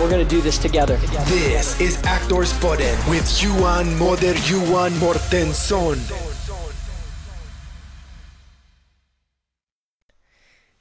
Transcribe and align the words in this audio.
We're 0.00 0.10
going 0.10 0.28
to 0.28 0.36
do 0.36 0.40
this 0.42 0.58
together. 0.58 0.96
This 1.26 1.80
is 1.80 2.02
Actors 2.04 2.52
Podden 2.60 2.96
with 3.10 3.42
Johan 3.42 3.96
Moder 3.98 4.34
Johan 4.50 4.98
Mortensson. 4.98 5.96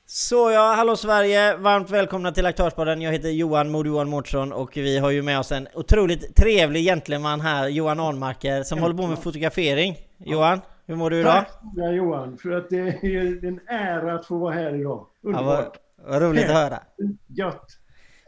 Så 0.05 0.51
ja, 0.51 0.73
hallå 0.77 0.95
Sverige! 0.95 1.57
Varmt 1.57 1.89
välkomna 1.89 2.31
till 2.31 2.45
Aktörspodden. 2.45 3.01
Jag 3.01 3.11
heter 3.11 3.29
Johan 3.29 3.71
Mod 3.71 3.87
Johan 3.87 4.09
Mårtsson 4.09 4.51
och 4.53 4.77
vi 4.77 4.97
har 4.97 5.11
ju 5.11 5.21
med 5.21 5.39
oss 5.39 5.51
en 5.51 5.67
otroligt 5.73 6.35
trevlig 6.35 6.83
gentleman 6.83 7.41
här, 7.41 7.67
Johan 7.67 7.99
Ahlmarker, 7.99 8.63
som 8.63 8.79
håller 8.79 8.95
på 8.95 9.07
med 9.07 9.19
fotografering. 9.19 9.97
Johan, 10.17 10.61
hur 10.85 10.95
mår 10.95 11.09
du 11.09 11.19
idag? 11.19 11.33
Tack 11.33 11.59
ja, 11.75 11.91
Johan, 11.91 12.37
för 12.37 12.51
att 12.51 12.69
det 12.69 12.77
är 12.77 13.45
en 13.45 13.59
ära 13.67 14.13
att 14.15 14.25
få 14.25 14.37
vara 14.37 14.53
här 14.53 14.75
idag. 14.75 15.07
Underbart! 15.23 15.77
Ja, 15.77 16.03
vad, 16.03 16.21
vad 16.21 16.21
roligt 16.29 16.45
att 16.45 16.55
höra! 16.55 16.79
Gött! 17.27 17.79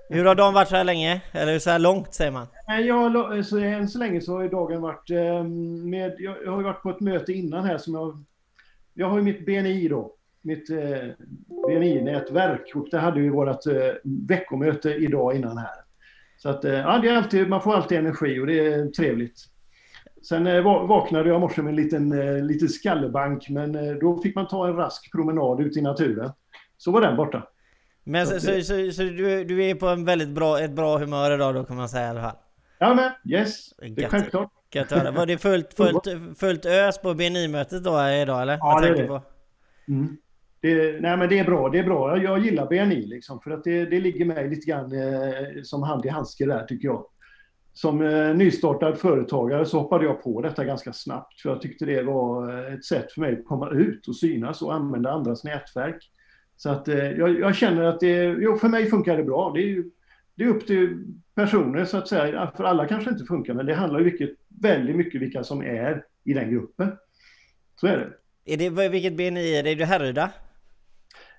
Hur 0.09 0.26
har 0.26 0.36
dagen 0.36 0.54
varit 0.54 0.68
så 0.70 0.76
här 0.76 0.84
länge? 0.84 1.22
Eller 1.32 1.59
så 1.59 1.70
här 1.70 1.80
långt 1.80 2.13
säger 2.13 2.32
man? 2.32 2.48
Ja, 2.68 3.44
så 3.44 3.58
än 3.58 3.88
så 3.88 4.00
länge 4.00 4.22
så 4.22 4.38
har 4.38 4.48
dagen 4.48 4.82
varit 4.82 5.09
ehm, 5.09 5.90
med... 5.90 6.16
Jag 6.20 6.52
har 6.52 6.63
varit 6.63 6.82
på 6.82 6.90
ett 6.90 7.00
möte 7.00 7.34
innan 7.34 7.66
här 7.66 7.77
som 7.77 7.93
jag... 7.93 8.24
Jag 8.93 9.10
har 9.10 9.18
ju 9.18 9.24
mitt 9.24 9.46
BNI 9.46 9.88
då 9.88 10.15
mitt 10.46 10.70
eh, 10.70 11.10
BNI-nätverk 11.68 12.71
och 12.76 12.88
det 12.91 12.99
hade 12.99 13.20
vi 13.20 13.30
vårt 13.30 13.68
eh, 13.68 13.93
veckomöte 14.04 14.93
idag 14.93 15.35
innan 15.35 15.57
här. 15.57 15.76
Så 16.37 16.49
att, 16.49 16.65
eh, 16.65 16.74
ja, 16.74 16.98
det 16.98 17.10
är 17.10 17.18
alltid, 17.18 17.49
man 17.49 17.62
får 17.62 17.76
alltid 17.76 17.98
energi 17.98 18.40
och 18.40 18.48
det 18.48 18.60
är 18.60 18.87
trevligt. 18.87 19.40
Sen 20.27 20.63
vaknade 20.63 21.30
jag 21.30 21.37
i 21.37 21.40
morse 21.40 21.62
med 21.62 21.70
en 21.70 21.76
liten, 21.76 22.10
liten 22.48 22.70
skallebank 22.70 23.49
men 23.49 23.99
då 23.99 24.21
fick 24.21 24.35
man 24.35 24.48
ta 24.48 24.68
en 24.68 24.76
rask 24.76 25.12
promenad 25.12 25.62
ut 25.62 25.77
i 25.77 25.82
naturen. 25.82 26.32
Så 26.77 26.91
var 26.91 27.02
den 27.02 27.18
borta. 27.18 27.48
Men 28.08 28.28
så, 28.28 28.40
så, 28.40 28.62
så, 28.62 28.92
så, 28.92 29.04
du, 29.04 29.44
du 29.44 29.64
är 29.64 29.76
på 29.76 29.88
en 29.88 30.06
väldigt 30.06 30.30
bra, 30.30 30.60
ett 30.60 30.72
bra 30.72 30.98
humör 30.98 31.32
idag 31.32 31.56
då 31.56 31.64
kan 31.64 31.78
man 31.78 31.90
säga 31.90 32.08
i 32.08 32.10
alla 32.10 32.22
fall? 32.22 32.36
Ja 32.80 32.94
men 32.94 33.34
yes, 33.34 33.74
det 33.78 34.04
är 34.04 34.10
självklart. 34.10 34.52
Gött 34.74 34.92
höra. 34.92 35.12
Var 35.12 35.26
det 35.26 35.38
fullt, 35.38 35.74
fullt, 35.78 36.08
fullt 36.40 36.66
ös 36.66 37.02
på 37.02 37.14
BNI-mötet 37.14 37.84
då 37.84 38.10
idag 38.10 38.42
eller? 38.42 38.58
Ja 38.58 38.80
det 38.82 38.88
är 38.88 38.96
det. 38.96 39.22
Mm. 39.88 40.18
Det, 40.62 41.02
nej 41.02 41.18
men 41.18 41.30
det 41.30 41.40
är 41.40 41.46
bra, 41.46 41.70
det 41.70 41.80
är 41.80 41.84
bra. 41.84 42.18
Jag 42.18 42.40
gillar 42.40 42.68
BNI 42.68 43.06
liksom, 43.06 43.40
för 43.40 43.52
att 43.52 43.64
det, 43.64 43.86
det 43.86 44.00
ligger 44.00 44.26
mig 44.26 44.50
lite 44.50 44.72
grann 44.72 44.92
eh, 44.92 45.62
som 45.64 45.84
hand 45.84 46.06
i 46.06 46.10
handske 46.10 46.46
där 46.46 46.66
tycker 46.66 46.88
jag. 46.88 47.06
Som 47.74 48.02
eh, 48.02 48.36
nystartad 48.36 48.98
företagare 48.98 49.66
så 49.66 49.80
hoppade 49.80 50.06
jag 50.06 50.24
på 50.24 50.42
detta 50.42 50.66
ganska 50.66 50.94
snabbt, 50.94 51.42
för 51.42 51.50
jag 51.50 51.62
tyckte 51.62 51.86
det 51.86 52.04
var 52.04 52.50
eh, 52.50 52.74
ett 52.74 52.86
sätt 52.86 53.12
för 53.12 53.22
mig 53.22 53.34
att 53.34 53.46
komma 53.46 53.70
ut 53.70 54.08
och 54.08 54.16
synas 54.16 54.62
och 54.62 54.74
använda 54.74 55.12
andras 55.12 55.44
nätverk. 55.44 56.12
Så 56.58 56.70
att 56.70 56.88
eh, 56.88 57.12
jag, 57.12 57.40
jag, 57.40 57.56
känner 57.56 57.84
att 57.84 58.00
det, 58.00 58.24
jo, 58.24 58.58
för 58.58 58.68
mig 58.68 58.90
funkar 58.90 59.18
det 59.18 59.24
bra. 59.24 59.52
Det 59.56 59.72
är, 59.72 59.84
det 60.36 60.44
är 60.44 60.48
upp 60.48 60.68
till 60.68 61.04
personer 61.36 61.86
så 61.86 61.98
att 61.98 62.08
säga, 62.08 62.52
för 62.58 62.64
alla 62.64 62.88
kanske 62.88 63.10
inte 63.10 63.26
funkar, 63.26 63.54
men 63.54 63.66
det 63.66 63.74
handlar 63.74 64.00
ju 64.00 64.06
vilket, 64.06 64.30
väldigt 64.62 64.96
mycket 64.96 65.22
vilka 65.22 65.44
som 65.44 65.62
är 65.62 66.03
i 66.24 66.34
den 66.34 66.52
gruppen. 66.52 66.92
Så 67.76 67.88
är 67.88 67.98
det. 67.98 68.53
Är 68.53 68.58
det 68.58 68.90
vilket 68.90 69.14
BNI 69.14 69.56
är 69.56 69.64
det? 69.64 69.72
Är 69.72 69.76
det 69.76 69.86
Härryda? 69.86 70.31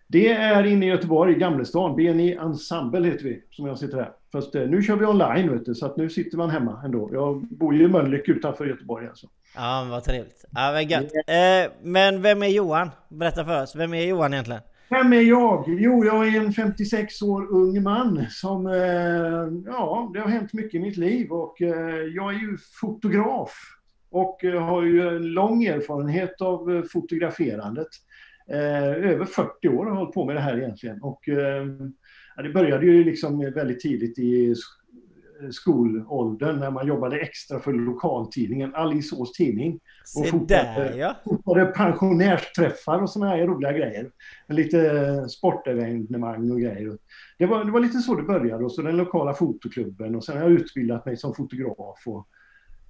Det 0.09 0.33
är 0.33 0.65
inne 0.65 0.87
i 0.87 0.89
Göteborg, 0.89 1.33
i 1.33 1.39
Gamlestan. 1.39 1.97
BNI 1.97 2.33
Ensemble 2.33 3.09
heter 3.09 3.25
vi, 3.25 3.43
som 3.51 3.67
jag 3.67 3.79
sitter 3.79 3.97
här. 3.97 4.13
Fast 4.33 4.55
eh, 4.55 4.63
nu 4.63 4.83
kör 4.83 4.97
vi 4.97 5.07
online, 5.07 5.53
vet 5.53 5.65
du, 5.65 5.75
så 5.75 5.87
att 5.87 5.97
nu 5.97 6.11
sitter 6.11 6.37
man 6.37 6.51
hemma 6.51 6.83
ändå. 6.85 7.11
Jag 7.13 7.43
bor 7.43 7.75
ju 7.75 7.85
i 7.85 7.89
Mölnlycke 7.89 8.33
utanför 8.33 8.67
Göteborg 8.67 9.09
alltså. 9.09 9.27
Ja, 9.57 9.81
men 9.81 9.91
vad 9.91 10.05
trevligt. 10.05 10.45
Ja, 10.51 10.71
vad 10.73 10.85
gött. 10.85 11.13
Eh, 11.27 11.73
men 11.83 12.23
vem 12.23 12.43
är 12.43 12.47
Johan? 12.47 12.91
Berätta 13.09 13.45
för 13.45 13.63
oss. 13.63 13.77
Vem 13.77 13.95
är 13.95 14.07
Johan 14.07 14.33
egentligen? 14.33 14.63
Vem 14.89 15.13
är 15.13 15.21
jag? 15.21 15.65
Jo, 15.69 16.05
jag 16.05 16.29
är 16.29 16.41
en 16.41 16.53
56 16.53 17.23
år 17.23 17.47
ung 17.51 17.83
man 17.83 18.27
som... 18.31 18.67
Eh, 18.67 19.73
ja, 19.73 20.11
det 20.15 20.21
har 20.21 20.29
hänt 20.29 20.53
mycket 20.53 20.75
i 20.75 20.79
mitt 20.79 20.97
liv 20.97 21.31
och 21.31 21.63
eh, 21.63 22.01
jag 22.15 22.35
är 22.35 22.39
ju 22.39 22.57
fotograf. 22.81 23.53
Och 24.11 24.45
eh, 24.45 24.63
har 24.63 24.83
ju 24.83 25.09
en 25.09 25.33
lång 25.33 25.65
erfarenhet 25.65 26.41
av 26.41 26.87
fotograferandet. 26.93 27.89
Över 28.49 29.25
40 29.25 29.69
år 29.69 29.85
har 29.85 29.91
jag 29.91 29.97
hållit 29.97 30.15
på 30.15 30.25
med 30.25 30.37
det 30.37 30.41
här 30.41 30.59
egentligen. 30.59 31.03
Och, 31.03 31.21
det 32.43 32.49
började 32.55 32.87
ju 32.87 33.05
liksom 33.05 33.53
väldigt 33.55 33.81
tidigt 33.81 34.19
i 34.19 34.55
skolåldern 35.51 36.59
när 36.59 36.71
man 36.71 36.87
jobbade 36.87 37.21
extra 37.21 37.59
för 37.59 37.73
lokaltidningen 37.73 38.75
Alingsås 38.75 39.33
tidning. 39.33 39.81
Och 40.17 40.27
fotade, 40.27 40.97
ja. 40.97 41.17
fotade 41.25 41.67
pensionärsträffar 41.67 43.03
och 43.03 43.11
sådana 43.11 43.31
här 43.31 43.47
roliga 43.47 43.73
grejer. 43.73 44.11
Lite 44.49 45.29
sportevenemang 45.29 46.51
och 46.51 46.61
grejer. 46.61 46.99
Det 47.39 47.47
var, 47.47 47.65
det 47.65 47.71
var 47.71 47.81
lite 47.81 47.99
så 47.99 48.15
det 48.15 48.23
började. 48.23 48.65
Och 48.65 48.73
så 48.73 48.83
den 48.83 48.97
lokala 48.97 49.35
fotoklubben 49.35 50.15
och 50.15 50.25
sen 50.25 50.37
har 50.37 50.43
jag 50.43 50.53
utbildat 50.53 51.07
mig 51.07 51.17
som 51.17 51.35
fotograf. 51.35 52.03
Och, 52.07 52.29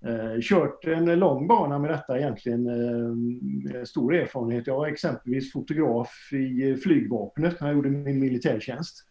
eh, 0.08 0.40
kört 0.42 0.84
en 0.84 1.18
lång 1.18 1.46
bana 1.46 1.78
med 1.78 1.90
detta 1.90 2.18
egentligen. 2.18 2.66
Eh, 2.66 3.84
stor 3.84 4.14
erfarenhet. 4.14 4.66
Jag 4.66 4.76
var 4.76 4.86
exempelvis 4.86 5.52
fotograf 5.52 6.32
i 6.32 6.76
flygvapnet 6.76 7.60
när 7.60 7.68
jag 7.68 7.76
gjorde 7.76 7.90
min 7.90 8.20
militärtjänst. 8.20 9.06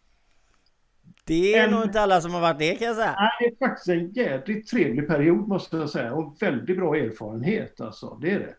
Det 1.26 1.54
är 1.54 1.64
en, 1.64 1.70
nog 1.70 1.84
inte 1.84 2.00
alla 2.00 2.20
som 2.20 2.34
har 2.34 2.40
varit 2.40 2.58
det 2.58 2.74
kan 2.74 2.86
jag 2.86 2.96
säga. 2.96 3.14
Nej, 3.18 3.30
det 3.40 3.64
är 3.64 3.68
faktiskt 3.68 3.88
en 3.88 4.12
jädrigt 4.12 4.70
trevlig 4.70 5.08
period 5.08 5.48
måste 5.48 5.76
jag 5.76 5.90
säga 5.90 6.12
och 6.12 6.36
väldigt 6.40 6.76
bra 6.76 6.96
erfarenhet 6.96 7.80
alltså. 7.80 8.18
Det 8.22 8.30
är 8.30 8.38
det. 8.38 8.54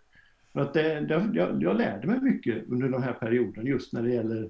För 0.54 0.60
att 0.60 0.74
det, 0.74 1.00
det, 1.00 1.30
jag, 1.34 1.64
jag 1.64 1.78
lärde 1.78 2.08
mig 2.08 2.20
mycket 2.22 2.68
under 2.68 2.88
den 2.88 3.04
här 3.04 3.14
perioden 3.14 3.66
just 3.66 3.94
när 3.94 4.04
det 4.04 4.14
gäller 4.14 4.50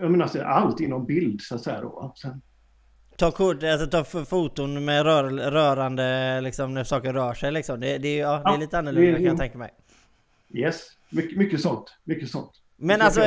jag 0.00 0.10
menar, 0.10 0.24
alltså, 0.24 0.42
allt 0.42 0.80
inom 0.80 1.06
bild 1.06 1.40
så 1.40 1.54
att 1.54 1.62
säga 1.62 1.80
då. 1.80 2.14
Sen, 2.16 2.42
Ta 3.16 3.30
kort, 3.30 3.62
alltså 3.62 3.86
ta 3.86 4.24
foton 4.24 4.84
med 4.84 5.04
rör, 5.04 5.24
rörande 5.50 6.40
liksom 6.40 6.74
när 6.74 6.84
saker 6.84 7.12
rör 7.12 7.34
sig 7.34 7.52
liksom. 7.52 7.80
Det, 7.80 7.98
det, 7.98 8.16
ja, 8.16 8.42
det 8.44 8.54
är 8.54 8.58
lite 8.58 8.78
annorlunda 8.78 9.16
kan 9.16 9.24
jag 9.24 9.38
tänka 9.38 9.58
mig. 9.58 9.70
Yes, 10.50 10.86
mycket, 11.10 11.38
mycket 11.38 11.60
sånt. 11.60 11.96
Mycket 12.04 12.30
sånt. 12.30 12.50
Men 12.76 13.02
alltså, 13.02 13.20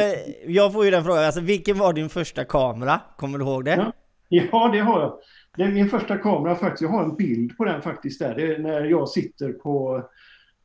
jag 0.46 0.74
får 0.74 0.86
ju 0.86 0.92
den 0.92 1.04
frågan, 1.04 1.24
alltså 1.24 1.42
vilken 1.42 1.78
var 1.78 1.94
din 1.94 2.10
första 2.10 2.46
kamera? 2.46 3.02
Kommer 3.18 3.38
du 3.38 3.46
ihåg 3.46 3.66
det? 3.66 3.72
Ja, 3.72 3.94
ja 4.52 4.70
det 4.74 4.80
har 4.80 5.02
jag. 5.02 5.20
Det 5.58 5.64
är 5.64 5.72
min 5.72 5.90
första 5.90 6.18
kamera 6.18 6.56
faktiskt. 6.56 6.82
Jag 6.82 6.90
har 6.90 7.04
en 7.04 7.16
bild 7.16 7.58
på 7.58 7.66
den 7.66 7.82
faktiskt 7.82 8.20
där. 8.20 8.36
Det 8.36 8.56
är 8.56 8.60
när 8.60 8.86
jag 8.86 9.10
sitter 9.10 9.54
på... 9.54 9.98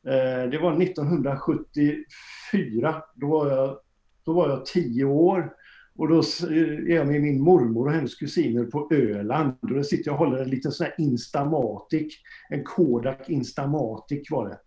Eh, 0.07 0.43
det 0.49 0.57
var 0.57 0.81
1974. 0.81 3.03
Då 3.15 3.27
var 3.27 3.51
jag, 3.51 3.79
då 4.25 4.33
var 4.33 4.49
jag 4.49 4.65
tio 4.65 5.05
år. 5.05 5.53
Och 5.95 6.07
då 6.07 6.19
är 6.49 6.95
jag 6.95 7.07
med 7.07 7.21
min 7.21 7.41
mormor 7.41 7.87
och 7.87 7.93
hennes 7.93 8.15
kusiner 8.15 8.63
på 8.63 8.87
Öland. 8.91 9.57
Och 9.61 9.69
då 9.69 9.83
sitter 9.83 10.11
jag 10.11 10.21
och 10.21 10.27
håller 10.27 10.43
en 10.43 10.49
liten 10.49 10.71
sån 10.71 10.85
här 10.85 10.95
Instamatic. 10.97 12.13
En 12.49 12.63
Kodak 12.63 13.29
Instamatic 13.29 14.31
var 14.31 14.49
det. 14.49 14.59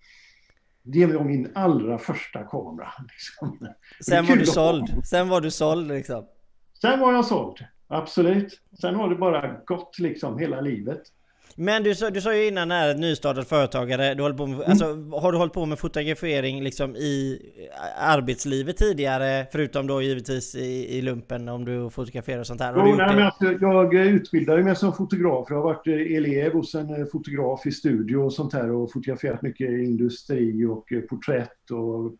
Det 0.83 1.07
var 1.07 1.25
min 1.25 1.51
allra 1.55 1.99
första 1.99 2.45
kamera. 2.45 2.89
Liksom. 3.09 3.59
Sen 4.01 4.27
var 4.27 4.37
du 4.37 4.47
såld. 4.47 5.07
Sen 5.07 5.29
var 5.29 5.41
du 5.41 5.51
såld 5.51 5.89
liksom. 5.89 6.27
Sen 6.81 7.01
var 7.01 7.13
jag 7.13 7.25
såld. 7.25 7.59
Absolut. 7.93 8.61
Sen 8.81 8.95
har 8.95 9.09
det 9.09 9.17
bara 9.17 9.57
gått 9.67 9.99
liksom 9.99 10.39
hela 10.39 10.61
livet. 10.61 11.03
Men 11.55 11.83
du 11.83 11.95
sa, 11.95 12.11
du 12.11 12.21
sa 12.21 12.35
ju 12.35 12.47
innan 12.49 12.69
när 12.69 12.95
nystartad 12.95 13.47
företagare, 13.47 14.15
du 14.15 14.35
på 14.35 14.47
med, 14.47 14.57
mm. 14.57 14.71
alltså, 14.71 14.85
har 15.21 15.33
du 15.33 15.39
hållit 15.39 15.53
på 15.53 15.67
med 15.67 15.79
fotografering 15.79 16.63
liksom 16.63 16.97
i 16.97 17.39
arbetslivet 17.99 18.77
tidigare? 18.77 19.47
Förutom 19.53 19.87
då 19.87 20.03
givetvis 20.03 20.55
i, 20.55 20.99
i 20.99 21.03
lumpen 21.03 21.49
om 21.49 21.65
du 21.65 21.91
fotograferar 21.91 22.39
och 22.39 22.47
sånt 22.47 22.61
här? 22.61 22.75
Jo, 22.77 22.95
nej, 22.95 23.17
men 23.17 23.25
alltså, 23.25 23.53
jag 23.61 23.95
utbildade 23.95 24.63
mig 24.63 24.77
som 24.77 24.93
fotograf. 24.93 25.47
Jag 25.49 25.57
har 25.57 25.65
varit 25.65 25.87
eh, 25.87 26.17
elev 26.17 26.53
hos 26.53 26.75
en 26.75 27.01
eh, 27.01 27.07
fotograf 27.13 27.67
i 27.67 27.73
studio 27.73 28.17
och 28.17 28.33
sånt 28.33 28.53
här 28.53 28.71
och 28.71 28.93
fotograferat 28.93 29.43
mycket 29.43 29.69
industri 29.71 30.65
och 30.65 30.93
eh, 30.93 31.01
porträtt 31.01 31.71
och 31.71 32.13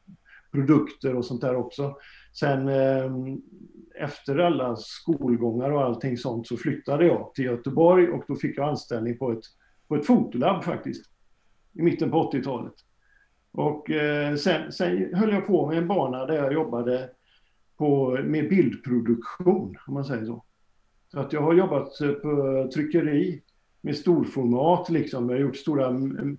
produkter 0.53 1.15
och 1.15 1.25
sånt 1.25 1.41
där 1.41 1.57
också. 1.57 1.95
Sen 2.33 2.69
ehm, 2.69 3.41
efter 3.95 4.39
alla 4.39 4.77
skolgångar 4.77 5.71
och 5.71 5.83
allting 5.83 6.17
sånt 6.17 6.47
så 6.47 6.57
flyttade 6.57 7.07
jag 7.07 7.35
till 7.35 7.45
Göteborg 7.45 8.09
och 8.09 8.25
då 8.29 8.35
fick 8.35 8.59
jag 8.59 8.69
anställning 8.69 9.19
på 9.19 9.33
ett, 9.33 9.45
på 9.89 9.97
ett 9.97 10.07
fotolabb 10.07 10.65
faktiskt. 10.65 11.11
I 11.73 11.83
mitten 11.83 12.11
på 12.11 12.31
80-talet. 12.33 12.75
Och 13.53 13.91
eh, 13.91 14.37
sen, 14.37 14.73
sen 14.73 15.15
höll 15.15 15.33
jag 15.33 15.47
på 15.47 15.67
med 15.67 15.79
en 15.79 15.89
bana 15.89 16.27
där 16.27 16.35
jag 16.35 16.53
jobbade 16.53 17.11
på, 17.77 18.19
med 18.25 18.49
bildproduktion, 18.49 19.77
om 19.87 19.95
man 19.95 20.05
säger 20.05 20.25
så. 20.25 20.45
Så 21.09 21.21
att 21.21 21.33
jag 21.33 21.43
har 21.43 21.55
jobbat 21.55 22.01
eh, 22.01 22.11
på 22.11 22.69
tryckeri 22.75 23.43
med 23.81 23.97
storformat 23.97 24.91
liksom. 24.91 25.29
Jag 25.29 25.37
har 25.37 25.43
gjort 25.43 25.57
stora 25.57 25.87
mm, 25.87 26.19
mm, 26.19 26.39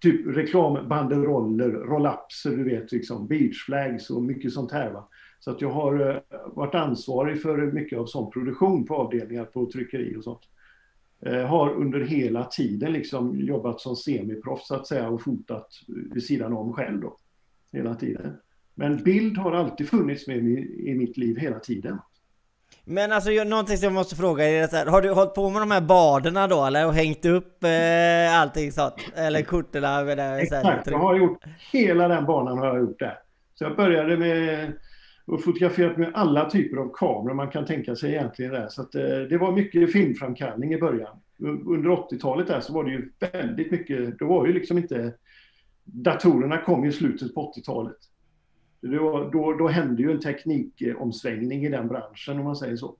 typ 0.00 0.36
reklambanderoller, 0.36 1.70
rollapser, 1.70 2.56
du 2.56 2.64
vet, 2.64 2.92
liksom, 2.92 3.26
beachflags 3.26 4.10
och 4.10 4.22
mycket 4.22 4.52
sånt 4.52 4.72
här. 4.72 4.90
Va? 4.90 5.08
Så 5.44 5.50
att 5.50 5.60
jag 5.60 5.70
har 5.70 6.10
eh, 6.10 6.38
varit 6.46 6.74
ansvarig 6.74 7.42
för 7.42 7.58
mycket 7.58 7.98
av 7.98 8.06
sån 8.06 8.30
produktion 8.30 8.86
på 8.86 8.94
avdelningar 8.94 9.44
på 9.44 9.70
tryckeri 9.70 10.16
och 10.16 10.24
sånt. 10.24 10.40
Eh, 11.26 11.46
har 11.46 11.70
under 11.70 12.00
hela 12.00 12.44
tiden 12.44 12.92
liksom 12.92 13.40
jobbat 13.40 13.80
som 13.80 13.96
semiproffs 13.96 14.66
så 14.66 14.74
att 14.74 14.86
säga 14.86 15.08
och 15.08 15.22
fotat 15.22 15.68
vid 16.14 16.24
sidan 16.24 16.52
om 16.52 16.72
själv 16.72 17.00
då. 17.00 17.16
Hela 17.72 17.94
tiden. 17.94 18.36
Men 18.74 19.02
bild 19.02 19.38
har 19.38 19.52
alltid 19.52 19.88
funnits 19.88 20.26
med 20.26 20.44
mig 20.44 20.88
i 20.90 20.94
mitt 20.94 21.16
liv 21.16 21.38
hela 21.38 21.58
tiden. 21.58 21.98
Men 22.84 23.12
alltså 23.12 23.30
jag, 23.30 23.46
någonting 23.46 23.76
som 23.76 23.84
jag 23.84 23.94
måste 23.94 24.16
fråga 24.16 24.44
är 24.44 24.66
så 24.66 24.76
här, 24.76 24.86
har 24.86 25.02
du 25.02 25.10
hållit 25.10 25.34
på 25.34 25.50
med 25.50 25.62
de 25.62 25.70
här 25.70 25.80
baderna 25.80 26.46
då 26.46 26.64
eller? 26.64 26.86
Och 26.86 26.94
hängt 26.94 27.24
upp 27.24 27.64
eh, 27.64 28.40
allting 28.40 28.72
sånt? 28.72 28.94
Eller 29.14 29.42
korten? 29.42 29.84
Exakt, 29.84 30.86
jag 30.86 30.98
har 30.98 31.16
gjort 31.16 31.44
hela 31.72 32.08
den 32.08 32.26
banan 32.26 32.58
har 32.58 32.66
jag 32.66 32.80
gjort 32.80 32.98
där. 32.98 33.18
Så 33.54 33.64
jag 33.64 33.76
började 33.76 34.16
med 34.16 34.72
och 35.24 35.44
fotograferat 35.44 35.96
med 35.96 36.10
alla 36.14 36.50
typer 36.50 36.76
av 36.76 36.92
kameror 36.94 37.34
man 37.34 37.50
kan 37.50 37.66
tänka 37.66 37.96
sig 37.96 38.10
egentligen 38.10 38.52
där. 38.52 38.68
Så 38.68 38.82
att, 38.82 38.94
eh, 38.94 39.02
det 39.02 39.38
var 39.38 39.52
mycket 39.52 39.92
filmframkallning 39.92 40.74
i 40.74 40.78
början. 40.78 41.16
Under 41.66 41.90
80-talet 41.90 42.46
där 42.46 42.60
så 42.60 42.72
var 42.72 42.84
det 42.84 42.90
ju 42.90 43.12
väldigt 43.32 43.70
mycket, 43.70 44.18
då 44.18 44.26
var 44.26 44.46
ju 44.46 44.52
liksom 44.52 44.78
inte 44.78 45.14
datorerna 45.84 46.58
kom 46.58 46.84
ju 46.84 46.90
i 46.90 46.92
slutet 46.92 47.34
på 47.34 47.52
80-talet. 47.52 47.96
Då, 48.80 49.30
då, 49.32 49.52
då 49.52 49.68
hände 49.68 50.02
ju 50.02 50.10
en 50.10 50.20
teknikomsvängning 50.20 51.64
i 51.64 51.68
den 51.68 51.88
branschen 51.88 52.38
om 52.38 52.44
man 52.44 52.56
säger 52.56 52.76
så. 52.76 52.96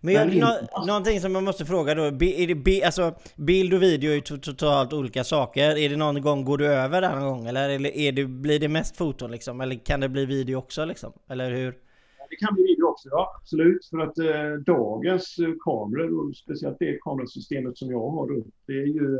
Men, 0.00 0.14
jag, 0.14 0.36
nå, 0.36 0.84
någonting 0.86 1.20
som 1.20 1.34
jag 1.34 1.44
måste 1.44 1.64
fråga 1.64 1.94
då, 1.94 2.04
är 2.04 2.54
det, 2.54 2.84
alltså, 2.84 3.14
bild 3.36 3.74
och 3.74 3.82
video 3.82 4.10
är 4.10 4.14
ju 4.14 4.20
totalt 4.20 4.92
olika 4.92 5.24
saker. 5.24 5.78
Är 5.78 5.88
det 5.88 5.96
någon 5.96 6.22
gång, 6.22 6.44
går 6.44 6.58
du 6.58 6.66
över 6.66 7.00
där 7.00 7.16
någon 7.16 7.28
gång? 7.28 7.46
Eller 7.46 7.86
är 7.86 8.12
det, 8.12 8.24
blir 8.24 8.58
det 8.58 8.68
mest 8.68 8.96
foton 8.96 9.30
liksom? 9.30 9.60
Eller 9.60 9.74
kan 9.74 10.00
det 10.00 10.08
bli 10.08 10.26
video 10.26 10.56
också 10.56 10.84
liksom? 10.84 11.12
Eller 11.28 11.50
hur? 11.50 11.74
Det 12.30 12.36
kan 12.36 12.54
bli 12.54 12.62
video 12.62 12.86
också, 12.86 13.08
ja 13.08 13.36
absolut. 13.40 13.86
För 13.86 13.98
att 13.98 14.18
eh, 14.18 14.52
dagens 14.66 15.36
kameror, 15.64 16.28
och 16.28 16.36
speciellt 16.36 16.76
det 16.78 16.98
kamerasystemet 17.00 17.78
som 17.78 17.90
jag 17.90 18.10
har 18.10 18.28
då, 18.28 18.44
det 18.66 18.72
är 18.72 18.86
ju 18.86 19.16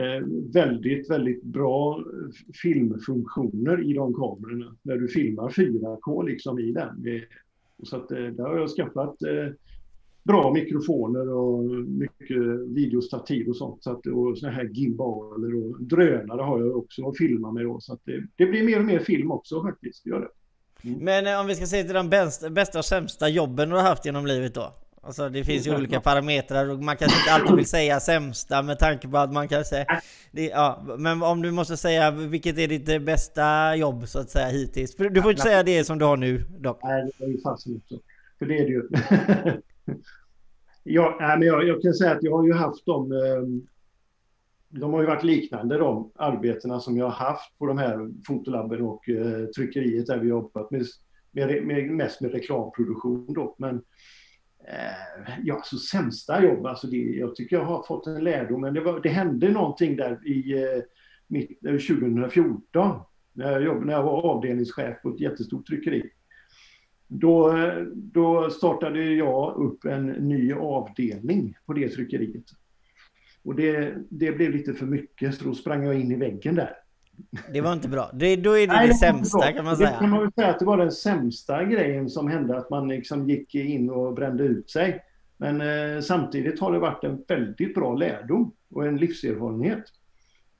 eh, 0.00 0.26
väldigt, 0.54 1.10
väldigt 1.10 1.42
bra 1.42 2.04
filmfunktioner 2.62 3.90
i 3.90 3.92
de 3.92 4.14
kamerorna. 4.14 4.76
När 4.82 4.96
du 4.96 5.08
filmar 5.08 5.48
4K 5.48 6.26
liksom 6.26 6.58
i 6.58 6.72
den. 6.72 7.02
Det, 7.02 7.22
så 7.82 7.96
att, 7.96 8.10
eh, 8.10 8.18
där 8.18 8.44
har 8.44 8.58
jag 8.58 8.68
skaffat 8.68 9.22
eh, 9.22 9.52
bra 10.22 10.52
mikrofoner 10.52 11.32
och 11.32 11.64
mycket 11.88 12.42
videostativ 12.68 13.48
och 13.48 13.56
sånt. 13.56 13.84
Så 13.84 13.90
att, 13.90 14.06
och 14.06 14.38
såna 14.38 14.52
här 14.52 14.64
gimbaler 14.64 15.54
och 15.54 15.82
drönare 15.82 16.42
har 16.42 16.60
jag 16.60 16.76
också 16.76 17.08
att 17.08 17.18
filma 17.18 17.52
med 17.52 17.64
då. 17.64 17.80
Så 17.80 17.92
att 17.92 18.00
det, 18.04 18.26
det 18.36 18.46
blir 18.46 18.64
mer 18.64 18.78
och 18.78 18.84
mer 18.84 18.98
film 18.98 19.30
också 19.30 19.62
faktiskt. 19.62 20.06
Gör 20.06 20.20
det. 20.20 20.28
Mm. 20.88 21.04
Men 21.04 21.26
eh, 21.26 21.40
om 21.40 21.46
vi 21.46 21.54
ska 21.54 21.66
se 21.66 21.82
till 21.82 21.94
de 21.94 22.08
bästa, 22.08 22.50
bästa 22.50 22.78
och 22.78 22.84
sämsta 22.84 23.28
jobben 23.28 23.68
du 23.68 23.76
har 23.76 23.82
haft 23.82 24.06
genom 24.06 24.26
livet 24.26 24.54
då? 24.54 24.74
Alltså 25.02 25.28
det 25.28 25.44
finns 25.44 25.66
ju 25.66 25.76
olika 25.76 26.00
parametrar 26.00 26.70
och 26.70 26.78
man 26.78 26.96
kanske 26.96 27.18
inte 27.18 27.32
alltid 27.32 27.56
vill 27.56 27.66
säga 27.66 28.00
sämsta 28.00 28.62
med 28.62 28.78
tanke 28.78 29.08
på 29.08 29.18
att 29.18 29.32
man 29.32 29.48
kanske... 29.48 29.86
Det, 30.32 30.46
ja, 30.46 30.82
men 30.98 31.22
om 31.22 31.42
du 31.42 31.50
måste 31.50 31.76
säga 31.76 32.10
vilket 32.10 32.58
är 32.58 32.68
ditt 32.68 33.02
bästa 33.02 33.76
jobb 33.76 34.08
så 34.08 34.18
att 34.18 34.30
säga 34.30 34.48
hittills? 34.48 34.96
För 34.96 35.10
du 35.10 35.22
får 35.22 35.30
inte 35.30 35.42
säga 35.42 35.62
det 35.62 35.84
som 35.84 35.98
du 35.98 36.04
har 36.04 36.16
nu 36.16 36.44
dock. 36.58 36.80
Nej, 36.82 37.10
det 37.18 37.24
är 37.24 37.28
ju 37.28 37.40
fast 37.40 37.66
inte. 37.66 37.98
För 38.38 38.46
det 38.46 38.58
är 38.58 38.64
det 38.64 38.70
ju. 38.70 38.88
ja, 40.82 41.16
nej, 41.20 41.38
men 41.38 41.48
jag, 41.48 41.68
jag, 41.68 41.82
kan 41.82 41.94
säga 41.94 42.12
att 42.12 42.22
jag 42.22 42.36
har 42.36 42.46
ju 42.46 42.52
haft 42.52 42.86
dem... 42.86 43.12
Ehm, 43.12 43.66
de 44.72 44.92
har 44.92 45.00
ju 45.00 45.06
varit 45.06 45.24
liknande 45.24 45.78
de 45.78 46.12
arbetena 46.14 46.80
som 46.80 46.96
jag 46.96 47.04
har 47.04 47.26
haft 47.26 47.58
på 47.58 47.66
de 47.66 47.78
här 47.78 48.10
fotolabben 48.26 48.82
och 48.82 49.08
eh, 49.08 49.46
tryckeriet 49.46 50.06
där 50.06 50.18
vi 50.18 50.28
jobbat 50.28 50.70
med, 50.70 50.86
med, 51.30 51.66
med, 51.66 51.90
mest 51.90 52.20
med 52.20 52.32
reklamproduktion 52.32 53.34
då. 53.34 53.54
Men 53.58 53.82
Eh, 54.72 55.34
ja, 55.44 55.62
så 55.64 55.78
sämsta 55.78 56.44
jobb, 56.44 56.66
alltså 56.66 56.86
det, 56.86 56.96
jag 56.96 57.34
tycker 57.34 57.56
jag 57.56 57.64
har 57.64 57.82
fått 57.82 58.06
en 58.06 58.24
lärdom, 58.24 58.60
men 58.60 58.74
det, 58.74 58.80
var, 58.80 59.00
det 59.00 59.08
hände 59.08 59.48
någonting 59.48 59.96
där 59.96 60.28
i 60.28 60.62
eh, 60.62 60.82
mitt, 61.26 61.64
eh, 61.64 61.72
2014 61.72 63.00
när 63.32 63.52
jag, 63.52 63.62
jobbade, 63.62 63.86
när 63.86 63.92
jag 63.92 64.02
var 64.02 64.22
avdelningschef 64.22 65.02
på 65.02 65.08
ett 65.08 65.20
jättestort 65.20 65.66
tryckeri. 65.66 66.10
Då, 67.06 67.56
eh, 67.56 67.82
då 67.94 68.50
startade 68.50 69.04
jag 69.04 69.56
upp 69.56 69.84
en 69.84 70.06
ny 70.06 70.52
avdelning 70.52 71.56
på 71.66 71.72
det 71.72 71.88
tryckeriet. 71.88 72.44
Och 73.42 73.54
det, 73.54 73.94
det 74.10 74.32
blev 74.32 74.50
lite 74.50 74.74
för 74.74 74.86
mycket, 74.86 75.34
så 75.34 75.44
då 75.44 75.54
sprang 75.54 75.84
jag 75.84 76.00
in 76.00 76.12
i 76.12 76.16
väggen 76.16 76.54
där. 76.54 76.76
Det 77.52 77.60
var 77.60 77.72
inte 77.72 77.88
bra. 77.88 78.10
Det, 78.14 78.36
då 78.36 78.58
är 78.58 78.66
det 78.66 78.72
Nej, 78.72 78.86
det, 78.86 78.92
det 78.92 78.98
sämsta 78.98 79.52
kan 79.52 79.64
man 79.64 79.76
säga. 79.76 79.90
Det 79.90 79.96
kan 79.96 80.10
man 80.10 80.20
väl 80.20 80.32
säga 80.32 80.48
att 80.48 80.58
det 80.58 80.64
var 80.64 80.76
den 80.76 80.92
sämsta 80.92 81.64
grejen 81.64 82.08
som 82.08 82.28
hände, 82.28 82.58
att 82.58 82.70
man 82.70 82.88
liksom 82.88 83.28
gick 83.28 83.54
in 83.54 83.90
och 83.90 84.14
brände 84.14 84.44
ut 84.44 84.70
sig. 84.70 85.02
Men 85.36 85.60
eh, 85.60 86.00
samtidigt 86.00 86.60
har 86.60 86.72
det 86.72 86.78
varit 86.78 87.04
en 87.04 87.24
väldigt 87.28 87.74
bra 87.74 87.94
lärdom 87.94 88.52
och 88.70 88.86
en 88.86 88.96
livserfarenhet. 88.96 89.84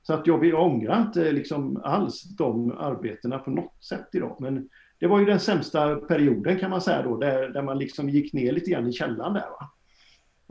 Så 0.03 0.13
att 0.13 0.27
jag, 0.27 0.45
jag 0.45 0.63
ångrar 0.63 1.01
inte 1.01 1.31
liksom 1.31 1.81
alls 1.83 2.23
de 2.23 2.71
arbetena 2.71 3.39
på 3.39 3.49
något 3.49 3.83
sätt 3.83 4.07
idag. 4.13 4.37
Men 4.39 4.69
det 4.99 5.07
var 5.07 5.19
ju 5.19 5.25
den 5.25 5.39
sämsta 5.39 5.95
perioden 5.95 6.59
kan 6.59 6.69
man 6.69 6.81
säga 6.81 7.01
då, 7.01 7.17
där, 7.17 7.49
där 7.49 7.61
man 7.61 7.79
liksom 7.79 8.09
gick 8.09 8.33
ner 8.33 8.51
lite 8.51 8.71
grann 8.71 8.87
i 8.87 8.93
källan 8.93 9.33
där. 9.33 9.41
Va? 9.41 9.71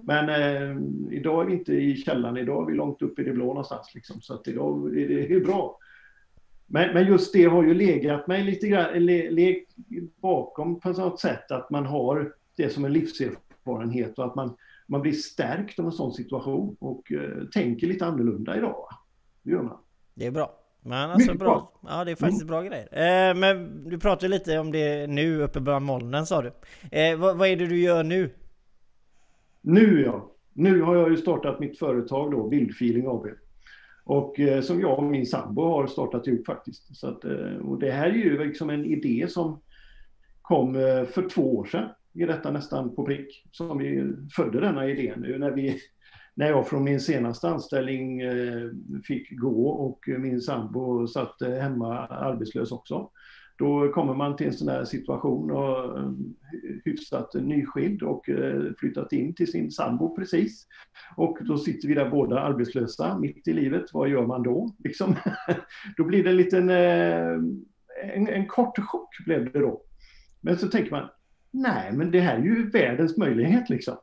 Men 0.03 0.29
eh, 0.29 0.77
idag 1.11 1.43
är 1.43 1.47
vi 1.47 1.53
inte 1.53 1.73
i 1.73 1.97
källan, 1.97 2.37
idag 2.37 2.62
är 2.62 2.67
vi 2.67 2.77
långt 2.77 3.03
upp 3.03 3.19
i 3.19 3.23
det 3.23 3.33
blå 3.33 3.47
någonstans. 3.47 3.93
Liksom. 3.95 4.21
Så 4.21 4.35
att 4.35 4.49
idag 4.49 4.97
är 4.97 5.09
det, 5.09 5.29
det 5.29 5.35
är 5.35 5.45
bra. 5.45 5.79
Men, 6.73 6.95
men 6.95 7.07
just 7.07 7.33
det 7.33 7.45
har 7.45 7.63
ju 7.63 7.75
legat 7.75 8.27
mig 8.27 8.45
lite 8.45 8.69
grann, 8.69 9.07
le, 9.07 9.31
le, 9.31 9.57
bakom 10.21 10.81
på 10.81 10.89
något 10.89 11.21
sätt, 11.21 11.51
att 11.51 11.71
man 11.71 11.87
har 11.87 12.33
det 12.57 12.71
som 12.71 12.85
en 12.85 12.93
livserfarenhet 12.93 14.19
och 14.19 14.25
att 14.25 14.35
man, 14.35 14.57
man 14.87 15.03
blir 15.03 15.13
stärkt 15.13 15.79
av 15.79 15.85
en 15.85 15.93
sån 15.93 16.13
situation 16.13 16.77
och 16.79 17.13
uh, 17.13 17.45
tänker 17.45 17.87
lite 17.87 18.07
annorlunda 18.07 18.57
idag. 18.57 18.89
Det 19.43 19.51
gör 19.51 19.63
man. 19.63 19.79
Det 20.15 20.27
är 20.27 20.31
bra. 20.31 20.57
Men 20.83 21.11
alltså 21.11 21.35
bra. 21.35 21.49
bra. 21.49 21.73
Ja 21.93 22.05
det 22.05 22.11
är 22.11 22.17
faktiskt 22.17 22.43
mm. 22.43 22.51
bra 22.51 22.63
grejer. 22.63 22.89
Eh, 22.93 23.35
men 23.35 23.85
du 23.89 23.99
pratade 23.99 24.29
lite 24.29 24.59
om 24.59 24.73
det 24.73 25.07
nu 25.07 25.43
uppe 25.43 25.61
bland 25.61 25.85
molnen 25.85 26.27
sa 26.27 26.43
du. 26.43 26.53
Eh, 26.91 27.19
vad, 27.19 27.39
vad, 27.39 27.49
är 27.49 27.57
det 27.57 27.67
du 27.67 27.81
gör 27.81 28.03
nu? 28.05 28.31
Nu 29.61 30.03
ja. 30.03 30.31
Nu 30.53 30.83
har 30.83 30.97
jag 30.97 31.11
ju 31.11 31.17
startat 31.17 31.61
mitt 31.61 31.79
företag 31.79 32.31
då, 32.31 32.49
Bildfeeling 32.49 33.07
AB. 33.07 33.27
Och 34.11 34.41
eh, 34.41 34.61
som 34.61 34.81
jag 34.81 34.99
och 34.99 35.05
min 35.05 35.27
sambo 35.27 35.62
har 35.62 35.87
startat 35.87 36.26
ihop 36.26 36.47
faktiskt. 36.47 36.97
Så 36.97 37.09
att, 37.09 37.25
eh, 37.25 37.57
och 37.57 37.79
det 37.79 37.90
här 37.90 38.07
är 38.07 38.14
ju 38.14 38.45
liksom 38.45 38.71
en 38.71 38.85
idé 38.85 39.26
som 39.29 39.61
kom 40.43 40.76
eh, 40.76 41.05
för 41.05 41.29
två 41.29 41.57
år 41.57 41.64
sedan. 41.64 41.88
Är 42.14 42.26
detta 42.26 42.50
nästan 42.50 42.95
på 42.95 43.05
prick. 43.05 43.45
Som 43.50 43.79
vi 43.79 44.12
födde 44.37 44.61
denna 44.61 44.88
idén 44.88 45.21
nu 45.21 45.38
när 45.38 45.50
vi 45.50 45.79
när 46.35 46.49
jag 46.49 46.69
från 46.69 46.85
min 46.85 47.00
senaste 47.00 47.49
anställning 47.49 48.21
eh, 48.21 48.71
fick 49.05 49.38
gå 49.38 49.69
och 49.69 50.05
min 50.09 50.40
sambo 50.40 51.07
satt 51.07 51.37
hemma 51.40 52.07
arbetslös 52.07 52.73
också. 52.73 53.11
Då 53.61 53.93
kommer 53.93 54.14
man 54.14 54.37
till 54.37 54.47
en 54.47 54.52
sån 54.52 54.69
här 54.69 54.85
situation 54.85 55.50
och 55.50 55.99
eh, 55.99 56.12
hyfsat 56.85 57.35
nyskild 57.35 58.02
och 58.02 58.29
eh, 58.29 58.62
flyttat 58.79 59.12
in 59.12 59.35
till 59.35 59.50
sin 59.50 59.71
sambo 59.71 60.17
precis. 60.17 60.67
Och 61.17 61.38
då 61.40 61.59
sitter 61.59 61.88
vi 61.88 61.95
där 61.95 62.11
båda 62.11 62.40
arbetslösa 62.40 63.19
mitt 63.19 63.49
i 63.49 63.52
livet. 63.52 63.85
Vad 63.93 64.09
gör 64.09 64.26
man 64.26 64.43
då? 64.43 64.75
Liksom. 64.79 65.17
Då 65.97 66.05
blir 66.05 66.25
det 66.25 66.31
en 66.31 66.37
liten, 66.37 66.71
eh, 66.71 67.33
en, 68.14 68.29
en 68.29 68.47
kort 68.47 68.79
chock 68.79 69.25
blev 69.25 69.52
det 69.52 69.59
då. 69.59 69.83
Men 70.40 70.59
så 70.59 70.69
tänker 70.69 70.90
man, 70.90 71.09
nej 71.50 71.93
men 71.93 72.11
det 72.11 72.21
här 72.21 72.38
är 72.38 72.43
ju 72.43 72.71
världens 72.71 73.17
möjlighet 73.17 73.71
liksom. 73.71 73.97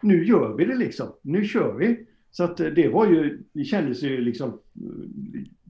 Nu 0.00 0.24
gör 0.24 0.56
vi 0.56 0.64
det 0.64 0.76
liksom, 0.76 1.08
nu 1.22 1.44
kör 1.44 1.74
vi. 1.74 2.06
Så 2.30 2.44
att 2.44 2.56
det 2.56 2.88
var 2.88 3.06
ju, 3.06 3.42
det 3.52 3.64
kändes 3.64 4.02
ju 4.02 4.20
liksom 4.20 4.60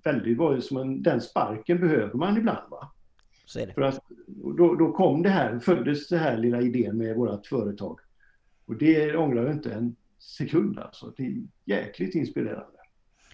väldigt, 0.05 0.39
var 0.39 0.61
som 0.61 0.77
en, 0.77 1.03
den 1.03 1.21
sparken 1.21 1.81
behöver 1.81 2.15
man 2.15 2.37
ibland. 2.37 2.71
Va? 2.71 2.93
Så 3.47 3.59
är 3.61 3.67
det. 3.67 3.75
För 3.75 3.83
att, 3.83 4.01
då, 4.57 4.75
då 4.75 4.93
kom 4.93 5.23
det 5.23 5.29
här, 5.29 5.59
föddes 5.59 6.09
det 6.09 6.19
här 6.19 6.37
lilla 6.37 6.61
idén 6.61 6.99
med 6.99 7.17
vårt 7.17 7.47
företag. 7.47 8.01
Och 8.67 8.77
det 8.77 9.17
ångrar 9.17 9.43
jag 9.43 9.53
inte 9.53 9.73
en 9.73 9.97
sekund 10.19 10.79
alltså. 10.79 11.13
Det 11.17 11.27
är 11.27 11.43
jäkligt 11.65 12.15
inspirerande. 12.15 12.79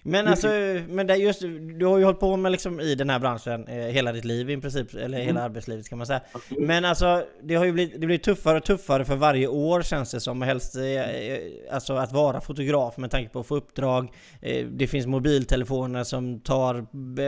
Men 0.02 0.28
alltså, 0.28 0.48
men 0.88 1.06
det 1.06 1.16
just, 1.16 1.40
du 1.78 1.86
har 1.86 1.98
ju 1.98 2.04
hållit 2.04 2.20
på 2.20 2.36
med 2.36 2.52
liksom 2.52 2.80
i 2.80 2.94
den 2.94 3.10
här 3.10 3.18
branschen 3.18 3.66
eh, 3.68 3.74
hela 3.74 4.12
ditt 4.12 4.24
liv 4.24 4.50
i 4.50 4.60
princip, 4.60 4.94
eller 4.94 5.18
mm. 5.18 5.26
hela 5.26 5.42
arbetslivet 5.42 5.88
kan 5.88 5.98
man 5.98 6.06
säga. 6.06 6.20
Men 6.58 6.84
alltså, 6.84 7.24
det 7.42 7.54
har 7.54 7.64
ju 7.64 7.72
blivit, 7.72 8.00
det 8.00 8.06
blir 8.06 8.18
tuffare 8.18 8.58
och 8.58 8.64
tuffare 8.64 9.04
för 9.04 9.16
varje 9.16 9.46
år 9.46 9.82
känns 9.82 10.10
det 10.10 10.20
som, 10.20 10.42
helst 10.42 10.76
eh, 10.76 10.84
eh, 10.84 11.40
alltså 11.70 11.94
att 11.94 12.12
vara 12.12 12.40
fotograf 12.40 12.96
med 12.96 13.10
tanke 13.10 13.32
på 13.32 13.40
att 13.40 13.46
få 13.46 13.56
uppdrag. 13.56 14.12
Eh, 14.40 14.66
det 14.66 14.86
finns 14.86 15.06
mobiltelefoner 15.06 16.04
som 16.04 16.40
tar 16.40 16.86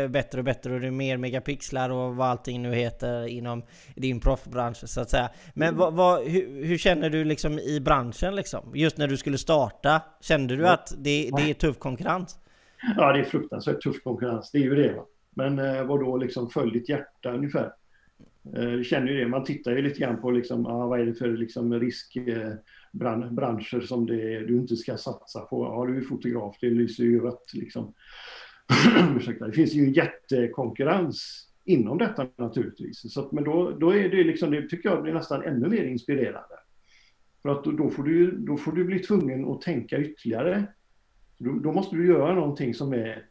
bättre 0.08 0.38
och 0.38 0.44
bättre 0.44 0.74
och 0.74 0.80
det 0.80 0.86
är 0.86 0.90
mer 0.90 1.16
megapixlar 1.16 1.90
och 1.90 2.16
vad 2.16 2.28
allting 2.28 2.62
nu 2.62 2.74
heter 2.74 3.26
inom 3.26 3.62
din 3.94 4.20
proffsbransch 4.20 4.88
så 4.88 5.00
att 5.00 5.10
säga. 5.10 5.30
Men 5.54 5.68
mm. 5.68 5.78
vad, 5.78 5.94
vad, 5.94 6.24
hur, 6.24 6.64
hur, 6.64 6.78
känner 6.78 7.10
du 7.10 7.24
liksom 7.24 7.58
i 7.58 7.80
branschen 7.80 8.36
liksom? 8.36 8.72
Just 8.74 8.96
när 8.96 9.08
du 9.08 9.16
skulle 9.16 9.38
starta, 9.38 10.02
kände 10.20 10.56
du 10.56 10.68
att 10.68 10.94
det, 10.98 11.30
det 11.36 11.50
är 11.50 11.54
tuff 11.54 11.78
konkurrens? 11.78 12.38
Ja, 12.96 13.12
det 13.12 13.18
är 13.18 13.24
fruktansvärt 13.24 13.82
tuff 13.82 14.02
konkurrens, 14.02 14.50
det 14.50 14.58
är 14.58 14.62
ju 14.62 14.74
det. 14.74 14.92
Va? 14.92 15.06
Men 15.36 15.58
eh, 15.58 15.84
vad 15.84 16.00
då 16.00 16.16
liksom 16.16 16.50
följ 16.50 16.72
ditt 16.72 16.88
hjärta 16.88 17.32
ungefär. 17.32 17.72
Eh, 18.56 18.82
känner 18.82 19.12
ju 19.12 19.20
det, 19.20 19.28
man 19.28 19.44
tittar 19.44 19.76
ju 19.76 19.82
lite 19.82 20.00
grann 20.00 20.20
på 20.20 20.30
liksom, 20.30 20.66
ah, 20.66 20.86
vad 20.86 21.00
är 21.00 21.06
det 21.06 21.14
för 21.14 21.28
liksom, 21.28 21.80
riskbranscher 21.80 23.80
eh, 23.80 23.86
som 23.86 24.06
det, 24.06 24.40
du 24.40 24.56
inte 24.56 24.76
ska 24.76 24.96
satsa 24.96 25.40
på. 25.40 25.64
Ja, 25.64 25.86
du 25.86 25.96
är 25.96 26.00
fotograf, 26.00 26.56
det 26.60 26.70
lyser 26.70 27.04
ju 27.04 27.20
rött 27.20 27.54
liksom. 27.54 27.94
Ursäkta, 29.16 29.46
det 29.46 29.52
finns 29.52 29.74
ju 29.74 29.84
en 29.84 29.92
jättekonkurrens 29.92 31.46
inom 31.64 31.98
detta 31.98 32.26
naturligtvis. 32.36 33.12
Så 33.12 33.20
att, 33.20 33.32
men 33.32 33.44
då, 33.44 33.70
då 33.70 33.94
är 33.94 34.08
det 34.08 34.24
liksom, 34.24 34.50
det 34.50 34.68
tycker 34.68 34.88
jag 34.88 35.02
blir 35.02 35.12
nästan 35.12 35.42
ännu 35.42 35.68
mer 35.68 35.84
inspirerande. 35.84 36.56
För 37.42 37.48
att 37.48 37.64
då, 37.64 37.70
då, 37.70 37.90
får 37.90 38.02
du, 38.02 38.30
då 38.30 38.56
får 38.56 38.72
du 38.72 38.84
bli 38.84 38.98
tvungen 38.98 39.44
att 39.44 39.60
tänka 39.60 39.98
ytterligare. 39.98 40.66
Då, 41.40 41.52
då 41.52 41.72
måste 41.72 41.96
du 41.96 42.06
göra 42.06 42.34
någonting 42.34 42.74
som 42.74 42.92
är 42.92 43.26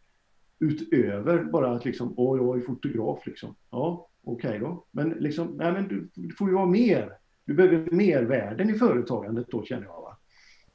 utöver 0.60 1.44
bara 1.44 1.72
att 1.72 1.86
liksom, 1.86 2.13
åh, 2.18 2.38
jag 2.38 2.58
är 2.58 2.62
fotograf 2.62 3.28
liksom. 3.28 3.56
Ja, 3.70 4.08
okej 4.24 4.50
okay 4.50 4.60
då. 4.60 4.86
Men 4.92 5.10
liksom, 5.10 5.48
nej 5.58 5.72
men 5.72 5.88
du, 5.88 6.10
du, 6.13 6.36
får 6.36 6.50
ju 6.50 6.56
vara 6.56 6.66
mer. 6.66 7.13
Du 7.46 7.54
behöver 7.54 7.92
mervärden 7.92 8.70
i 8.70 8.74
företagandet 8.74 9.48
då 9.50 9.66
känner 9.66 9.84
jag. 9.84 10.01
Va? 10.01 10.18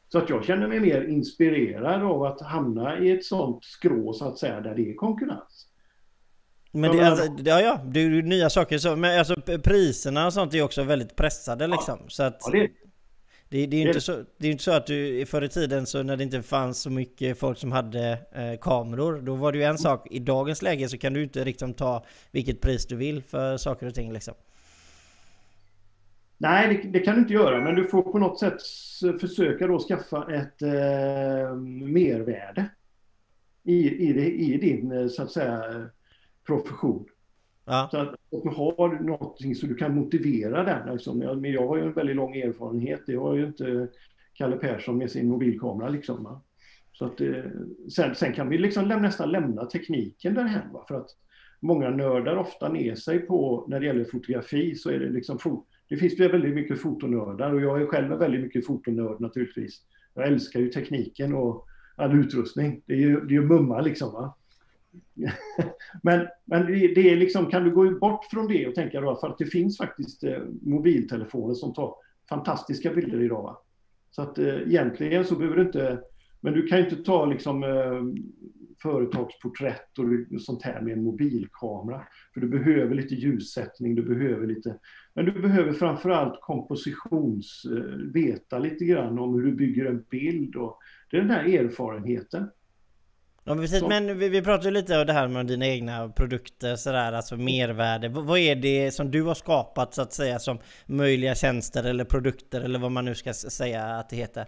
Så 0.09 0.19
att 0.19 0.31
jag 0.31 0.45
känner 0.45 0.69
mig 0.69 0.81
mer 0.81 1.03
inspirerad 1.03 2.03
av 2.03 2.23
att 2.23 2.41
hamna 2.41 2.99
i 2.99 3.11
ett 3.11 3.25
sånt 3.25 3.65
skrå 3.65 4.13
så 4.13 4.29
att 4.29 4.39
säga 4.39 4.61
där 4.61 4.75
det 4.75 4.91
är 4.91 4.95
konkurrens. 4.95 5.69
Men 6.73 6.97
det, 6.97 7.09
alltså, 7.09 7.25
ja, 7.45 7.61
ja, 7.61 7.81
det 7.85 8.01
är 8.01 8.05
ju 8.05 8.23
nya 8.23 8.51
saker 8.51 8.79
så, 8.79 8.97
men 8.97 9.19
alltså 9.19 9.35
priserna 9.65 10.27
och 10.27 10.33
sånt 10.33 10.55
är 10.55 10.63
också 10.63 10.83
väldigt 10.83 11.17
pressade 11.17 11.67
liksom. 11.67 11.99
Ja, 12.03 12.09
så 12.09 12.23
att, 12.23 12.39
ja, 12.45 12.51
det, 12.53 12.71
det, 13.55 13.67
det, 13.67 13.77
är 13.77 13.81
ju 13.81 13.87
inte 13.87 14.01
så, 14.01 14.25
det 14.39 14.49
är 14.49 14.53
inte 14.53 14.65
så 14.65 14.73
att 14.73 14.87
du 14.87 15.27
förr 15.27 15.43
i 15.43 15.49
tiden 15.49 15.87
så 15.87 16.03
när 16.03 16.17
det 16.17 16.25
inte 16.25 16.43
fanns 16.43 16.79
så 16.79 16.91
mycket 16.91 17.39
folk 17.39 17.59
som 17.59 17.73
hade 17.73 18.19
eh, 18.33 18.61
kameror, 18.61 19.21
då 19.21 19.35
var 19.35 19.53
det 19.53 19.59
ju 19.59 19.65
en 19.65 19.79
sak. 19.79 20.07
I 20.11 20.19
dagens 20.19 20.63
läge 20.63 20.89
så 20.89 20.99
kan 20.99 21.13
du 21.13 21.23
inte 21.23 21.45
liksom 21.45 21.75
ta 21.75 22.05
vilket 22.31 22.61
pris 22.61 22.87
du 22.87 22.97
vill 22.97 23.23
för 23.23 23.57
saker 23.57 23.87
och 23.87 23.95
ting 23.95 24.13
liksom. 24.13 24.35
Nej, 26.39 26.69
det, 26.83 26.89
det, 26.89 27.05
kan 27.05 27.15
du 27.15 27.21
inte 27.21 27.33
göra, 27.33 27.61
men 27.61 27.75
du 27.75 27.85
får 27.85 28.03
på 28.03 28.19
något 28.19 28.39
sätt 28.39 28.63
försöka 29.21 29.67
då 29.67 29.79
skaffa 29.79 30.35
ett 30.35 30.63
eh, 30.63 31.55
mervärde 31.57 32.71
i, 33.63 34.09
i, 34.09 34.13
det, 34.13 34.31
i 34.31 34.57
din, 34.57 34.93
eh, 34.93 35.09
så 35.09 35.23
att 35.23 35.31
säga, 35.31 35.87
profession. 36.47 37.07
Ja. 37.65 37.89
Så 37.91 37.99
att, 37.99 38.15
om 38.31 38.41
du 38.45 38.51
har 38.51 39.03
någonting 39.03 39.55
så 39.55 39.67
du 39.67 39.75
kan 39.75 39.95
motivera 39.95 40.65
den. 40.65 40.93
Liksom. 40.93 41.23
Jag, 41.23 41.47
jag 41.47 41.69
har 41.69 41.77
ju 41.77 41.83
en 41.83 41.93
väldigt 41.93 42.17
lång 42.17 42.37
erfarenhet. 42.37 43.03
Det 43.07 43.15
har 43.15 43.35
ju 43.35 43.47
inte 43.47 43.89
Kalle 44.35 44.57
Persson 44.57 44.99
med 44.99 45.11
sin 45.11 45.29
mobilkamera. 45.29 45.89
Liksom, 45.89 46.41
Så 46.93 47.05
att, 47.05 47.21
eh, 47.21 47.45
sen, 47.93 48.15
sen, 48.15 48.33
kan 48.33 48.49
vi 48.49 48.59
liksom 48.59 48.87
läm, 48.89 49.03
nästan 49.03 49.31
lämna 49.31 49.65
tekniken 49.65 50.35
därhen. 50.35 50.73
Va? 50.73 50.85
För 50.89 50.95
att 50.95 51.09
många 51.61 51.91
nördar 51.91 52.37
ofta 52.37 52.69
ner 52.69 52.95
sig 52.95 53.19
på, 53.19 53.65
när 53.69 53.81
det 53.81 53.87
gäller 53.87 54.05
fotografi, 54.05 54.75
så 54.75 54.91
är 54.91 54.99
det 54.99 55.11
liksom 55.11 55.39
det 55.89 55.97
finns 55.97 56.21
väldigt 56.21 56.55
mycket 56.55 56.81
fotonördar 56.81 57.53
och 57.53 57.61
jag 57.61 57.83
är 57.83 57.87
själv 57.87 58.13
en 58.13 58.19
väldigt 58.19 58.41
mycket 58.41 58.67
fotonörd 58.67 59.21
naturligtvis. 59.21 59.83
Jag 60.15 60.27
älskar 60.27 60.61
ju 60.61 60.69
tekniken 60.69 61.35
och 61.35 61.67
all 61.97 62.21
utrustning. 62.21 62.83
Det 62.87 62.93
är 62.93 62.99
ju, 62.99 63.21
det 63.21 63.35
är 63.35 63.41
ju 63.41 63.47
mumma 63.47 63.81
liksom. 63.81 64.13
Va? 64.13 64.37
men 66.03 66.27
men 66.45 66.67
det, 66.67 67.11
är 67.11 67.17
liksom, 67.17 67.47
kan 67.47 67.65
du 67.65 67.71
gå 67.71 67.91
bort 67.91 68.25
från 68.25 68.49
det 68.49 68.67
och 68.67 68.75
tänka 68.75 69.01
då, 69.01 69.17
för 69.17 69.29
att 69.29 69.39
det 69.39 69.47
finns 69.47 69.79
faktiskt 69.79 70.25
eh, 70.25 70.39
mobiltelefoner 70.63 71.55
som 71.55 71.75
tar 71.75 71.95
fantastiska 72.29 72.95
bilder 72.95 73.23
idag. 73.23 73.43
Va? 73.43 73.59
Så 74.11 74.23
att 74.23 74.39
eh, 74.39 74.55
egentligen 74.55 75.25
så 75.25 75.37
behöver 75.37 75.57
du 75.57 75.63
inte, 75.63 76.01
men 76.41 76.53
du 76.53 76.67
kan 76.67 76.79
ju 76.79 76.85
inte 76.85 77.05
ta 77.05 77.27
liksom 77.27 77.65
eh, 77.65 78.03
företagsporträtt 78.83 79.99
och 79.99 80.41
sånt 80.41 80.63
här 80.63 80.81
med 80.81 80.93
en 80.93 81.05
mobilkamera. 81.05 82.03
För 82.35 82.41
du 82.41 82.49
behöver 82.49 82.95
lite 82.95 83.15
ljussättning, 83.15 83.95
du 83.95 84.03
behöver 84.03 84.47
lite... 84.47 84.79
Men 85.15 85.25
du 85.25 85.33
behöver 85.33 85.73
framförallt 85.73 86.41
kompositions... 86.41 87.63
Eh, 87.65 87.97
veta 88.13 88.59
lite 88.59 88.85
grann 88.85 89.19
om 89.19 89.35
hur 89.35 89.43
du 89.43 89.53
bygger 89.53 89.85
en 89.85 90.05
bild 90.11 90.57
och 90.57 90.79
det 91.11 91.17
är 91.17 91.21
den 91.21 91.31
här 91.31 91.45
erfarenheten. 91.45 92.51
Ja 93.47 93.55
precis, 93.55 93.81
så. 93.81 93.89
men 93.89 94.19
vi, 94.19 94.29
vi 94.29 94.43
pratade 94.43 94.71
lite 94.71 95.01
om 95.01 95.07
det 95.07 95.13
här 95.13 95.29
med 95.29 95.47
dina 95.47 95.67
egna 95.67 96.09
produkter 96.09 96.77
sådär, 96.77 97.13
alltså 97.13 97.37
mervärde. 97.37 98.09
V 98.09 98.15
vad 98.21 98.39
är 98.39 98.57
det 98.57 98.91
som 98.91 99.11
du 99.11 99.23
har 99.23 99.35
skapat 99.35 99.95
så 99.95 100.03
att 100.03 100.13
säga 100.13 100.39
som 100.39 100.59
möjliga 100.87 101.35
tjänster 101.35 101.85
eller 101.85 102.05
produkter 102.05 102.61
eller 102.61 102.79
vad 102.79 102.93
man 102.93 103.05
nu 103.05 103.15
ska 103.15 103.33
säga 103.33 103.85
att 103.85 104.11
det 104.11 104.17
heter? 104.17 104.47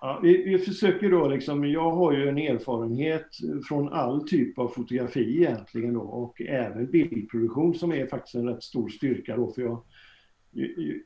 Ja, 0.00 0.20
vi, 0.22 0.44
vi, 0.44 0.58
försöker 0.58 1.10
då 1.10 1.28
liksom, 1.28 1.64
jag 1.64 1.90
har 1.90 2.12
ju 2.12 2.28
en 2.28 2.38
erfarenhet 2.38 3.26
från 3.68 3.92
all 3.92 4.28
typ 4.28 4.58
av 4.58 4.68
fotografi 4.68 5.36
egentligen 5.36 5.94
då 5.94 6.00
och 6.00 6.40
även 6.40 6.90
bildproduktion 6.90 7.74
som 7.74 7.92
är 7.92 8.06
faktiskt 8.06 8.34
en 8.34 8.48
rätt 8.48 8.62
stor 8.62 8.88
styrka 8.88 9.36
då 9.36 9.52
för 9.52 9.62
jag, 9.62 9.82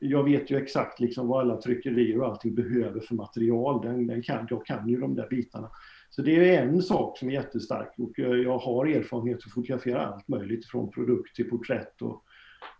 jag 0.01 0.23
vet 0.23 0.51
ju 0.51 0.57
exakt 0.57 0.99
liksom 0.99 1.27
vad 1.27 1.41
alla 1.41 1.61
tryckerier 1.61 2.19
och 2.19 2.27
allting 2.27 2.55
behöver 2.55 2.99
för 2.99 3.15
material. 3.15 3.81
Den, 3.81 4.07
den 4.07 4.21
kan, 4.21 4.47
jag 4.49 4.65
kan 4.65 4.89
ju 4.89 4.99
de 4.99 5.15
där 5.15 5.27
bitarna. 5.29 5.69
Så 6.15 6.21
det 6.21 6.55
är 6.55 6.63
en 6.63 6.81
sak 6.81 7.17
som 7.17 7.29
är 7.29 7.33
jättestark 7.33 7.93
och 7.97 8.11
jag 8.19 8.57
har 8.57 8.85
erfarenhet 8.85 9.37
att 9.37 9.51
fotografera 9.51 10.05
allt 10.05 10.27
möjligt 10.27 10.65
från 10.65 10.91
produkt 10.91 11.35
till 11.35 11.49
porträtt 11.49 12.01
och 12.01 12.23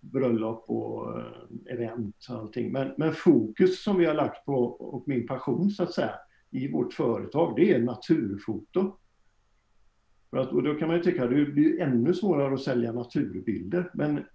bröllop 0.01 0.65
och 0.67 1.19
eh, 1.19 1.25
event 1.69 2.15
och 2.29 2.35
allting. 2.35 2.71
Men, 2.71 2.93
men 2.97 3.13
fokus 3.13 3.83
som 3.83 3.97
vi 3.97 4.05
har 4.05 4.13
lagt 4.13 4.45
på 4.45 4.63
och 4.63 5.07
min 5.07 5.27
passion 5.27 5.71
så 5.71 5.83
att 5.83 5.93
säga 5.93 6.15
i 6.49 6.71
vårt 6.71 6.93
företag 6.93 7.55
det 7.55 7.73
är 7.73 7.79
naturfoto. 7.79 8.97
För 10.29 10.37
att, 10.37 10.51
och 10.51 10.63
då 10.63 10.75
kan 10.75 10.87
man 10.87 10.97
ju 10.97 11.03
tycka 11.03 11.23
att 11.23 11.29
det 11.29 11.45
blir 11.45 11.81
ännu 11.81 12.13
svårare 12.13 12.53
att 12.53 12.61
sälja 12.61 12.91
naturbilder. 12.91 13.91
Men 13.93 14.25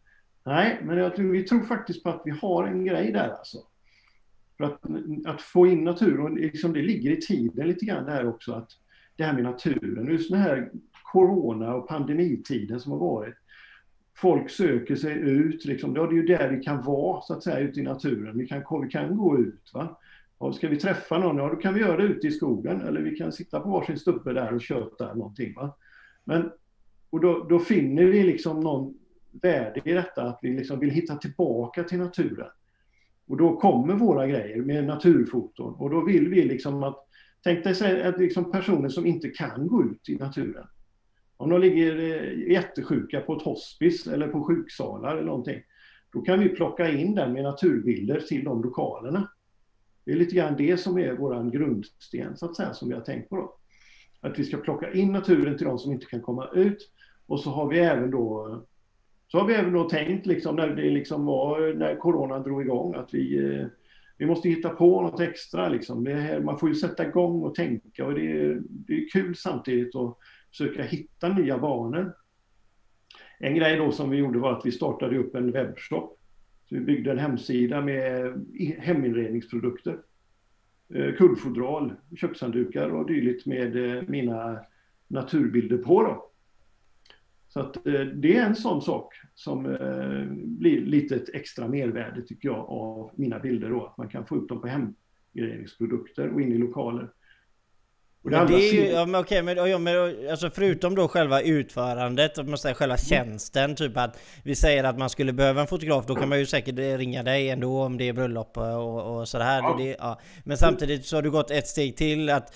nej, 0.44 0.80
men 0.82 0.98
jag 0.98 1.16
tror, 1.16 1.30
vi 1.30 1.42
tror 1.42 1.60
faktiskt 1.60 2.02
på 2.02 2.08
att 2.08 2.22
vi 2.24 2.30
har 2.30 2.66
en 2.66 2.84
grej 2.84 3.12
där 3.12 3.28
alltså. 3.28 3.58
För 4.56 4.64
att, 4.64 4.80
att 5.26 5.42
få 5.42 5.66
in 5.66 5.84
naturen, 5.84 6.34
liksom 6.34 6.72
det 6.72 6.82
ligger 6.82 7.10
i 7.10 7.20
tiden 7.20 7.68
lite 7.68 7.84
grann 7.84 8.06
där 8.06 8.28
också 8.28 8.52
att 8.52 8.70
det 9.16 9.24
här 9.24 9.34
med 9.34 9.42
naturen. 9.42 10.06
Just 10.06 10.30
den 10.30 10.40
här 10.40 10.70
corona 11.12 11.74
och 11.74 11.88
pandemitiden 11.88 12.80
som 12.80 12.92
har 12.92 12.98
varit. 12.98 13.34
Folk 14.16 14.50
söker 14.50 14.96
sig 14.96 15.12
ut, 15.12 15.64
liksom. 15.64 15.94
det 15.94 16.00
är 16.00 16.12
ju 16.12 16.26
där 16.26 16.50
vi 16.50 16.62
kan 16.62 16.82
vara 16.82 17.20
så 17.20 17.34
att 17.34 17.42
säga 17.42 17.58
ute 17.58 17.80
i 17.80 17.82
naturen. 17.82 18.38
Vi 18.38 18.46
kan, 18.46 18.62
vi 18.82 18.88
kan 18.88 19.16
gå 19.16 19.38
ut. 19.38 19.70
Va? 19.74 19.98
Och 20.38 20.54
ska 20.54 20.68
vi 20.68 20.76
träffa 20.76 21.18
någon, 21.18 21.36
ja 21.36 21.48
då 21.48 21.56
kan 21.56 21.74
vi 21.74 21.80
göra 21.80 21.96
det 21.96 22.02
ute 22.02 22.26
i 22.26 22.30
skogen 22.30 22.80
eller 22.80 23.00
vi 23.00 23.16
kan 23.16 23.32
sitta 23.32 23.60
på 23.60 23.68
varsin 23.68 23.98
stubbe 23.98 24.32
där 24.32 24.54
och 24.54 24.60
köta 24.60 25.14
någonting. 25.14 25.54
Va? 25.54 25.76
Men, 26.24 26.50
och 27.10 27.20
då, 27.20 27.46
då 27.48 27.58
finner 27.58 28.04
vi 28.04 28.22
liksom 28.22 28.60
någon 28.60 28.98
värde 29.42 29.80
i 29.84 29.92
detta, 29.92 30.22
att 30.22 30.38
vi 30.42 30.56
liksom 30.56 30.80
vill 30.80 30.90
hitta 30.90 31.16
tillbaka 31.16 31.84
till 31.84 31.98
naturen. 31.98 32.48
Och 33.28 33.36
då 33.36 33.56
kommer 33.56 33.94
våra 33.94 34.26
grejer 34.26 34.62
med 34.62 34.84
naturfoton 34.84 35.74
och 35.74 35.90
då 35.90 36.04
vill 36.04 36.28
vi 36.28 36.42
liksom 36.42 36.82
att 36.82 37.08
Tänk 37.46 37.64
dig 37.64 38.02
att 38.02 38.18
liksom 38.18 38.52
personer 38.52 38.88
som 38.88 39.06
inte 39.06 39.28
kan 39.28 39.66
gå 39.66 39.84
ut 39.84 40.08
i 40.08 40.14
naturen. 40.14 40.66
Om 41.36 41.50
de 41.50 41.60
ligger 41.60 41.98
eh, 41.98 42.52
jättesjuka 42.52 43.20
på 43.20 43.36
ett 43.36 43.42
hospice 43.42 44.06
eller 44.06 44.28
på 44.28 44.44
sjuksalar 44.44 45.12
eller 45.12 45.26
någonting. 45.26 45.62
Då 46.12 46.20
kan 46.20 46.40
vi 46.40 46.48
plocka 46.48 46.90
in 46.90 47.14
den 47.14 47.32
med 47.32 47.42
naturbilder 47.42 48.20
till 48.20 48.44
de 48.44 48.62
lokalerna. 48.62 49.28
Det 50.04 50.12
är 50.12 50.16
lite 50.16 50.34
grann 50.34 50.56
det 50.56 50.76
som 50.76 50.98
är 50.98 51.12
vår 51.12 51.50
grundsten 51.50 52.36
så 52.36 52.46
att 52.46 52.56
säga 52.56 52.74
som 52.74 52.88
vi 52.88 52.94
har 52.94 53.02
tänkt 53.02 53.28
på. 53.28 53.36
Då. 53.36 53.56
Att 54.20 54.38
vi 54.38 54.44
ska 54.44 54.56
plocka 54.56 54.92
in 54.92 55.12
naturen 55.12 55.56
till 55.56 55.66
de 55.66 55.78
som 55.78 55.92
inte 55.92 56.06
kan 56.06 56.20
komma 56.20 56.48
ut. 56.54 56.90
Och 57.26 57.40
så 57.40 57.50
har 57.50 57.68
vi 57.68 57.78
även 57.78 58.10
då 58.10 58.60
så 59.28 59.38
har 59.38 59.46
vi 59.46 59.54
även 59.54 59.72
då 59.72 59.88
tänkt 59.88 60.26
liksom 60.26 60.56
när 60.56 60.68
det 60.68 60.90
liksom 60.90 61.26
var 61.26 61.74
när 61.74 61.96
corona 61.96 62.38
drog 62.38 62.62
igång 62.62 62.94
att 62.94 63.14
vi 63.14 63.54
eh, 63.54 63.66
vi 64.18 64.26
måste 64.26 64.48
hitta 64.48 64.68
på 64.68 65.02
något 65.02 65.20
extra. 65.20 65.68
Liksom. 65.68 66.06
Här, 66.06 66.40
man 66.40 66.58
får 66.58 66.68
ju 66.68 66.74
sätta 66.74 67.08
igång 67.08 67.42
och 67.42 67.54
tänka 67.54 68.06
och 68.06 68.14
det 68.14 68.32
är, 68.32 68.62
det 68.68 68.94
är 68.94 69.08
kul 69.08 69.36
samtidigt 69.36 69.96
att 69.96 70.18
försöka 70.50 70.82
hitta 70.82 71.28
nya 71.28 71.58
banor. 71.58 72.12
En 73.38 73.54
grej 73.54 73.76
då 73.76 73.92
som 73.92 74.10
vi 74.10 74.16
gjorde 74.16 74.38
var 74.38 74.52
att 74.52 74.66
vi 74.66 74.72
startade 74.72 75.18
upp 75.18 75.34
en 75.34 75.52
webbshop. 75.52 76.18
Så 76.68 76.74
vi 76.74 76.80
byggde 76.80 77.10
en 77.10 77.18
hemsida 77.18 77.80
med 77.80 78.34
heminredningsprodukter. 78.78 79.98
Eh, 80.94 81.14
Kuddfodral, 81.14 81.92
kökshanddukar 82.16 82.88
och 82.88 83.06
dylikt 83.06 83.46
med 83.46 83.96
eh, 83.96 84.02
mina 84.08 84.58
naturbilder 85.08 85.78
på. 85.78 86.02
Då. 86.02 86.30
Så 87.56 87.60
att 87.60 87.86
eh, 87.86 88.00
det 88.00 88.36
är 88.36 88.46
en 88.46 88.54
sån 88.54 88.82
sak 88.82 89.14
som 89.34 89.66
eh, 89.66 90.24
blir 90.34 90.80
lite 90.80 91.16
ett 91.16 91.34
extra 91.34 91.68
mervärde 91.68 92.22
tycker 92.22 92.48
jag 92.48 92.58
av 92.68 93.10
mina 93.14 93.38
bilder 93.38 93.70
då, 93.70 93.86
att 93.86 93.96
man 93.96 94.08
kan 94.08 94.26
få 94.26 94.36
upp 94.36 94.48
dem 94.48 94.60
på 94.60 94.68
hemgrejeringsprodukter 94.68 96.28
och 96.28 96.40
in 96.40 96.52
i 96.52 96.58
lokaler. 96.58 97.10
Och 98.26 98.32
Men 98.32 98.46
det 98.46 98.54
är 98.54 98.72
ju, 98.72 98.86
ja 98.86 99.06
men 99.06 99.20
okej, 99.20 99.42
men, 99.42 99.56
ja, 99.56 99.78
men 99.78 100.30
alltså 100.30 100.50
förutom 100.50 100.94
då 100.94 101.08
själva 101.08 101.40
utförandet, 101.40 102.48
man 102.48 102.58
säger 102.58 102.74
själva 102.74 102.96
tjänsten, 102.96 103.74
typ 103.74 103.96
att 103.96 104.18
vi 104.42 104.54
säger 104.54 104.84
att 104.84 104.98
man 104.98 105.10
skulle 105.10 105.32
behöva 105.32 105.60
en 105.60 105.66
fotograf, 105.66 106.06
då 106.06 106.14
kan 106.14 106.28
man 106.28 106.38
ju 106.38 106.46
säkert 106.46 106.78
eh, 106.78 106.98
ringa 106.98 107.22
dig 107.22 107.50
ändå 107.50 107.82
om 107.82 107.98
det 107.98 108.08
är 108.08 108.12
bröllop 108.12 108.56
och, 108.56 109.16
och 109.16 109.28
sådär. 109.28 109.60
Ja. 109.62 109.74
Det, 109.78 109.96
ja. 109.98 110.20
Men 110.44 110.56
samtidigt 110.56 111.06
så 111.06 111.16
har 111.16 111.22
du 111.22 111.30
gått 111.30 111.50
ett 111.50 111.66
steg 111.66 111.96
till, 111.96 112.30
att 112.30 112.54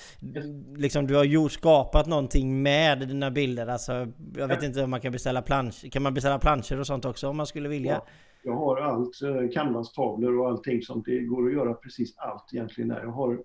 liksom 0.76 1.06
du 1.06 1.14
har 1.14 1.24
gjort, 1.24 1.52
skapat 1.52 2.06
någonting 2.06 2.62
med 2.62 2.98
dina 2.98 3.30
bilder. 3.30 3.66
Alltså, 3.66 4.06
jag 4.36 4.48
vet 4.48 4.62
inte 4.62 4.84
om 4.84 4.90
man 4.90 5.00
kan 5.00 5.12
beställa 5.12 5.42
plansch, 5.42 5.92
kan 5.92 6.02
man 6.02 6.14
beställa 6.14 6.38
planscher 6.38 6.80
och 6.80 6.86
sånt 6.86 7.04
också 7.04 7.28
om 7.28 7.36
man 7.36 7.46
skulle 7.46 7.68
vilja? 7.68 7.92
Ja. 7.92 8.06
Jag 8.42 8.56
har 8.56 8.76
allt, 8.76 9.22
eh, 9.22 9.50
canvastavlor 9.54 10.40
och 10.40 10.48
allting 10.48 10.82
sånt. 10.82 11.04
Det 11.06 11.20
går 11.20 11.46
att 11.46 11.52
göra 11.52 11.74
precis 11.74 12.14
allt 12.16 12.44
egentligen 12.52 12.88
där. 12.88 13.00
Jag 13.02 13.10
har 13.10 13.38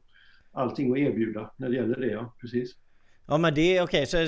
allting 0.55 0.91
att 0.91 0.97
erbjuda 0.97 1.51
när 1.57 1.69
det 1.69 1.75
gäller 1.75 1.99
det, 1.99 2.07
ja. 2.07 2.33
Precis. 2.41 2.75
Ja 3.27 3.37
men 3.37 3.53
det 3.53 3.77
är 3.77 3.83
okej, 3.83 4.05
så 4.05 4.17
är, 4.17 4.21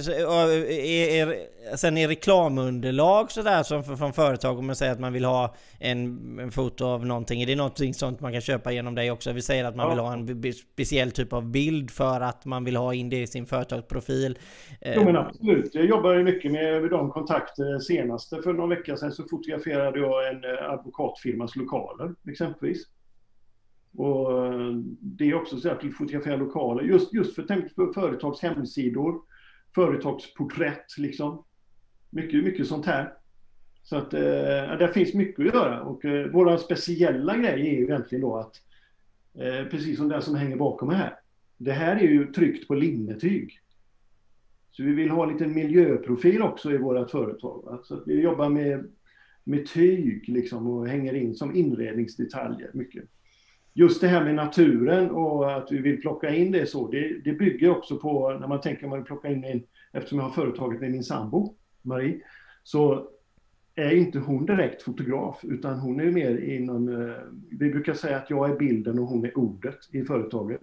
är, 0.71 1.75
sen 1.77 1.97
är 1.97 2.07
reklamunderlag 2.07 3.31
sådär 3.31 3.63
som 3.63 3.83
för, 3.83 3.95
från 3.95 4.13
företag 4.13 4.59
om 4.59 4.65
man 4.67 4.75
säger 4.75 4.91
att 4.91 4.99
man 4.99 5.13
vill 5.13 5.25
ha 5.25 5.55
en, 5.79 6.39
en 6.39 6.51
foto 6.51 6.85
av 6.85 7.05
någonting, 7.05 7.41
är 7.41 7.45
det 7.45 7.55
någonting 7.55 7.93
sånt 7.93 8.19
man 8.21 8.31
kan 8.31 8.41
köpa 8.41 8.71
genom 8.71 8.95
dig 8.95 9.11
också? 9.11 9.31
Vi 9.31 9.41
säger 9.41 9.65
att 9.65 9.75
man 9.75 9.85
Ja. 9.85 9.89
vill 9.89 9.99
ha 9.99 10.13
en 10.13 10.53
speciell 10.53 11.11
typ 11.11 11.33
av 11.33 11.51
bild 11.51 11.91
för 11.91 12.21
att 12.21 12.45
man 12.45 12.63
vill 12.63 12.75
ha 12.75 12.93
in 12.93 13.09
det 13.09 13.21
i 13.21 13.27
sin 13.27 13.45
företagsprofil. 13.45 14.37
Eh, 14.81 14.93
Jo 14.95 15.03
men 15.03 15.15
absolut. 15.17 15.75
Jag 15.75 15.85
jobbar 15.85 16.13
ju 16.13 16.23
mycket 16.23 16.51
med 16.51 16.89
de 16.89 17.11
kontakter. 17.11 17.79
Senaste 17.79 18.41
för 18.41 18.53
någon 18.53 18.69
vecka 18.69 18.97
sedan 18.97 19.11
så 19.11 19.23
fotograferade 19.23 19.99
jag 19.99 20.27
en 20.29 20.43
eh, 20.43 20.71
advokatfirmas 20.71 21.55
lokaler 21.55 22.13
exempelvis. 22.29 22.83
Och 23.97 24.45
eh, 24.45 24.71
det 24.99 25.29
är 25.29 25.35
också 25.35 25.57
så 25.57 25.69
att 25.69 25.83
vi 25.83 25.91
fotograferar 25.91 26.37
lokaler 26.37 26.83
just, 26.83 27.13
just 27.13 27.35
för, 27.35 27.43
tänk 27.43 27.75
på 27.75 27.93
företags 27.93 28.41
hemsidor, 28.41 29.21
företagsporträtt 29.75 30.97
liksom. 30.97 31.43
Mycket, 32.09 32.43
mycket 32.43 32.67
sånt 32.67 32.85
här. 32.85 33.13
Så 33.83 33.95
att 33.95 34.13
eh, 34.13 34.19
där 34.79 34.91
finns 34.93 35.13
mycket 35.13 35.39
att 35.39 35.53
göra 35.53 35.81
och 35.81 36.05
eh, 36.05 36.27
våra 36.27 36.57
speciella 36.57 37.37
grej 37.37 37.67
är 37.67 37.73
ju 37.73 37.83
egentligen 37.83 38.21
då 38.21 38.37
att 38.37 38.61
eh, 39.33 39.69
precis 39.69 39.97
som 39.97 40.09
den 40.09 40.21
som 40.21 40.35
hänger 40.35 40.55
bakom 40.55 40.87
mig 40.87 40.97
här. 40.97 41.19
Det 41.57 41.71
här 41.71 41.95
är 41.95 42.07
ju 42.07 42.31
tryckt 42.31 42.67
på 42.67 42.75
linnetyg. 42.75 43.59
Så 44.71 44.83
vi 44.83 44.91
vill 44.91 45.09
ha 45.09 45.23
en 45.23 45.33
liten 45.33 45.53
miljöprofil 45.53 46.41
också 46.41 46.71
i 46.71 46.77
vårt 46.77 47.11
företag. 47.11 47.63
va. 47.65 47.79
Så 47.83 47.93
att 47.93 48.03
vi 48.05 48.21
jobbar 48.21 48.49
med, 48.49 48.91
med 49.43 49.67
tyg 49.67 50.29
liksom 50.29 50.67
och 50.67 50.87
hänger 50.87 51.13
in 51.13 51.35
som 51.35 51.55
inredningsdetaljer 51.55 52.71
mycket. 52.73 53.03
Just 53.77 54.01
det 54.01 54.07
här 54.07 54.23
med 54.23 54.35
naturen 54.35 55.11
och 55.11 55.57
att 55.57 55.71
vi 55.71 55.77
vill 55.77 56.01
plocka 56.01 56.35
in 56.35 56.51
det 56.51 56.65
så, 56.65 56.87
det, 56.87 57.23
det 57.23 57.33
bygger 57.33 57.69
också 57.69 57.97
på 57.97 58.31
när 58.39 58.47
man 58.47 58.61
tänker 58.61 58.87
man 58.87 58.97
vill 58.97 59.05
plocka 59.05 59.27
in 59.27 59.43
en, 59.43 59.63
eftersom 59.91 60.17
jag 60.17 60.25
har 60.25 60.31
företaget 60.31 60.81
med 60.81 60.91
min 60.91 61.03
sambo 61.03 61.55
Marie, 61.81 62.21
så 62.63 63.09
är 63.75 63.95
inte 63.95 64.19
hon 64.19 64.45
direkt 64.45 64.81
fotograf 64.81 65.39
utan 65.43 65.79
hon 65.79 65.99
är 65.99 66.11
mer 66.11 66.37
inom, 66.37 66.89
eh, 66.89 67.15
vi 67.59 67.69
brukar 67.69 67.93
säga 67.93 68.17
att 68.17 68.29
jag 68.29 68.49
är 68.51 68.55
bilden 68.55 68.99
och 68.99 69.05
hon 69.05 69.25
är 69.25 69.37
ordet 69.37 69.79
i 69.91 70.03
företaget. 70.03 70.61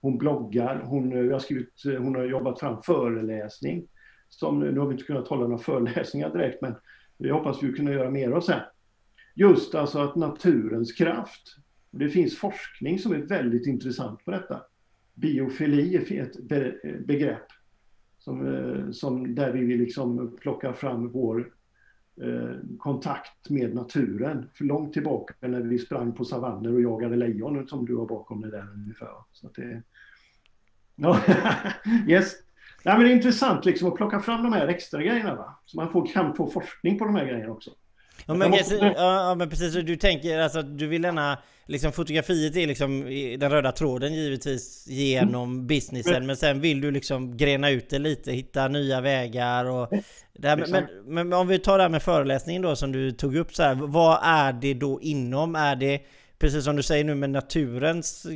Hon 0.00 0.18
bloggar, 0.18 0.82
hon, 0.84 1.12
eh, 1.12 1.18
jag 1.18 1.32
har 1.32 1.38
skrivit, 1.38 1.84
eh, 1.86 2.02
hon 2.02 2.14
har 2.14 2.24
jobbat 2.24 2.60
fram 2.60 2.82
föreläsning. 2.82 3.86
Som, 4.28 4.60
nu 4.60 4.78
har 4.78 4.86
vi 4.86 4.92
inte 4.92 5.04
kunnat 5.04 5.28
hålla 5.28 5.42
några 5.42 5.62
föreläsningar 5.62 6.30
direkt 6.30 6.62
men 6.62 6.74
vi 7.18 7.30
hoppas 7.30 7.62
vi 7.62 7.72
kunna 7.72 7.92
göra 7.92 8.10
mer 8.10 8.30
av 8.30 8.40
sen. 8.40 8.60
Just 9.34 9.74
alltså 9.74 9.98
att 9.98 10.16
naturens 10.16 10.92
kraft. 10.92 11.56
Det 11.92 12.08
finns 12.08 12.38
forskning 12.38 12.98
som 12.98 13.12
är 13.12 13.18
väldigt 13.18 13.66
intressant 13.66 14.24
på 14.24 14.30
detta. 14.30 14.62
Biofili 15.14 15.96
är 15.96 16.22
ett 16.22 16.48
begrepp 17.06 17.46
som, 18.18 18.54
eh, 18.54 18.90
som 18.90 19.34
där 19.34 19.52
vi 19.52 19.64
vill 19.64 19.80
liksom 19.80 20.36
plocka 20.40 20.72
fram 20.72 21.08
vår 21.08 21.52
eh, 22.22 22.56
kontakt 22.78 23.50
med 23.50 23.74
naturen. 23.74 24.50
För 24.54 24.64
långt 24.64 24.92
tillbaka 24.92 25.34
när 25.40 25.60
vi 25.60 25.78
sprang 25.78 26.12
på 26.12 26.24
savanner 26.24 26.74
och 26.74 26.80
jagade 26.80 27.16
lejon 27.16 27.68
som 27.68 27.86
du 27.86 27.96
har 27.96 28.06
bakom 28.06 28.40
dig 28.40 28.50
där 28.50 28.68
ungefär. 28.74 29.08
Så 29.32 29.46
att 29.46 29.54
det... 29.54 29.82
Ja, 30.96 31.20
yes. 32.08 32.32
Nej, 32.84 32.96
men 32.96 33.04
det 33.04 33.12
är 33.12 33.16
intressant 33.16 33.64
liksom 33.64 33.88
att 33.88 33.94
plocka 33.94 34.20
fram 34.20 34.42
de 34.42 34.52
här 34.52 34.66
extra 34.66 35.02
grejerna 35.02 35.34
va? 35.34 35.58
Så 35.64 35.76
man 35.76 35.92
får, 35.92 36.06
kan 36.06 36.34
få 36.34 36.50
forskning 36.50 36.98
på 36.98 37.04
de 37.04 37.14
här 37.14 37.24
grejerna 37.24 37.52
också. 37.52 37.70
Ja 38.26 38.34
men, 38.34 38.50
måste- 38.50 38.92
ja, 38.96 39.34
men 39.34 39.50
precis, 39.50 39.74
du 39.74 39.96
tänker 39.96 40.38
alltså 40.38 40.58
att 40.58 40.78
du 40.78 40.86
vill 40.86 41.02
gärna 41.04 41.38
liksom 41.66 41.92
fotografiet 41.92 42.56
är 42.56 42.66
liksom 42.66 43.00
den 43.38 43.50
röda 43.50 43.72
tråden 43.72 44.14
givetvis 44.14 44.86
genom 44.88 45.66
businessen 45.66 46.26
men 46.26 46.36
sen 46.36 46.60
vill 46.60 46.80
du 46.80 46.90
liksom 46.90 47.36
grena 47.36 47.70
ut 47.70 47.90
det 47.90 47.98
lite, 47.98 48.32
hitta 48.32 48.68
nya 48.68 49.00
vägar 49.00 49.64
och 49.64 49.88
det 50.32 50.48
här, 50.48 50.56
men, 50.56 50.86
men, 51.06 51.28
men 51.28 51.32
om 51.38 51.48
vi 51.48 51.58
tar 51.58 51.78
det 51.78 51.84
här 51.84 51.88
med 51.88 52.02
föreläsningen 52.02 52.62
då 52.62 52.76
som 52.76 52.92
du 52.92 53.10
tog 53.12 53.36
upp 53.36 53.54
så 53.54 53.62
här, 53.62 53.74
vad 53.74 54.18
är 54.22 54.52
det 54.52 54.74
då 54.74 55.00
inom? 55.02 55.56
Är 55.56 55.76
det 55.76 56.00
precis 56.38 56.64
som 56.64 56.76
du 56.76 56.82
säger 56.82 57.04
nu 57.04 57.14
med 57.14 57.30
naturens 57.30 58.26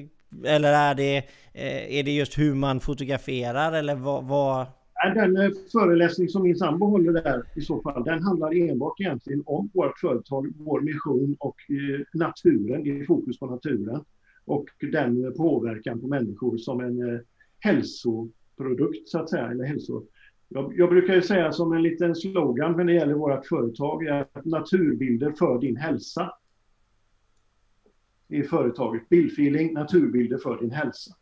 eller 0.46 0.72
är 0.72 0.94
det, 0.94 1.16
eh, 1.55 1.96
är 1.99 2.03
det 2.03 2.11
just 2.11 2.38
hur 2.38 2.55
man 2.55 2.81
fotograferar 2.81 3.72
eller 3.72 3.94
vad, 3.94 4.25
vad 4.25 4.66
den 5.05 5.37
eh, 5.37 5.51
föreläsning 5.73 6.29
som 6.29 6.43
min 6.43 6.57
sambo 6.57 6.87
håller 6.87 7.13
där 7.13 7.43
i 7.57 7.61
så 7.61 7.83
fall, 7.83 8.05
den 8.05 8.23
handlar 8.23 8.71
enbart 8.71 9.01
egentligen 9.01 9.43
om 9.47 9.71
vårt 9.75 9.99
företag, 9.99 10.53
vår 10.59 10.81
mission 10.81 11.37
och 11.39 11.57
eh, 11.69 12.01
naturen, 12.13 12.85
det 12.85 13.01
är 13.01 13.05
fokus 13.05 13.39
på 13.39 13.47
naturen. 13.47 14.05
Och 14.45 14.67
den 14.93 15.35
påverkan 15.37 16.01
på 16.01 16.07
människor 16.07 16.57
som 16.59 16.81
en 16.81 17.15
eh, 17.15 17.21
hälsoprodukt 17.59 19.09
så 19.09 19.19
att 19.19 19.31
säga, 19.31 19.51
eller 19.51 19.65
hälso... 19.65 20.03
Jag, 20.49 20.73
jag 20.77 20.89
brukar 20.89 21.15
ju 21.15 21.23
säga 21.23 21.53
som 21.53 21.73
en 21.73 21.83
liten 21.83 22.15
slogan 22.15 22.77
när 22.77 22.85
det 22.85 22.93
gäller 22.93 23.15
vårt 23.15 23.47
företag, 23.47 24.07
är 24.07 24.27
att 24.33 24.45
naturbilder 24.45 25.33
för 25.33 25.59
din 25.61 25.77
hälsa. 25.77 26.33
I 28.29 28.43
företaget, 28.43 29.09
bildfeeling, 29.09 29.73
naturbilder 29.73 30.39
för 30.39 30.61
din 30.61 30.71
hälsa. 30.71 31.15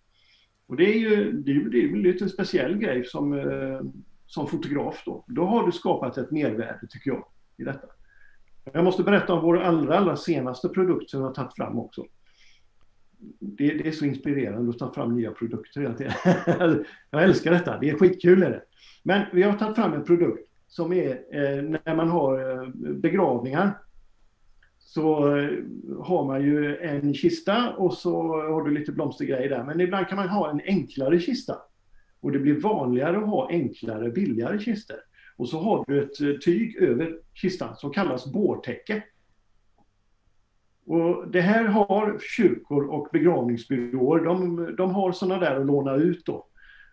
Och 0.66 0.77
det 0.77 0.85
är 0.85 0.98
ju 0.98 1.33
det 1.33 1.53
är, 1.53 1.61
det 1.61 1.79
är 1.79 1.88
en 1.88 2.03
lite 2.03 2.29
speciell 2.29 2.79
grej 2.79 3.05
som, 3.05 3.33
eh, 3.33 3.81
som 4.27 4.46
fotograf 4.46 5.03
då. 5.07 5.24
Då 5.29 5.44
har 5.44 5.66
du 5.66 5.72
skapat 5.72 6.18
ett 6.18 6.31
mervärde 6.31 6.87
tycker 6.90 7.11
jag 7.11 7.24
i 7.57 7.64
detta. 7.64 7.87
Jag 8.72 8.85
måste 8.85 9.03
berätta 9.03 9.35
om 9.35 9.42
vår 9.42 9.59
allra, 9.59 9.98
allra 9.98 10.16
senaste 10.16 10.68
produkt 10.68 11.11
som 11.11 11.20
jag 11.20 11.27
har 11.27 11.35
tagit 11.35 11.55
fram 11.57 11.79
också. 11.79 12.07
Det, 13.38 13.68
det 13.68 13.88
är 13.88 13.92
så 13.92 14.05
inspirerande 14.05 14.70
att 14.70 14.79
ta 14.79 14.92
fram 14.92 15.14
nya 15.14 15.31
produkter 15.31 15.81
hela 15.81 15.94
tiden. 15.94 16.14
jag 17.11 17.22
älskar 17.22 17.50
detta, 17.50 17.79
det 17.79 17.90
är 17.90 17.98
skitkul 17.98 18.42
är 18.42 18.50
det. 18.50 18.62
Men 19.03 19.27
vi 19.33 19.42
har 19.42 19.53
tagit 19.53 19.77
fram 19.77 19.92
en 19.92 20.05
produkt 20.05 20.50
som 20.68 20.92
är 20.92 21.11
eh, 21.11 21.62
när 21.62 21.96
man 21.96 22.09
har 22.09 22.62
eh, 22.62 22.68
begravningar 22.74 23.79
så 24.85 25.37
eh, 25.37 25.51
har 26.01 26.25
man 26.25 26.42
ju 26.42 26.77
en 26.77 27.14
kista 27.14 27.75
och 27.77 27.94
så 27.94 28.23
har 28.27 28.62
du 28.62 28.70
lite 28.70 28.92
blomstergrejer 28.92 29.49
där. 29.49 29.64
Men 29.64 29.81
ibland 29.81 30.09
kan 30.09 30.16
man 30.16 30.29
ha 30.29 30.51
en 30.51 30.61
enklare 30.64 31.20
kista. 31.20 31.57
Och 32.20 32.33
det 32.33 32.38
blir 32.38 32.61
vanligare 32.61 33.16
att 33.16 33.29
ha 33.29 33.49
enklare, 33.49 34.11
billigare 34.11 34.59
kistor. 34.59 34.97
Och 35.37 35.49
så 35.49 35.61
har 35.61 35.85
du 35.87 36.03
ett 36.03 36.20
eh, 36.20 36.38
tyg 36.44 36.77
över 36.77 37.18
kistan 37.35 37.77
som 37.77 37.92
kallas 37.92 38.33
bårtäcke. 38.33 39.03
Och 40.87 41.29
det 41.29 41.40
här 41.40 41.64
har 41.64 42.18
kyrkor 42.37 42.85
och 42.85 43.09
begravningsbyråer, 43.12 44.25
de, 44.25 44.75
de 44.77 44.90
har 44.90 45.12
sådana 45.12 45.40
där 45.40 45.61
att 45.61 45.66
låna 45.66 45.94
ut 45.94 46.27
då. 46.27 46.47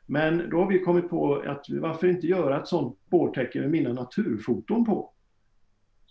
Men 0.05 0.49
då 0.49 0.57
har 0.57 0.67
vi 0.67 0.79
kommit 0.79 1.09
på 1.09 1.35
att 1.35 1.65
varför 1.69 2.07
inte 2.07 2.27
göra 2.27 2.61
ett 2.61 2.67
sådant 2.67 2.97
bårtäcke 3.09 3.59
med 3.59 3.71
mina 3.71 3.93
naturfoton 3.93 4.85
på? 4.85 5.13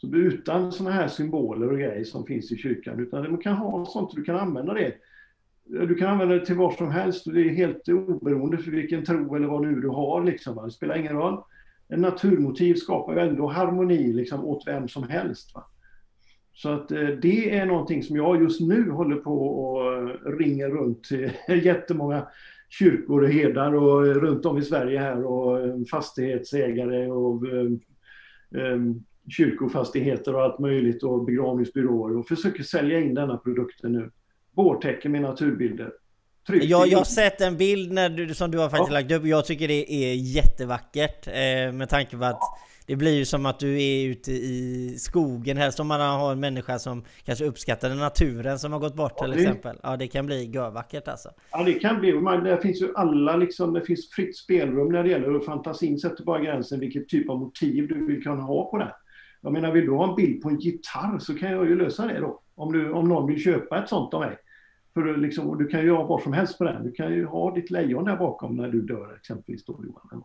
Så 0.00 0.06
utan 0.06 0.72
sådana 0.72 0.96
här 0.96 1.08
symboler 1.08 1.72
och 1.72 1.78
grejer 1.78 2.04
som 2.04 2.26
finns 2.26 2.52
i 2.52 2.56
kyrkan, 2.56 3.00
utan 3.00 3.30
man 3.30 3.40
kan 3.40 3.56
ha 3.56 3.86
sånt 3.86 4.12
du 4.14 4.22
kan 4.22 4.36
använda 4.36 4.74
det. 4.74 4.94
Du 5.64 5.94
kan 5.94 6.08
använda 6.08 6.34
det 6.34 6.46
till 6.46 6.56
vad 6.56 6.74
som 6.74 6.90
helst 6.90 7.26
och 7.26 7.32
det 7.32 7.40
är 7.40 7.48
helt 7.48 7.88
oberoende 7.88 8.58
för 8.58 8.70
vilken 8.70 9.04
tro 9.04 9.34
eller 9.34 9.48
vad 9.48 9.62
nu 9.62 9.80
du 9.80 9.88
har. 9.88 10.24
Liksom. 10.24 10.64
Det 10.64 10.70
spelar 10.70 10.98
ingen 10.98 11.12
roll. 11.12 11.42
En 11.88 12.00
naturmotiv 12.00 12.74
skapar 12.74 13.14
ju 13.14 13.20
ändå 13.20 13.46
harmoni 13.46 14.12
liksom, 14.12 14.44
åt 14.44 14.66
vem 14.66 14.88
som 14.88 15.08
helst. 15.08 15.54
Va? 15.54 15.64
Så 16.52 16.68
att 16.68 16.92
eh, 16.92 17.08
det 17.08 17.56
är 17.56 17.66
någonting 17.66 18.02
som 18.02 18.16
jag 18.16 18.42
just 18.42 18.60
nu 18.60 18.90
håller 18.90 19.16
på 19.16 19.46
och 19.46 19.94
eh, 19.94 20.08
ringer 20.38 20.68
runt 20.68 21.04
till 21.04 21.30
jättemånga 21.64 22.26
kyrkor 22.68 23.22
och 23.22 23.28
herdar 23.28 23.74
och 23.74 24.06
eh, 24.06 24.14
runt 24.14 24.46
om 24.46 24.58
i 24.58 24.62
Sverige 24.62 24.98
här 24.98 25.24
och 25.24 25.58
fastighetsägare 25.90 27.10
och 27.10 27.42
kyrkofastigheter 29.28 30.34
och 30.34 30.42
allt 30.42 30.58
möjligt 30.58 31.02
och 31.02 31.24
begravningsbyråer 31.24 32.16
och 32.16 32.28
försöker 32.28 32.62
sälja 32.62 33.00
in 33.00 33.14
denna 33.14 33.36
produkten 33.36 33.92
nu. 33.92 34.10
Bårtäcke 34.56 35.08
med 35.08 35.22
naturbilder. 35.22 35.92
Tryckt 36.46 36.64
Jag, 36.64 36.78
har 36.96 37.04
sett 37.04 37.40
en 37.40 37.56
bild 37.56 37.92
när 37.92 38.08
du, 38.08 38.34
som 38.34 38.50
du 38.50 38.58
har 38.58 38.68
faktiskt 38.68 38.90
Ja. 38.92 38.98
lagt 39.00 39.12
upp. 39.12 39.24
Jag 39.26 39.44
tycker 39.44 39.68
det 39.68 39.92
är 39.92 40.14
jättevackert. 40.14 41.26
Eh, 41.26 41.72
med 41.72 41.88
tanke 41.88 42.16
på 42.16 42.24
att 42.24 42.40
det 42.86 42.96
blir 42.96 43.14
ju 43.14 43.24
som 43.24 43.46
att 43.46 43.58
du 43.60 43.82
är 43.82 44.06
ute 44.06 44.32
i 44.32 44.94
skogen, 44.98 45.56
helst 45.56 45.80
om 45.80 45.86
man 45.86 46.00
har 46.00 46.32
en 46.32 46.40
människa 46.40 46.78
som 46.78 47.04
kanske 47.24 47.44
uppskattar 47.44 47.94
naturen 47.94 48.58
som 48.58 48.72
har 48.72 48.80
gått 48.80 48.94
bort 48.96 49.12
Ja, 49.16 49.24
till 49.24 49.34
det- 49.36 49.42
exempel. 49.42 49.76
Ja, 49.82 49.96
det 49.96 50.06
kan 50.08 50.26
bli 50.26 50.44
görvackert 50.44 51.08
alltså. 51.08 51.28
Ja, 51.50 51.62
det 51.64 51.72
kan 51.72 52.00
bli. 52.00 52.12
Man, 52.12 52.44
det 52.44 52.60
finns 52.62 52.82
ju 52.82 52.92
alla 52.94 53.36
liksom, 53.36 53.72
det 53.72 53.80
finns 53.84 54.10
fritt 54.10 54.36
spelrum 54.36 54.92
när 54.92 55.02
det 55.02 55.08
gäller 55.10 55.36
och 55.36 55.44
fantasin 55.44 55.98
sätter 55.98 56.24
bara 56.24 56.40
gränsen 56.40 56.80
vilket 56.80 57.08
typ 57.08 57.30
av 57.30 57.38
motiv 57.38 57.88
du 57.88 58.06
vill 58.06 58.22
kunna 58.22 58.42
ha 58.42 58.70
på 58.70 58.78
den. 58.78 58.88
Jag 59.40 59.52
menar, 59.52 59.72
vill 59.72 59.84
du 59.84 59.92
ha 59.92 60.08
en 60.08 60.16
bild 60.16 60.42
på 60.42 60.48
en 60.48 60.58
gitarr 60.58 61.18
så 61.18 61.34
kan 61.34 61.52
jag 61.52 61.66
ju 61.66 61.76
lösa 61.76 62.06
det 62.06 62.20
då. 62.20 62.40
Om, 62.54 62.72
du, 62.72 62.92
om 62.92 63.08
någon 63.08 63.26
vill 63.26 63.42
köpa 63.42 63.82
ett 63.82 63.88
sånt 63.88 64.14
av 64.14 64.20
mig. 64.20 64.38
För 64.94 65.00
du, 65.00 65.16
liksom, 65.16 65.58
du 65.58 65.66
kan 65.66 65.80
ju 65.80 65.92
ha 65.92 66.04
vad 66.04 66.22
som 66.22 66.32
helst 66.32 66.58
på 66.58 66.64
den. 66.64 66.84
Du 66.84 66.92
kan 66.92 67.12
ju 67.12 67.26
ha 67.26 67.54
ditt 67.54 67.70
lejon 67.70 68.04
där 68.04 68.16
bakom 68.16 68.56
när 68.56 68.68
du 68.68 68.82
dör 68.82 69.16
exempelvis 69.16 69.64
då 69.64 69.72
Johan. 69.72 70.24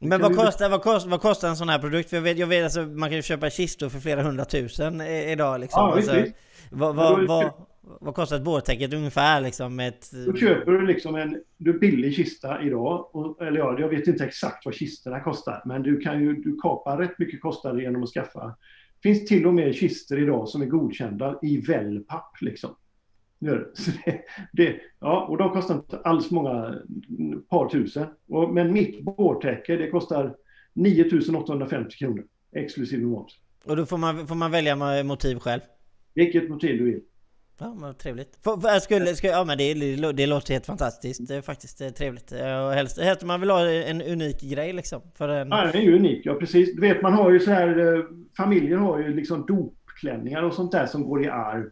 Men 0.00 0.20
vad 0.20 0.36
kostar, 0.36 0.68
vad, 0.68 0.82
kostar, 0.82 1.10
vad 1.10 1.20
kostar 1.20 1.48
en 1.48 1.56
sån 1.56 1.68
här 1.68 1.78
produkt? 1.78 2.10
För 2.10 2.16
jag 2.16 2.22
vet, 2.22 2.38
jag 2.38 2.46
vet 2.46 2.64
alltså, 2.64 2.82
man 2.82 3.08
kan 3.08 3.16
ju 3.16 3.22
köpa 3.22 3.50
kistor 3.50 3.88
för 3.88 3.98
flera 3.98 4.22
hundratusen 4.22 5.00
idag 5.00 5.60
liksom. 5.60 5.80
Ja, 5.80 5.96
alltså, 5.96 6.24
vad, 6.70 6.96
vad, 6.96 7.26
vad, 7.26 7.50
vad 8.00 8.14
kostar 8.14 8.36
ett 8.36 8.42
bårtäcket 8.42 8.94
ungefär 8.94 9.40
liksom? 9.40 9.80
Ett, 9.80 10.10
Då 10.26 10.34
köper 10.36 10.72
du 10.72 10.86
liksom 10.86 11.14
en 11.14 11.42
du 11.56 11.78
billig 11.78 12.14
kista 12.14 12.62
idag. 12.62 13.14
Och, 13.14 13.42
eller 13.42 13.58
ja, 13.58 13.76
jag 13.78 13.88
vet 13.88 14.06
inte 14.06 14.24
exakt 14.24 14.66
vad 14.66 14.74
kistorna 14.74 15.20
kostar. 15.20 15.62
Men 15.64 15.82
du 15.82 16.00
kan 16.00 16.22
ju 16.22 16.34
du 16.34 16.56
kapar 16.62 16.98
rätt 16.98 17.18
mycket 17.18 17.40
kostnader 17.40 17.80
genom 17.80 18.02
att 18.02 18.08
skaffa. 18.08 18.46
Det 18.46 19.08
finns 19.08 19.28
till 19.28 19.46
och 19.46 19.54
med 19.54 19.74
kistor 19.74 20.18
idag 20.18 20.48
som 20.48 20.62
är 20.62 20.66
godkända 20.66 21.38
i 21.42 21.60
wellpapp 21.60 22.40
liksom. 22.40 22.76
Det. 23.38 23.66
Så 23.74 23.90
det, 24.04 24.20
det, 24.52 24.80
ja, 25.00 25.26
och 25.28 25.38
de 25.38 25.50
kostar 25.52 25.74
inte 25.74 25.98
alls 25.98 26.30
många, 26.30 26.74
par 27.48 27.68
tusen. 27.68 28.06
Och, 28.28 28.54
men 28.54 28.72
mitt 28.72 29.02
bårtäcke 29.02 29.76
det 29.76 29.90
kostar 29.90 30.34
9850 30.72 31.96
kronor. 31.96 32.24
Exklusive 32.52 33.02
moms. 33.02 33.38
och 33.64 33.76
då 33.76 33.86
får 33.86 33.98
man, 33.98 34.26
får 34.26 34.34
man 34.34 34.50
välja 34.50 35.02
motiv 35.04 35.38
själv? 35.38 35.60
Vilket 36.14 36.48
motiv 36.48 36.78
du 36.78 36.84
vill. 36.84 37.00
Ja, 37.58 37.74
men 37.74 37.94
trevligt. 37.94 38.38
För, 38.44 38.56
för 38.56 38.68
jag 38.68 38.82
skulle, 38.82 39.06
skulle, 39.06 39.32
ja 39.32 39.44
men 39.44 39.58
det, 39.58 39.74
det, 40.12 40.26
låter 40.26 40.52
helt 40.52 40.66
fantastiskt. 40.66 41.28
Det 41.28 41.34
är 41.34 41.42
faktiskt 41.42 41.80
eh, 41.80 41.88
trevligt. 41.88 42.32
Eh, 42.32 42.66
Och 42.66 42.72
helst, 42.72 42.98
helst 42.98 43.22
man 43.24 43.40
vill 43.40 43.50
ha 43.50 43.68
en 43.68 44.02
unik 44.02 44.40
grej 44.40 44.72
liksom. 44.72 45.00
För 45.14 45.28
en, 45.28 45.48
Ja, 45.48 45.64
den 45.64 45.74
är 45.76 45.84
ju 45.84 45.96
unik. 45.96 46.26
Ja, 46.26 46.34
precis. 46.34 46.74
Du 46.74 46.80
vet, 46.80 47.02
man 47.02 47.12
har 47.12 47.30
ju 47.30 47.40
så 47.40 47.50
här, 47.50 47.96
eh, 47.96 48.04
familjer 48.36 48.76
har 48.76 48.98
ju 48.98 49.14
liksom 49.14 49.46
dopklänningar 49.46 50.42
och 50.42 50.54
sånt 50.54 50.72
där 50.72 50.86
som 50.86 51.04
går 51.04 51.24
i 51.24 51.28
arv. 51.28 51.70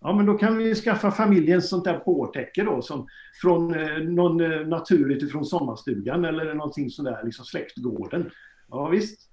Ja, 0.00 0.12
men 0.12 0.26
då 0.26 0.38
kan 0.38 0.58
vi 0.58 0.74
skaffa 0.74 1.10
familjens 1.10 1.68
sånt 1.68 1.84
där 1.84 2.02
bårtäcke 2.04 2.62
då, 2.62 2.82
som 2.82 3.06
från 3.42 3.74
eh, 3.74 3.98
någon 3.98 4.40
eh, 4.40 4.66
naturligt 4.66 5.22
ifrån 5.22 5.44
sommarstugan 5.44 6.24
eller 6.24 6.54
någonting 6.54 6.90
sådär, 6.90 7.20
liksom 7.24 7.44
släktgården. 7.44 8.30
Ja, 8.68 8.88
visst. 8.88 9.28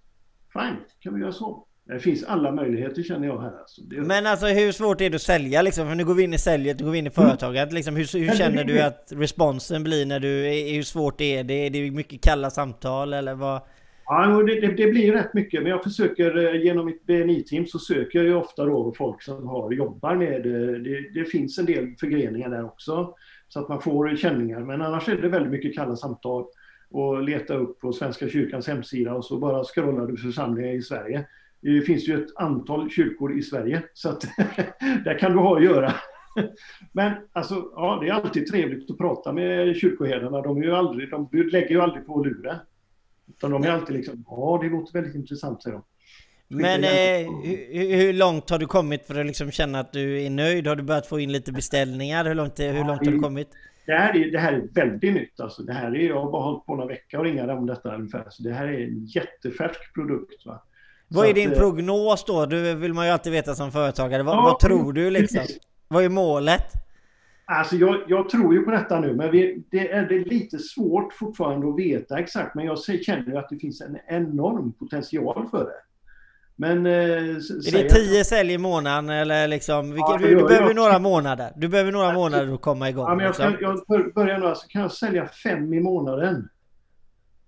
Fine, 0.53 0.77
kan 0.99 1.15
vi 1.15 1.21
göra 1.21 1.31
så. 1.31 1.65
Det 1.89 1.99
finns 1.99 2.23
alla 2.23 2.51
möjligheter 2.51 3.03
känner 3.03 3.27
jag 3.27 3.41
här. 3.41 3.59
Alltså. 3.59 3.81
Det, 3.81 4.01
Men 4.01 4.25
alltså 4.25 4.45
hur 4.47 4.71
svårt 4.71 5.01
är 5.01 5.09
det 5.09 5.15
att 5.15 5.21
sälja 5.21 5.61
liksom? 5.61 5.87
För 5.87 5.95
nu 5.95 6.05
går 6.05 6.13
vi 6.13 6.23
in 6.23 6.33
i 6.33 6.37
säljet, 6.37 6.79
nu 6.79 6.85
går 6.85 6.91
vi 6.91 6.97
in 6.97 7.07
i 7.07 7.09
företaget. 7.09 7.73
Liksom, 7.73 7.95
hur, 7.95 8.19
hur 8.19 8.35
känner 8.37 8.63
du 8.63 8.81
att 8.81 9.07
responsen 9.15 9.83
blir 9.83 10.05
när 10.05 10.19
du, 10.19 10.47
är- 10.47 10.73
hur 10.75 10.83
svårt 10.83 11.21
är 11.21 11.43
det? 11.43 11.53
Är 11.65 11.69
det 11.69 11.91
mycket 11.91 12.21
kalla 12.21 12.49
samtal 12.49 13.13
eller 13.13 13.35
vad? 13.35 13.61
Ja, 14.05 14.43
det, 14.43 14.67
det 14.67 14.91
blir 14.91 15.11
rätt 15.13 15.33
mycket, 15.33 15.63
men 15.63 15.69
jag 15.71 15.83
försöker 15.83 16.55
eh, 16.55 16.61
genom 16.61 16.85
mitt 16.85 17.05
BNI-team 17.05 17.65
så 17.65 17.79
söker 17.79 18.19
jag 18.19 18.25
ju 18.27 18.33
ofta 18.35 18.65
då 18.65 18.93
folk 18.97 19.21
som 19.21 19.47
har, 19.47 19.71
jobbar 19.71 20.15
med, 20.15 20.45
eh, 20.45 20.79
det, 20.81 21.19
det 21.19 21.25
finns 21.25 21.57
en 21.59 21.65
del 21.65 21.95
förgreningar 21.99 22.49
där 22.49 22.65
också, 22.65 23.13
så 23.47 23.59
att 23.59 23.69
man 23.69 23.81
får 23.81 24.15
känningar. 24.15 24.59
Men 24.59 24.81
annars 24.81 25.09
är 25.09 25.15
det 25.21 25.29
väldigt 25.29 25.51
mycket 25.51 25.75
kalla 25.75 25.95
samtal 25.95 26.45
och 26.91 27.23
leta 27.23 27.53
upp 27.53 27.79
på 27.79 27.93
Svenska 27.93 28.29
kyrkans 28.29 28.67
hemsida 28.67 29.13
och 29.13 29.25
så 29.25 29.37
bara 29.37 29.63
scrollar 29.63 30.07
du 30.07 30.17
församlingar 30.17 30.73
i 30.73 30.81
Sverige. 30.81 31.25
Det 31.61 31.81
finns 31.81 32.07
ju 32.07 32.23
ett 32.23 32.35
antal 32.35 32.89
kyrkor 32.89 33.37
i 33.37 33.41
Sverige, 33.41 33.83
så 33.93 34.09
att 34.09 34.21
där 35.03 35.19
kan 35.19 35.31
du 35.31 35.37
ha 35.37 35.57
att 35.57 35.63
göra. 35.63 35.93
Men 36.91 37.13
alltså, 37.31 37.71
ja, 37.75 37.99
det 38.01 38.09
är 38.09 38.13
alltid 38.13 38.47
trevligt 38.47 38.91
att 38.91 38.97
prata 38.97 39.33
med 39.33 39.75
kyrkoherdarna. 39.75 40.41
De, 40.41 40.57
är 40.57 40.63
ju 40.63 40.75
aldrig, 40.75 41.09
de 41.09 41.29
lägger 41.31 41.69
ju 41.69 41.81
aldrig 41.81 42.05
på 42.05 42.23
luren. 42.23 42.57
Utan 43.29 43.51
de 43.51 43.63
är 43.63 43.71
alltid 43.71 43.95
liksom, 43.95 44.25
ja 44.27 44.59
det 44.63 44.69
låter 44.69 44.93
väldigt 44.93 45.15
intressant 45.15 45.63
säger 45.63 45.75
de. 45.77 45.83
Men 46.51 46.83
eh, 46.83 47.31
hur, 47.43 47.95
hur 47.95 48.13
långt 48.13 48.49
har 48.49 48.59
du 48.59 48.65
kommit 48.65 49.05
för 49.07 49.19
att 49.19 49.25
liksom 49.25 49.51
känna 49.51 49.79
att 49.79 49.93
du 49.93 50.21
är 50.21 50.29
nöjd? 50.29 50.67
Har 50.67 50.75
du 50.75 50.83
börjat 50.83 51.07
få 51.07 51.19
in 51.19 51.31
lite 51.31 51.51
beställningar? 51.51 52.25
Hur 52.25 52.35
långt, 52.35 52.59
hur 52.59 52.85
långt 52.85 53.05
har 53.05 53.11
du 53.11 53.19
kommit? 53.19 53.47
Det 53.85 53.93
här, 53.95 54.17
är, 54.17 54.31
det 54.31 54.39
här 54.39 54.53
är 54.53 54.67
väldigt 54.73 55.13
nytt 55.13 55.39
alltså. 55.39 55.63
Det 55.63 55.73
här 55.73 55.95
är, 55.95 56.07
jag 56.07 56.21
har 56.21 56.31
bara 56.31 56.43
hållit 56.43 56.65
på 56.65 56.75
några 56.75 56.87
veckor 56.87 57.19
och 57.19 57.25
ringa 57.25 57.53
om 57.53 57.65
detta 57.65 57.95
ungefär. 57.95 58.25
Så 58.29 58.43
det 58.43 58.53
här 58.53 58.67
är 58.67 58.83
en 58.83 59.05
jättefärsk 59.05 59.93
produkt. 59.93 60.45
Va? 60.45 60.63
Vad 61.09 61.23
Så 61.25 61.29
är 61.29 61.33
din 61.33 61.51
eh, 61.51 61.57
prognos 61.57 62.25
då? 62.25 62.45
Du 62.45 62.75
vill 62.75 62.93
man 62.93 63.05
ju 63.05 63.11
alltid 63.11 63.31
veta 63.31 63.55
som 63.55 63.71
företagare. 63.71 64.23
Vad, 64.23 64.35
Ja, 64.35 64.41
vad 64.41 64.59
tror 64.59 64.93
du 64.93 65.09
liksom? 65.09 65.41
Vad 65.87 66.03
är 66.03 66.09
målet? 66.09 66.63
Alltså 67.45 67.75
jag, 67.75 67.95
jag 68.07 68.29
tror 68.29 68.53
ju 68.53 68.61
på 68.61 68.71
detta 68.71 68.99
nu, 68.99 69.13
men 69.15 69.31
vi, 69.31 69.63
det 69.71 69.91
är 69.91 70.05
det 70.09 70.15
är 70.15 70.25
lite 70.25 70.59
svårt 70.59 71.13
fortfarande 71.13 71.69
att 71.69 71.77
veta 71.79 72.19
exakt. 72.19 72.55
Men 72.55 72.65
jag 72.65 72.79
ser- 72.79 72.97
känner 73.03 73.25
ju 73.31 73.37
att 73.37 73.49
det 73.49 73.57
finns 73.59 73.81
en 73.81 73.97
enorm 74.07 74.73
potential 74.73 75.47
för 75.51 75.63
det. 75.63 75.71
Men... 76.55 76.85
Eh, 76.85 76.91
Är 76.93 77.71
det 77.83 77.89
10 77.89 78.23
sälj 78.25 78.53
i 78.53 78.57
månaden 78.57 79.09
eller 79.09 79.47
liksom? 79.47 79.91
Vilka, 79.91 80.05
Ja, 80.11 80.17
du, 80.17 80.35
du 80.35 80.43
behöver 80.47 80.67
jag. 80.67 80.75
några 80.75 80.99
månader. 80.99 81.51
Du 81.55 81.67
behöver 81.67 81.91
några 81.91 82.13
månader 82.13 82.53
att 82.53 82.61
komma 82.61 82.89
igång. 82.89 83.05
Ja, 83.09 83.15
men 83.15 83.25
jag, 83.25 83.29
liksom. 83.29 83.45
kan, 83.53 83.57
jag 83.61 83.83
bör- 83.87 84.11
börjar 84.15 84.37
nu 84.39 84.45
alltså, 84.47 84.67
kan 84.67 84.81
jag 84.81 84.91
sälja 84.91 85.27
fem 85.27 85.73
i 85.73 85.79
månaden 85.79 86.49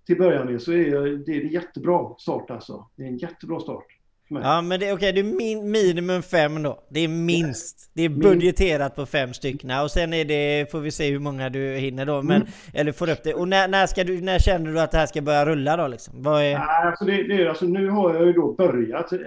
till 0.05 0.17
början 0.17 0.51
med 0.51 0.61
så 0.61 0.71
är 0.71 0.87
jag, 0.87 1.25
det 1.25 1.31
är 1.31 1.41
en 1.41 1.51
jättebra 1.51 2.15
start 2.17 2.51
alltså. 2.51 2.87
Det 2.95 3.03
är 3.03 3.07
en 3.07 3.17
jättebra 3.17 3.59
start. 3.59 3.85
För 4.27 4.33
mig. 4.33 4.43
Ja 4.43 4.61
men 4.61 4.79
det, 4.79 4.93
okej, 4.93 5.13
det 5.13 5.19
är 5.19 5.23
min, 5.23 5.71
minimum 5.71 6.21
fem 6.21 6.63
då. 6.63 6.83
Det 6.89 6.99
är 6.99 7.07
minst. 7.07 7.91
Det 7.93 8.01
är 8.03 8.09
budgeterat 8.09 8.95
på 8.95 9.05
fem 9.05 9.33
stycken. 9.33 9.79
Och 9.83 9.91
sen 9.91 10.13
är 10.13 10.25
det, 10.25 10.71
får 10.71 10.79
vi 10.79 10.91
se 10.91 11.11
hur 11.11 11.19
många 11.19 11.49
du 11.49 11.75
hinner 11.75 12.05
då. 12.05 12.21
Men, 12.21 12.41
Mm. 12.41 12.47
Eller 12.73 12.91
får 12.91 13.09
upp 13.09 13.23
det. 13.23 13.33
Och 13.33 13.47
när, 13.47 13.67
när, 13.67 13.87
ska 13.87 14.03
du, 14.03 14.21
när 14.21 14.39
känner 14.39 14.71
du 14.71 14.79
att 14.79 14.91
det 14.91 14.97
här 14.97 15.05
ska 15.05 15.21
börja 15.21 15.45
rulla 15.45 15.77
då 15.77 15.87
liksom? 15.87 16.13
Vad 16.23 16.41
är... 16.41 16.53
Nej, 16.57 16.87
Alltså 16.87 17.05
det, 17.05 17.23
det 17.23 17.41
är, 17.41 17.45
alltså 17.49 17.65
nu 17.65 17.89
har 17.89 18.15
jag 18.15 18.25
ju 18.25 18.33
då 18.33 18.53
börjat 18.53 19.11
eh, 19.13 19.19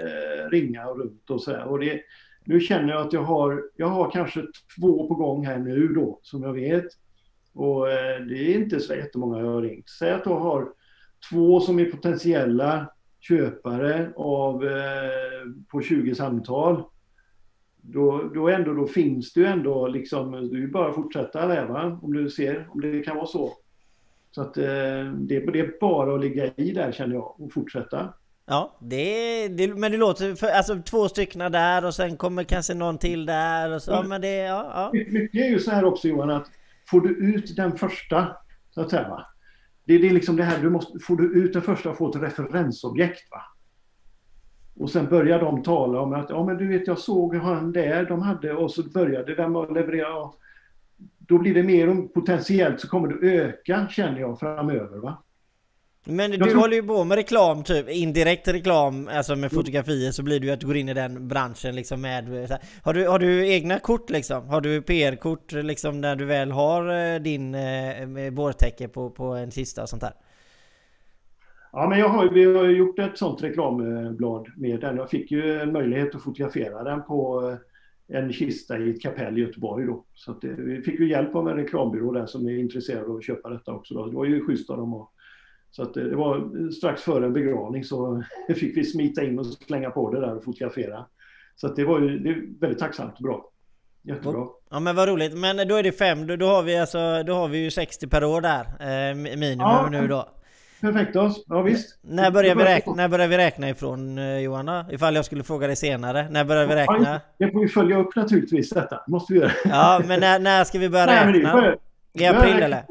ringa 0.50 0.84
runt 0.84 1.30
och 1.30 1.42
så 1.42 1.50
här. 1.50 1.64
Och 1.64 1.78
det, 1.78 2.00
nu 2.44 2.60
känner 2.60 2.92
jag 2.92 3.06
att 3.06 3.12
jag 3.12 3.22
har, 3.22 3.62
jag 3.76 3.86
har 3.86 4.10
kanske 4.10 4.42
två 4.80 5.08
på 5.08 5.14
gång 5.14 5.46
här 5.46 5.58
nu 5.58 5.88
då, 5.88 6.18
som 6.22 6.42
jag 6.42 6.52
vet. 6.52 6.84
Och 7.54 7.90
eh, 7.90 8.20
det 8.20 8.34
är 8.34 8.54
inte 8.54 8.80
så 8.80 8.94
jättemånga 8.94 9.38
jag 9.38 9.46
har 9.46 9.62
ringt. 9.62 9.88
Säg 9.88 10.10
att 10.10 10.26
jag 10.26 10.40
har 10.40 10.68
två 11.30 11.60
som 11.60 11.78
är 11.78 11.84
potentiella 11.84 12.90
köpare 13.20 14.12
av, 14.16 14.64
eh, 14.64 15.50
på 15.70 15.82
20 15.82 16.14
samtal. 16.14 16.84
Då, 17.76 18.30
då, 18.34 18.48
ändå, 18.48 18.74
då 18.74 18.86
finns 18.86 19.32
det 19.32 19.40
ju 19.40 19.46
ändå 19.46 19.88
liksom, 19.88 20.32
det 20.32 20.56
är 20.56 20.60
ju 20.60 20.70
bara 20.70 20.88
att 20.88 20.94
fortsätta 20.94 21.46
leva 21.46 21.98
om 22.02 22.12
du 22.12 22.30
ser, 22.30 22.68
om 22.70 22.80
det 22.80 23.00
kan 23.02 23.16
vara 23.16 23.26
så. 23.26 23.52
Så 24.30 24.40
att 24.40 24.56
eh, 24.56 24.64
det, 25.18 25.36
är 25.36 25.80
bara 25.80 26.14
att 26.14 26.20
ligga 26.20 26.46
i 26.56 26.72
där 26.72 26.92
känner 26.92 27.14
jag 27.14 27.40
och 27.40 27.52
fortsätta. 27.52 28.14
Ja, 28.46 28.76
det, 28.80 29.48
det, 29.48 29.68
men 29.68 29.92
det 29.92 29.98
låter... 29.98 30.34
För, 30.34 30.46
alltså 30.46 30.82
två 30.82 31.08
stycken 31.08 31.52
där 31.52 31.84
och 31.84 31.94
sen 31.94 32.16
kommer 32.16 32.44
kanske 32.44 32.74
någon 32.74 32.98
till 32.98 33.26
där 33.26 33.74
och 33.74 33.82
så. 33.82 33.90
Ja, 33.90 34.02
men 34.02 34.20
det... 34.20 34.36
Ja, 34.36 34.70
ja. 34.74 34.90
My- 34.92 35.10
Mycket 35.10 35.40
är 35.44 35.48
ju 35.48 35.58
så 35.58 35.70
här 35.70 35.84
också 35.84 36.08
Johan 36.08 36.30
att 36.30 36.50
får 36.90 37.00
du 37.00 37.08
ut 37.08 37.56
den 37.56 37.76
första, 37.76 38.36
så 38.70 38.80
att 38.80 38.90
säga, 38.90 39.08
va? 39.08 39.26
Det, 39.84 39.98
det 39.98 40.08
är 40.08 40.12
liksom 40.12 40.36
det 40.36 40.42
här, 40.42 40.62
du 40.62 40.70
måste, 40.70 40.98
får 40.98 41.16
du 41.16 41.24
ut 41.24 41.52
den 41.52 41.62
första 41.62 41.90
och 41.90 41.96
får 41.96 42.16
ett 42.16 42.22
referensobjekt. 42.22 43.30
Va? 43.30 43.42
Och 44.76 44.90
sen 44.90 45.06
börjar 45.06 45.40
de 45.40 45.62
tala 45.62 46.00
om 46.00 46.12
att, 46.12 46.30
ja 46.30 46.46
men 46.46 46.56
du 46.56 46.68
vet 46.68 46.86
jag 46.86 46.98
såg 46.98 47.36
han 47.36 47.72
där 47.72 48.04
de 48.04 48.22
hade 48.22 48.52
och 48.52 48.70
så 48.70 48.82
började 48.82 49.34
de 49.34 49.56
att 49.56 49.72
leverera. 49.72 50.30
Då 51.18 51.38
blir 51.38 51.54
det 51.54 51.62
mer 51.62 51.88
och 51.88 52.14
potentiellt 52.14 52.80
så 52.80 52.88
kommer 52.88 53.08
det 53.08 53.26
öka 53.26 53.88
känner 53.90 54.20
jag 54.20 54.40
framöver. 54.40 54.98
Va? 54.98 55.22
Men 56.04 56.30
du 56.30 56.36
tror- 56.36 56.54
håller 56.54 56.76
ju 56.76 56.82
på 56.82 57.04
med 57.04 57.16
reklam 57.16 57.64
typ, 57.64 57.88
indirekt 57.88 58.48
reklam, 58.48 59.08
alltså 59.12 59.36
med 59.36 59.52
fotografier 59.52 60.10
så 60.10 60.22
blir 60.22 60.40
det 60.40 60.46
ju 60.46 60.52
att 60.52 60.60
du 60.60 60.66
går 60.66 60.76
in 60.76 60.88
i 60.88 60.94
den 60.94 61.28
branschen 61.28 61.74
liksom 61.74 62.00
med... 62.00 62.24
Så 62.48 62.54
här. 62.54 62.62
Har, 62.82 62.94
du, 62.94 63.08
har 63.08 63.18
du 63.18 63.48
egna 63.48 63.78
kort 63.78 64.10
liksom? 64.10 64.48
Har 64.48 64.60
du 64.60 64.82
PR-kort 64.82 65.52
liksom 65.52 66.00
när 66.00 66.16
du 66.16 66.24
väl 66.24 66.50
har 66.50 67.14
eh, 67.14 67.20
din 67.20 67.54
eh, 67.54 68.06
med 68.06 68.34
bårtäcke 68.34 68.88
på, 68.88 69.10
på 69.10 69.24
en 69.24 69.50
kista 69.50 69.82
och 69.82 69.88
sånt 69.88 70.02
där? 70.02 70.12
Ja, 71.72 71.88
men 71.88 71.98
jag 71.98 72.08
har, 72.08 72.28
vi 72.28 72.44
har 72.56 72.64
ju 72.64 72.76
gjort 72.76 72.98
ett 72.98 73.18
sånt 73.18 73.42
reklamblad 73.42 74.50
med 74.56 74.80
den. 74.80 74.96
Jag 74.96 75.10
fick 75.10 75.30
ju 75.30 75.60
en 75.60 75.72
möjlighet 75.72 76.14
att 76.14 76.22
fotografera 76.22 76.82
den 76.84 77.02
på 77.02 77.50
eh, 78.08 78.18
en 78.18 78.32
kista 78.32 78.78
i 78.78 78.90
ett 78.90 79.02
kapell 79.02 79.38
i 79.38 79.40
Göteborg 79.40 79.86
då. 79.86 80.04
Så 80.14 80.30
att 80.30 80.40
det, 80.40 80.48
vi 80.48 80.82
fick 80.82 81.00
ju 81.00 81.08
hjälp 81.08 81.34
av 81.34 81.48
en 81.48 81.56
reklambyrå 81.56 82.12
där 82.12 82.26
som 82.26 82.48
är 82.48 82.58
intresserad 82.58 83.10
av 83.10 83.16
att 83.16 83.24
köpa 83.24 83.48
detta 83.50 83.72
också. 83.72 83.94
Då. 83.94 84.06
Det 84.06 84.16
var 84.16 84.24
ju 84.24 84.46
schysst 84.46 84.70
av 84.70 84.76
dem. 84.76 84.94
Och, 84.94 85.10
så 85.76 85.82
att 85.82 85.94
det, 85.94 86.10
det 86.10 86.16
var 86.16 86.70
strax 86.70 87.02
före 87.02 87.26
en 87.26 87.32
begravning 87.32 87.84
så 87.84 88.22
fick 88.56 88.76
vi 88.76 88.84
smita 88.84 89.24
in 89.24 89.38
och 89.38 89.46
slänga 89.46 89.90
på 89.90 90.10
det 90.10 90.20
där 90.20 90.36
och 90.36 90.44
fotografera. 90.44 91.04
Så 91.56 91.66
att 91.66 91.76
det 91.76 91.84
var 91.84 92.00
ju 92.00 92.18
det 92.18 92.30
är 92.30 92.60
väldigt 92.60 92.78
tacksamt 92.78 93.14
och 93.16 93.22
bra. 93.22 93.50
Jättebra. 94.02 94.46
Ja 94.70 94.80
men 94.80 94.96
vad 94.96 95.08
roligt, 95.08 95.38
men 95.38 95.68
då 95.68 95.76
är 95.76 95.82
det 95.82 95.92
fem, 95.92 96.26
då, 96.26 96.36
då 96.36 96.46
har 96.46 96.62
vi 96.62 96.78
alltså, 96.78 97.22
då 97.22 97.34
har 97.34 97.48
vi 97.48 97.58
ju 97.58 97.70
60 97.70 98.08
per 98.08 98.24
år 98.24 98.40
där, 98.40 98.60
eh, 98.60 99.14
minimum 99.14 99.58
Ja. 99.60 99.88
nu 99.90 100.08
då. 100.08 100.28
perfekto. 100.80 101.30
Ja 101.46 101.62
visst. 101.62 101.98
När 102.02 102.30
börjar, 102.30 102.54
vi 102.54 102.64
räkna, 102.64 102.94
när 102.94 103.08
börjar 103.08 103.28
vi 103.28 103.36
räkna 103.36 103.68
ifrån 103.68 104.18
eh, 104.18 104.38
Johanna? 104.38 104.86
Ifall 104.90 105.14
jag 105.14 105.24
skulle 105.24 105.42
fråga 105.42 105.66
dig 105.66 105.76
senare. 105.76 106.26
När 106.30 106.44
börjar 106.44 106.66
vi 106.66 106.74
räkna? 106.74 107.20
Det 107.38 107.52
får 107.52 107.60
vi 107.60 107.68
följa 107.68 107.98
upp 107.98 108.16
naturligtvis 108.16 108.70
detta. 108.70 109.04
måste 109.08 109.32
vi 109.32 109.38
göra. 109.38 109.50
Ja, 109.64 110.02
men 110.06 110.20
när, 110.20 110.38
när 110.38 110.64
ska 110.64 110.78
vi 110.78 110.88
börja 110.88 111.06
Nej, 111.06 111.24
men 111.24 111.32
det 111.32 111.38
räkna? 111.38 111.74
I 112.12 112.26
april 112.26 112.62
eller? 112.62 112.84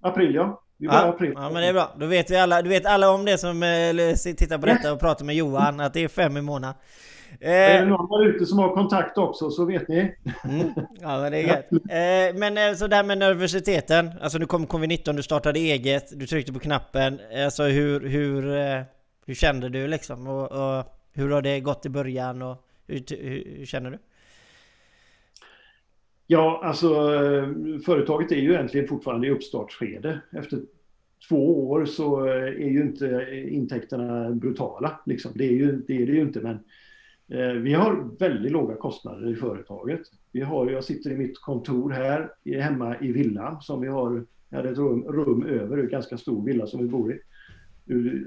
April 0.00 0.34
ja. 0.34 0.62
Vi 0.78 0.88
börjar 0.88 1.02
Ja, 1.02 1.08
april. 1.08 1.32
ja, 1.34 1.50
men 1.50 1.62
det 1.62 1.68
är 1.68 1.72
bra. 1.72 1.94
Då 1.98 2.06
vet 2.06 2.30
vi 2.30 2.36
alla, 2.36 2.62
du 2.62 2.68
vet 2.68 2.86
alla 2.86 3.10
om 3.10 3.24
det 3.24 3.38
som 3.38 3.62
eh, 3.62 4.14
tittar 4.36 4.58
på 4.58 4.66
detta 4.66 4.92
och 4.92 5.00
pratar 5.00 5.24
med 5.24 5.34
Johan, 5.34 5.80
att 5.80 5.94
det 5.94 6.04
är 6.04 6.08
fem 6.08 6.36
i 6.36 6.42
månaden. 6.42 6.76
Är 7.40 7.68
det 7.72 7.78
Eh, 7.78 7.86
någon 7.88 8.08
där 8.10 8.26
ute 8.28 8.46
som 8.46 8.58
har 8.58 8.74
kontakt 8.74 9.18
också 9.18 9.50
så 9.50 9.64
vet 9.64 9.88
ni. 9.88 9.98
mm, 10.44 10.68
ja 11.00 11.20
men 11.20 11.32
det 11.32 11.38
är 11.38 11.46
gött. 11.48 11.72
Eh, 11.72 12.38
men 12.40 12.58
eh, 12.58 12.74
så 12.74 12.86
där 12.86 13.02
med 13.04 13.18
nervositeten, 13.18 14.10
alltså 14.22 14.38
nu 14.38 14.46
kom 14.46 14.66
covid-19, 14.66 15.12
du 15.12 15.22
startade 15.22 15.58
eget, 15.58 16.18
du 16.20 16.26
tryckte 16.26 16.52
på 16.52 16.58
knappen. 16.58 17.20
Alltså 17.44 17.62
hur, 17.62 18.08
hur, 18.08 18.56
eh, 18.56 18.82
hur 19.26 19.34
kände 19.34 19.68
du 19.68 19.88
liksom? 19.88 20.26
Och, 20.26 20.52
och 20.52 20.84
hur 21.14 21.30
har 21.30 21.42
det 21.42 21.60
gått 21.60 21.86
i 21.86 21.88
början 21.88 22.42
och 22.42 22.56
hur, 22.86 23.02
hur, 23.10 23.56
hur 23.58 23.66
känner 23.66 23.90
du? 23.90 23.98
Ja, 26.26 26.60
alltså 26.64 26.86
eh, 26.86 27.48
företaget 27.84 28.32
är 28.32 28.36
ju 28.36 28.52
egentligen 28.52 28.88
fortfarande 28.88 29.26
i 29.26 29.30
uppstartsskede. 29.30 30.20
Efter 30.32 30.60
två 31.28 31.70
år 31.70 31.84
så 31.84 32.26
eh, 32.26 32.42
är 32.42 32.68
ju 32.68 32.82
inte 32.82 33.08
eh, 33.08 33.54
intäkterna 33.54 34.30
brutala. 34.30 35.00
Liksom. 35.06 35.32
Det, 35.34 35.44
är 35.44 35.52
ju, 35.52 35.82
det 35.86 36.02
är 36.02 36.06
det 36.06 36.12
ju 36.12 36.20
inte, 36.20 36.40
men 36.40 36.58
eh, 37.28 37.52
vi 37.52 37.72
har 37.72 38.18
väldigt 38.18 38.52
låga 38.52 38.74
kostnader 38.74 39.30
i 39.30 39.34
företaget. 39.34 40.00
Vi 40.32 40.40
har, 40.40 40.70
jag 40.70 40.84
sitter 40.84 41.10
i 41.10 41.16
mitt 41.16 41.40
kontor 41.40 41.90
här 41.90 42.30
hemma 42.60 42.96
i 43.00 43.12
villan 43.12 43.60
som 43.60 43.80
vi 43.80 43.88
har, 43.88 44.24
jag 44.48 44.56
hade 44.56 44.70
ett 44.70 44.78
rum, 44.78 45.04
rum 45.04 45.46
över, 45.46 45.78
en 45.78 45.88
ganska 45.88 46.18
stor 46.18 46.44
villa 46.44 46.66
som 46.66 46.82
vi 46.82 46.88
bor 46.88 47.12
i. 47.12 47.18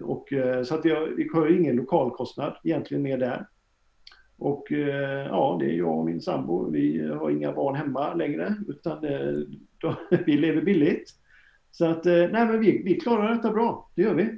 Och, 0.04 0.28
så 0.66 0.76
att 0.76 0.86
vi 0.86 0.90
har, 0.90 1.08
vi 1.08 1.30
har 1.34 1.60
ingen 1.60 1.76
lokalkostnad 1.76 2.58
egentligen 2.64 3.04
mer 3.04 3.18
där. 3.18 3.48
Och 4.40 4.72
eh, 4.72 5.28
ja, 5.28 5.58
det 5.60 5.66
är 5.66 5.78
jag 5.78 5.98
och 5.98 6.06
min 6.06 6.22
sambo. 6.22 6.72
Vi 6.72 7.08
har 7.08 7.30
inga 7.30 7.52
barn 7.52 7.76
hemma 7.76 8.14
längre, 8.14 8.56
utan 8.68 9.06
eh, 9.06 9.40
då, 9.78 9.96
vi 10.26 10.38
lever 10.38 10.62
billigt. 10.62 11.10
Så 11.72 11.86
att, 11.86 12.06
eh, 12.06 12.14
nej 12.14 12.46
men 12.46 12.60
vi, 12.60 12.82
vi 12.84 13.00
klarar 13.00 13.36
detta 13.36 13.52
bra, 13.52 13.90
det 13.96 14.02
gör 14.02 14.14
vi. 14.14 14.38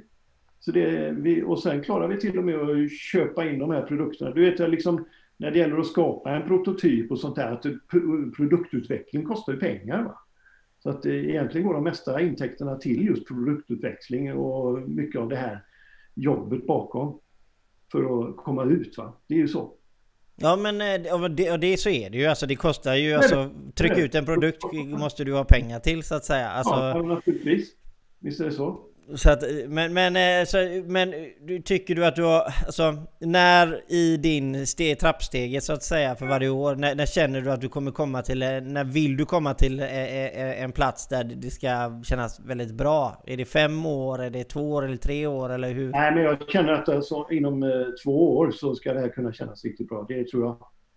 Så 0.60 0.72
det, 0.72 1.10
vi. 1.10 1.42
Och 1.42 1.62
sen 1.62 1.82
klarar 1.82 2.08
vi 2.08 2.16
till 2.16 2.38
och 2.38 2.44
med 2.44 2.54
att 2.54 2.92
köpa 2.92 3.50
in 3.50 3.58
de 3.58 3.70
här 3.70 3.82
produkterna. 3.82 4.30
Du 4.30 4.50
vet, 4.50 4.70
liksom, 4.70 5.04
när 5.36 5.50
det 5.50 5.58
gäller 5.58 5.78
att 5.78 5.86
skapa 5.86 6.30
en 6.30 6.48
prototyp 6.48 7.10
och 7.10 7.18
sånt 7.18 7.36
där, 7.36 7.52
att 7.52 7.66
produktutveckling 8.36 9.24
kostar 9.24 9.52
ju 9.52 9.58
pengar. 9.58 10.02
Va? 10.02 10.18
Så 10.82 10.90
att 10.90 11.06
eh, 11.06 11.12
egentligen 11.12 11.66
går 11.66 11.74
de 11.74 11.84
mesta 11.84 12.20
intäkterna 12.20 12.76
till 12.76 13.06
just 13.06 13.28
produktutveckling 13.28 14.32
och 14.32 14.88
mycket 14.88 15.20
av 15.20 15.28
det 15.28 15.36
här 15.36 15.64
jobbet 16.14 16.66
bakom 16.66 17.18
för 17.92 18.28
att 18.28 18.36
komma 18.36 18.64
ut. 18.64 18.98
Va? 18.98 19.12
Det 19.26 19.34
är 19.34 19.38
ju 19.38 19.48
så. 19.48 19.74
Ja 20.36 20.56
men 20.56 20.80
eh, 20.80 21.28
det, 21.28 21.56
det 21.56 21.66
så 21.76 21.88
är 21.88 22.10
det 22.10 22.18
ju, 22.18 22.26
alltså 22.26 22.46
det 22.46 22.56
kostar 22.56 22.94
ju, 22.94 23.14
alltså 23.14 23.50
är 23.74 23.98
ut 23.98 24.14
en 24.14 24.24
produkt 24.26 24.62
måste 24.72 25.24
du 25.24 25.34
ha 25.34 25.44
pengar 25.44 25.80
till 25.80 26.02
så 26.02 26.14
att 26.14 26.24
säga. 26.24 26.50
Alltså, 26.50 26.74
Ja, 26.74 27.02
naturligtvis. 27.02 27.68
Visst 28.20 28.40
är 28.40 28.44
det 28.44 28.52
så. 28.52 28.80
Så 29.14 29.30
att, 29.30 29.42
men, 29.68 29.92
men, 29.92 30.16
eh, 30.16 30.44
så, 30.46 30.82
men 30.86 31.14
tycker 31.64 31.94
du 31.94 32.06
att 32.06 32.16
du 32.16 32.22
har, 32.22 32.54
alltså, 32.66 32.96
när 33.18 33.92
i 33.92 34.16
din 34.16 34.66
ste, 34.66 34.94
trappsteget 34.94 35.64
så 35.64 35.72
att 35.72 35.82
säga 35.82 36.14
för 36.14 36.26
varje 36.26 36.48
år, 36.48 36.74
när, 36.74 36.94
när 36.94 37.06
känner 37.06 37.40
du 37.40 37.52
att 37.52 37.60
du 37.60 37.68
kommer 37.68 37.90
komma 37.90 38.22
till, 38.22 38.42
eh, 38.42 38.48
när 38.48 38.84
vill 38.84 39.16
du 39.16 39.24
komma 39.24 39.54
till 39.54 39.80
eh, 39.80 40.62
en 40.62 40.72
plats 40.72 41.08
där 41.08 41.24
det 41.24 41.50
ska 41.50 42.02
kännas 42.04 42.40
väldigt 42.40 42.74
bra? 42.74 43.22
Är 43.26 43.36
det 43.36 43.44
fem 43.44 43.86
år, 43.86 44.22
är 44.22 44.30
det 44.30 44.44
två 44.44 44.72
år 44.72 44.84
eller 44.84 44.96
tre 44.96 45.26
år 45.26 45.52
eller 45.52 45.72
hur? 45.72 45.90
Nej, 45.90 46.14
men 46.14 46.22
jag 46.22 46.50
känner 46.50 46.72
att 46.72 46.88
alltså, 46.88 47.26
inom 47.30 47.62
två 48.04 48.36
år 48.36 48.50
så 48.50 48.74
ska 48.74 48.92
det 48.92 49.00
här 49.00 49.08
kunna 49.08 49.32
kännas 49.32 49.64
riktigt 49.64 49.88
bra. 49.88 50.04
Det 50.08 50.24
tror 50.24 50.44
jag. 50.44 50.56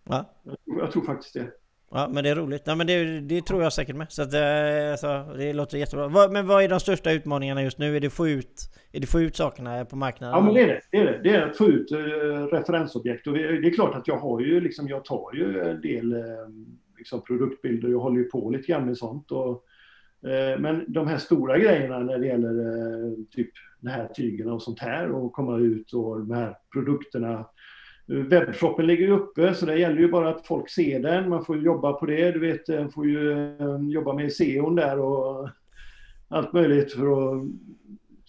Ja. 0.09 0.25
Jag 0.43 0.55
tror, 0.65 0.79
jag 0.79 0.91
tror 0.91 1.03
faktiskt 1.05 1.33
det. 1.33 1.47
Ja 1.95 2.09
men 2.13 2.23
det 2.23 2.29
är 2.29 2.35
roligt. 2.35 2.61
Ja, 2.65 2.75
men 2.75 2.87
det, 2.87 3.19
det 3.19 3.41
tror 3.41 3.63
jag 3.63 3.73
säkert 3.73 3.95
med. 3.95 4.11
Så 4.11 4.21
att, 4.21 4.33
eh, 4.33 4.91
alltså, 4.91 5.37
det 5.37 5.53
låter 5.53 5.77
jättebra. 5.77 6.29
Men 6.29 6.47
vad 6.47 6.63
är 6.63 6.69
de 6.69 6.79
största 6.79 7.11
utmaningarna 7.11 7.63
just 7.63 7.77
nu? 7.77 7.95
Är 7.95 7.99
det 7.99 8.09
få 8.09 8.27
ut, 8.27 8.69
är 8.91 8.99
det 8.99 9.07
få 9.07 9.21
ut 9.21 9.35
sakerna 9.35 9.85
på 9.85 9.95
marknaden? 9.95 10.35
Ja, 10.35 10.41
men 10.41 10.53
det 10.53 10.61
är 10.61 10.67
det. 10.67 10.81
Det 10.91 10.97
är, 10.97 11.05
det. 11.05 11.19
Det 11.23 11.29
är 11.29 11.49
att 11.49 11.57
få 11.57 11.67
ut 11.67 11.91
eh, 11.91 11.97
referensobjekt. 12.51 13.27
Och 13.27 13.33
det 13.33 13.67
är 13.67 13.73
klart 13.73 13.95
att 13.95 14.07
jag 14.07 14.17
har 14.17 14.39
ju 14.39 14.61
liksom, 14.61 14.87
jag 14.87 15.05
tar 15.05 15.31
ju 15.33 15.59
en 15.59 15.81
del 15.81 16.13
eh, 16.13 16.21
liksom 16.97 17.21
produktbilder. 17.21 17.89
Jag 17.89 17.99
håller 17.99 18.17
ju 18.17 18.29
på 18.29 18.49
lite 18.49 18.67
grann 18.67 18.85
med 18.85 18.97
sånt. 18.97 19.31
Och, 19.31 19.63
men 20.59 20.85
de 20.87 21.07
här 21.07 21.17
stora 21.17 21.57
grejerna 21.57 21.99
när 21.99 22.19
det 22.19 22.27
gäller 22.27 23.25
typ 23.31 23.49
de 23.81 23.89
här 23.89 24.07
tygerna 24.07 24.53
och 24.53 24.61
sånt 24.61 24.79
här 24.79 25.11
och 25.11 25.33
komma 25.33 25.57
ut 25.57 25.93
och 25.93 26.19
de 26.19 26.31
här 26.31 26.57
produkterna. 26.73 27.45
Webbshoppen 28.07 28.87
ligger 28.87 29.05
ju 29.05 29.11
uppe 29.11 29.53
så 29.53 29.65
det 29.65 29.77
gäller 29.77 29.99
ju 29.99 30.11
bara 30.11 30.29
att 30.29 30.47
folk 30.47 30.69
ser 30.69 30.99
den. 30.99 31.29
Man 31.29 31.45
får 31.45 31.57
ju 31.57 31.63
jobba 31.63 31.93
på 31.93 32.05
det. 32.05 32.31
Du 32.31 32.39
vet, 32.39 32.67
man 32.67 32.91
får 32.91 33.05
ju 33.05 33.31
eh, 33.31 33.79
jobba 33.89 34.13
med 34.13 34.33
SEO 34.33 34.69
där 34.69 34.99
och 34.99 35.49
allt 36.27 36.53
möjligt 36.53 36.93
för 36.93 37.33
att 37.37 37.45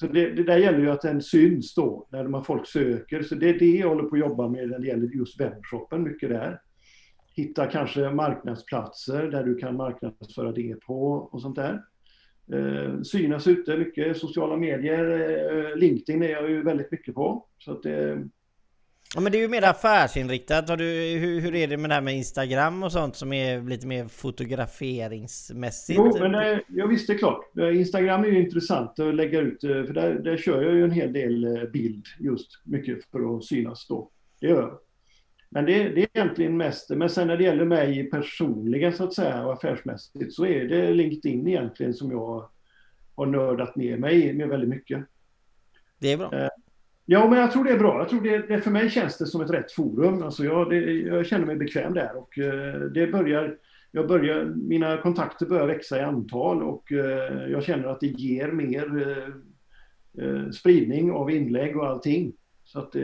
så 0.01 0.07
det, 0.07 0.31
det 0.31 0.43
där 0.43 0.59
gäller 0.59 0.79
ju 0.79 0.91
att 0.91 1.03
den 1.03 1.23
syns 1.23 1.75
då 1.75 2.09
när 2.11 2.29
man 2.29 2.45
folk 2.45 2.67
söker. 2.67 3.23
Så 3.23 3.35
det 3.35 3.49
är 3.49 3.59
det 3.59 3.77
jag 3.77 3.89
håller 3.89 4.03
på 4.03 4.15
att 4.15 4.21
jobba 4.21 4.49
med 4.49 4.69
när 4.69 4.79
det 4.79 4.87
gäller 4.87 5.07
just 5.07 5.41
webbshoppen, 5.41 6.03
mycket 6.03 6.29
där. 6.29 6.61
Hitta 7.35 7.67
kanske 7.67 8.11
marknadsplatser 8.11 9.23
där 9.23 9.45
du 9.45 9.55
kan 9.55 9.77
marknadsföra 9.77 10.53
det 10.53 10.81
på 10.87 11.13
och 11.13 11.43
sånt 11.43 11.57
där. 11.57 11.83
Eh, 12.53 13.01
synas 13.03 13.47
ute 13.47 13.77
mycket, 13.77 14.17
sociala 14.17 14.57
medier, 14.57 15.11
eh, 15.11 15.59
eh 15.59 15.77
LinkedIn 15.77 16.23
är 16.23 16.29
jag 16.29 16.51
ju 16.51 16.63
väldigt 16.63 16.93
mycket 16.93 17.15
på. 17.15 17.47
Så 17.59 17.73
att 17.73 17.83
det, 17.83 18.29
Ja 19.15 19.21
men 19.21 19.33
det 19.33 19.39
är 19.39 19.43
ju 19.43 19.49
mer 19.49 19.63
affärsinriktat. 19.63 20.69
Har 20.69 20.77
du, 20.77 20.85
hur, 21.19 21.41
hur 21.41 21.55
är 21.55 21.69
det 21.69 21.77
med 21.77 21.91
det 21.91 21.95
här 21.95 22.01
med 22.01 22.17
Instagram 22.17 22.83
och 22.83 22.93
sånt 22.93 23.17
som 23.17 23.33
är 23.33 23.63
lite 23.63 23.87
mer 23.87 24.09
fotograferingsmässigt? 24.09 25.99
Jo, 25.99 26.19
men 26.21 26.33
det, 26.33 26.63
ja, 26.69 26.87
visst, 26.87 27.07
det 27.07 27.13
är 27.13 27.19
klart. 27.19 27.57
Eh, 27.59 27.77
Instagram 27.77 28.25
är 28.25 28.29
ju 28.29 28.43
intressant 28.43 28.99
att 28.99 29.15
lägga 29.15 29.41
ut, 29.41 29.65
eh, 29.65 29.85
för 29.85 29.93
där, 29.93 30.15
där 30.15 30.37
kör 30.37 30.63
jag 30.63 30.75
ju 30.75 30.85
en 30.85 30.91
hel 30.91 31.13
del 31.13 31.45
eh, 31.45 31.63
bild 31.65 32.05
just 32.21 32.49
mycket 32.65 33.05
för 33.11 33.37
att 33.37 33.45
synas 33.45 33.87
då. 33.89 34.11
Det 34.41 34.47
gör 34.47 34.61
jag. 34.61 34.79
Men 35.51 35.65
det, 35.65 35.89
det 35.89 36.03
är 36.03 36.09
egentligen 36.15 36.57
mest, 36.57 36.91
men 36.91 37.11
sen 37.11 37.27
när 37.27 37.37
det 37.37 37.45
gäller 37.45 37.65
mig 37.65 38.11
personligen 38.11 38.93
så 38.93 39.05
att 39.05 39.15
säga 39.15 39.47
och 39.47 39.53
affärsmässigt 39.53 40.35
så 40.35 40.47
är 40.47 40.65
det 40.65 40.91
LinkedIn 40.95 41.49
egentligen 41.49 41.95
som 41.95 42.11
jag 42.11 42.49
har 43.15 43.27
nördat 43.27 43.77
ner 43.77 43.97
mig 43.97 44.35
med 44.35 44.49
väldigt 44.49 44.71
mycket. 44.71 45.05
Det 45.99 46.13
är 46.13 46.17
bra. 46.17 46.51
Ja, 47.09 47.29
men 47.29 47.39
jag 47.39 47.53
tror 47.53 47.65
det 47.65 47.71
är 47.71 47.79
bra. 47.79 47.99
Jag 47.99 48.09
tror 48.09 48.21
det, 48.21 48.39
det 48.39 48.61
för 48.61 48.71
mig 48.71 48.91
känns 48.91 49.19
det 49.19 49.27
som 49.27 49.41
ett 49.41 49.51
rätt 49.51 49.73
forum. 49.73 50.23
Alltså 50.23 50.45
jag, 50.45 50.71
det, 50.71 50.93
jag 50.93 51.27
känner 51.27 51.47
mig 51.47 51.57
bekväm 51.57 51.95
där 51.95 52.17
och 52.17 52.39
eh, 52.39 52.81
det 52.81 53.07
börjar, 53.07 53.59
jag 53.91 54.09
börjar, 54.09 54.45
mina 54.45 54.97
kontakter 54.97 55.47
börjar 55.47 55.67
växa 55.67 55.99
i 55.99 56.03
antal 56.03 56.63
och 56.63 56.93
eh, 56.93 57.51
jag 57.51 57.63
känner 57.63 57.89
att 57.89 58.01
det 58.01 58.07
ger 58.07 58.53
mer 58.53 59.09
eh, 60.19 60.51
spridning 60.51 61.13
av 61.13 61.31
inlägg 61.31 61.77
och 61.77 61.87
allting. 61.87 62.33
Så 62.65 62.79
att 62.79 62.95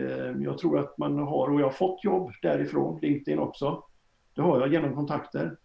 jag 0.41 0.59
tror 0.59 0.79
att 0.79 0.99
man 0.99 1.19
har, 1.19 1.49
och 1.49 1.61
jag 1.61 1.67
har 1.67 1.73
fått 1.73 2.05
jobb 2.05 2.33
därifrån, 2.43 2.99
LinkedIn 3.03 3.39
också. 3.39 3.85
Det 4.35 4.43
har 4.43 4.61
jag 4.61 4.73
genom 4.73 4.95
kontakter. 4.95 5.57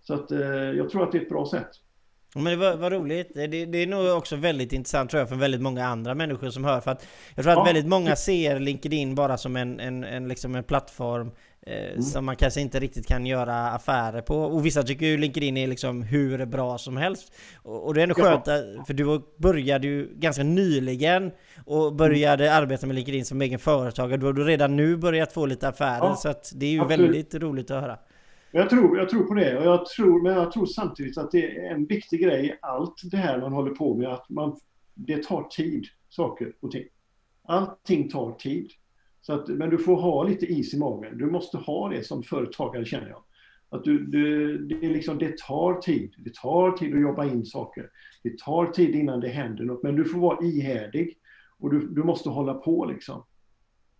Så 0.00 0.14
att 0.14 0.30
jag 0.76 0.90
tror 0.90 1.02
att 1.02 1.12
det 1.12 1.18
är 1.18 1.22
ett 1.22 1.28
bra 1.28 1.46
sätt. 1.46 1.70
Men 2.34 2.44
det 2.44 2.56
var, 2.56 2.76
var 2.76 2.90
roligt. 2.90 3.30
Det, 3.34 3.46
det 3.46 3.78
är 3.78 3.86
nog 3.86 4.16
också 4.16 4.36
väldigt 4.36 4.72
intressant 4.72 5.10
tror 5.10 5.18
jag 5.20 5.28
för 5.28 5.36
väldigt 5.36 5.60
många 5.60 5.86
andra 5.86 6.14
människor 6.14 6.50
som 6.50 6.64
hör. 6.64 6.80
För 6.80 6.90
att 6.90 7.06
jag 7.34 7.44
tror 7.44 7.52
att 7.52 7.58
Ja. 7.58 7.64
väldigt 7.64 7.86
många 7.86 8.16
ser 8.16 8.58
LinkedIn 8.60 9.14
bara 9.14 9.36
som 9.36 9.56
en, 9.56 9.80
en, 9.80 10.04
en, 10.04 10.28
liksom 10.28 10.54
en 10.54 10.64
plattform 10.64 11.30
eh, 11.66 12.00
som 12.00 12.24
man 12.24 12.36
kanske 12.36 12.60
inte 12.60 12.80
riktigt 12.80 13.06
kan 13.06 13.26
göra 13.26 13.70
affärer 13.70 14.20
på. 14.22 14.36
Och 14.36 14.66
vissa 14.66 14.82
tycker 14.82 15.06
ju 15.06 15.16
LinkedIn 15.18 15.56
är 15.56 15.66
liksom 15.66 16.02
hur 16.02 16.46
bra 16.46 16.78
som 16.78 16.96
helst. 16.96 17.32
Och, 17.62 17.86
och 17.86 17.94
det 17.94 18.00
är 18.00 18.02
ändå 18.02 18.14
Ja. 18.18 18.24
skönt, 18.24 18.48
att, 18.48 18.86
för 18.86 18.94
du 18.94 19.20
började 19.36 19.86
ju 19.86 20.08
ganska 20.14 20.42
nyligen 20.42 21.30
och 21.66 21.94
började 21.94 22.54
arbeta 22.54 22.86
med 22.86 22.96
LinkedIn 22.96 23.24
som 23.24 23.42
egen 23.42 23.58
företagare. 23.58 24.16
Du 24.16 24.26
har 24.26 24.32
du 24.32 24.44
redan 24.44 24.76
nu 24.76 24.96
börjat 24.96 25.32
få 25.32 25.46
lite 25.46 25.68
affärer 25.68 25.98
Ja, 26.04 26.16
så 26.16 26.28
att 26.28 26.52
det 26.54 26.66
är 26.66 26.70
ju 26.70 26.80
absolut. 26.80 27.00
väldigt 27.00 27.34
roligt 27.34 27.70
att 27.70 27.80
höra. 27.82 27.98
Jag 28.52 28.70
tror, 28.70 28.98
jag 28.98 29.08
tror 29.08 29.24
på 29.24 29.34
det. 29.34 29.58
Och 29.58 29.64
jag 29.64 29.86
tror, 29.86 30.22
men 30.22 30.32
jag 30.32 30.52
tror 30.52 30.66
samtidigt 30.66 31.18
att 31.18 31.30
det 31.30 31.56
är 31.56 31.74
en 31.74 31.86
viktig 31.86 32.20
grej 32.20 32.46
i 32.46 32.52
allt 32.62 33.10
det 33.10 33.16
här 33.16 33.40
man 33.40 33.52
håller 33.52 33.70
på 33.70 33.94
med. 33.94 34.08
Att 34.08 34.28
man, 34.28 34.56
det 34.94 35.22
tar 35.22 35.42
tid, 35.42 35.86
saker 36.08 36.52
och 36.60 36.70
ting. 36.70 36.84
Allting 37.42 38.08
tar 38.08 38.32
tid. 38.32 38.70
Så 39.20 39.32
att, 39.32 39.48
men 39.48 39.70
du 39.70 39.78
får 39.78 39.96
ha 39.96 40.22
lite 40.22 40.46
is 40.46 40.74
i 40.74 40.78
magen. 40.78 41.18
Du 41.18 41.30
måste 41.30 41.56
ha 41.56 41.88
det 41.88 42.04
som 42.04 42.22
företagare 42.22 42.84
känner 42.84 43.08
jag. 43.08 43.22
Att 43.68 43.84
du, 43.84 44.06
du, 44.06 44.58
det, 44.58 44.86
är 44.86 44.90
liksom, 44.90 45.18
det 45.18 45.38
tar 45.38 45.74
tid. 45.74 46.14
Det 46.18 46.34
tar 46.34 46.72
tid 46.72 46.94
att 46.94 47.00
jobba 47.00 47.24
in 47.24 47.46
saker. 47.46 47.90
Det 48.22 48.38
tar 48.38 48.66
tid 48.66 48.94
innan 48.94 49.20
det 49.20 49.28
händer 49.28 49.64
något. 49.64 49.82
Men 49.82 49.96
du 49.96 50.04
får 50.04 50.18
vara 50.18 50.46
ihärdig. 50.46 51.18
Och 51.58 51.70
du, 51.70 51.88
du 51.88 52.04
måste 52.04 52.28
hålla 52.28 52.54
på 52.54 52.84
liksom. 52.84 53.22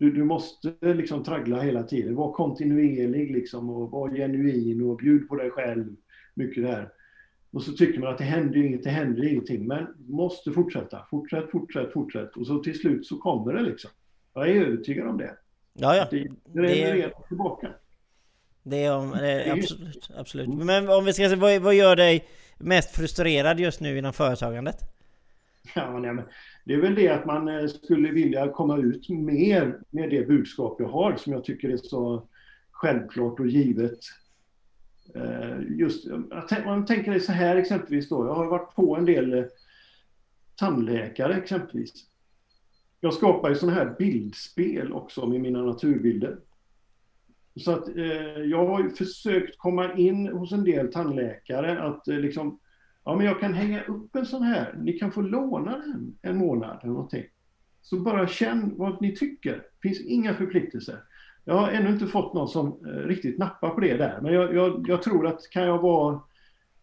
Du, 0.00 0.12
du 0.12 0.24
måste 0.24 0.72
liksom 0.80 1.24
traggla 1.24 1.60
hela 1.60 1.82
tiden. 1.82 2.14
Var 2.14 2.32
kontinuerlig 2.32 3.30
liksom 3.30 3.70
och 3.70 3.90
var 3.90 4.10
genuin 4.10 4.82
och 4.82 4.96
bjud 4.96 5.28
på 5.28 5.34
dig 5.36 5.50
själv. 5.50 5.96
Mycket 6.34 6.62
där. 6.64 6.88
Och 7.52 7.62
så 7.62 7.72
tycker 7.72 8.00
man 8.00 8.12
att 8.12 8.18
det 8.18 8.24
händer 8.24 8.56
inget, 8.56 8.82
det 8.84 8.90
händer 8.90 9.28
ingenting. 9.28 9.66
Men 9.66 9.86
måste 10.08 10.52
fortsätta, 10.52 11.06
fortsätt, 11.10 11.50
fortsätt, 11.50 11.92
fortsätt. 11.92 12.36
Och 12.36 12.46
så 12.46 12.58
till 12.58 12.78
slut 12.78 13.06
så 13.06 13.18
kommer 13.18 13.52
det 13.52 13.62
liksom. 13.62 13.90
Jag 14.34 14.48
är 14.48 14.54
övertygad 14.66 15.08
om 15.08 15.18
det. 15.18 15.36
Ja, 15.72 15.96
ja. 15.96 16.06
Det, 16.10 16.18
det, 16.52 16.62
Det- 16.62 16.82
är 17.02 17.12
tillbaka. 17.28 17.68
Det 18.62 18.84
är, 18.84 18.96
om, 18.96 19.10
det 19.10 19.30
är 19.42 19.52
absolut, 19.52 20.10
absolut. 20.16 20.48
Men 20.48 20.88
om 20.88 21.04
vi 21.04 21.12
ska 21.12 21.28
se, 21.28 21.36
vad, 21.36 21.62
vad 21.62 21.74
gör 21.74 21.96
dig 21.96 22.24
mest 22.58 22.96
frustrerad 22.96 23.60
just 23.60 23.80
nu 23.80 23.98
inom 23.98 24.12
företagandet? 24.12 24.76
Ja, 25.74 25.98
nej, 25.98 26.12
men 26.12 26.24
det 26.64 26.74
är 26.74 26.80
väl 26.80 26.94
det 26.94 27.08
att 27.08 27.26
man 27.26 27.48
eh, 27.48 27.66
skulle 27.66 28.10
vilja 28.10 28.48
komma 28.48 28.78
ut 28.78 29.08
mer 29.08 29.80
med 29.90 30.10
det 30.10 30.28
budskap 30.28 30.76
jag 30.78 30.88
har 30.88 31.16
som 31.16 31.32
jag 31.32 31.44
tycker 31.44 31.68
är 31.68 31.76
så 31.76 32.28
självklart 32.70 33.40
och 33.40 33.46
givet. 33.46 33.98
Eh, 35.14 35.60
just, 35.68 36.06
man 36.64 36.86
tänker 36.86 37.18
så 37.18 37.32
här 37.32 37.56
exempelvis 37.56 38.08
då, 38.08 38.26
jag 38.26 38.34
har 38.34 38.46
varit 38.46 38.74
på 38.74 38.96
en 38.96 39.04
del 39.04 39.32
eh, 39.32 39.44
tandläkare 40.56 41.34
exempelvis. 41.34 41.92
Jag 43.00 43.14
skapar 43.14 43.48
ju 43.48 43.54
sådana 43.54 43.78
här 43.78 43.94
bildspel 43.98 44.92
också 44.92 45.26
med 45.26 45.40
mina 45.40 45.62
naturbilder. 45.62 46.38
Så 47.56 47.72
att 47.72 47.88
eh, 47.96 48.42
jag 48.44 48.66
har 48.66 48.82
ju 48.82 48.90
försökt 48.90 49.58
komma 49.58 49.94
in 49.94 50.26
hos 50.26 50.52
en 50.52 50.64
del 50.64 50.92
tandläkare 50.92 51.82
att 51.82 52.08
eh, 52.08 52.18
liksom 52.18 52.58
Ja, 53.10 53.16
men 53.16 53.26
jag 53.26 53.40
kan 53.40 53.54
hänga 53.54 53.82
upp 53.82 54.16
en 54.16 54.26
sån 54.26 54.42
här. 54.42 54.74
Ni 54.78 54.92
kan 54.92 55.12
få 55.12 55.20
låna 55.20 55.70
den 55.70 56.18
en 56.22 56.36
månad 56.36 56.78
eller 56.82 56.92
någonting. 56.92 57.24
Så 57.82 58.00
bara 58.00 58.26
känn 58.26 58.74
vad 58.76 59.02
ni 59.02 59.16
tycker. 59.16 59.52
Det 59.52 59.88
finns 59.88 60.00
inga 60.00 60.34
förpliktelser. 60.34 60.98
Jag 61.44 61.54
har 61.54 61.68
ännu 61.68 61.88
inte 61.88 62.06
fått 62.06 62.34
någon 62.34 62.48
som 62.48 62.66
eh, 62.66 62.90
riktigt 62.90 63.38
nappar 63.38 63.70
på 63.70 63.80
det 63.80 63.96
där. 63.96 64.18
Men 64.22 64.32
jag, 64.32 64.54
jag, 64.54 64.84
jag 64.88 65.02
tror 65.02 65.26
att 65.26 65.50
kan 65.50 65.62
jag 65.62 65.78
vara... 65.78 66.14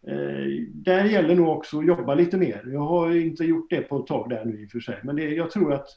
Eh, 0.06 0.62
där 0.72 1.04
gäller 1.04 1.34
nog 1.34 1.48
också 1.48 1.78
att 1.78 1.86
jobba 1.86 2.14
lite 2.14 2.36
mer. 2.36 2.62
Jag 2.72 2.86
har 2.86 3.16
inte 3.16 3.44
gjort 3.44 3.70
det 3.70 3.80
på 3.80 3.98
ett 3.98 4.06
tag 4.06 4.28
där 4.30 4.44
nu 4.44 4.62
i 4.62 4.66
och 4.66 4.70
för 4.70 4.80
sig. 4.80 5.00
Men 5.02 5.16
det, 5.16 5.34
jag 5.34 5.50
tror 5.50 5.72
att 5.72 5.88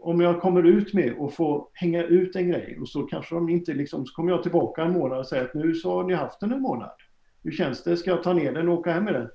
om 0.00 0.20
jag 0.20 0.40
kommer 0.40 0.62
ut 0.62 0.94
med 0.94 1.14
och 1.18 1.34
får 1.34 1.68
hänga 1.72 2.04
ut 2.04 2.36
en 2.36 2.48
grej 2.48 2.78
och 2.80 2.88
så 2.88 3.02
kanske 3.02 3.34
de 3.34 3.48
inte 3.48 3.74
liksom, 3.74 4.06
så 4.06 4.14
kommer 4.14 4.32
jag 4.32 4.42
tillbaka 4.42 4.82
en 4.82 4.92
månad 4.92 5.18
och 5.18 5.26
säger 5.26 5.44
att 5.44 5.54
nu 5.54 5.74
så 5.74 5.90
har 5.90 6.04
ni 6.04 6.14
haft 6.14 6.40
den 6.40 6.52
en 6.52 6.62
månad. 6.62 6.90
Hur 7.42 7.52
känns 7.52 7.82
det? 7.82 7.96
Ska 7.96 8.10
jag 8.10 8.22
ta 8.22 8.32
ner 8.32 8.52
den 8.52 8.68
och 8.68 8.78
åka 8.78 8.92
hem 8.92 9.04
med 9.04 9.14
den? 9.14 9.28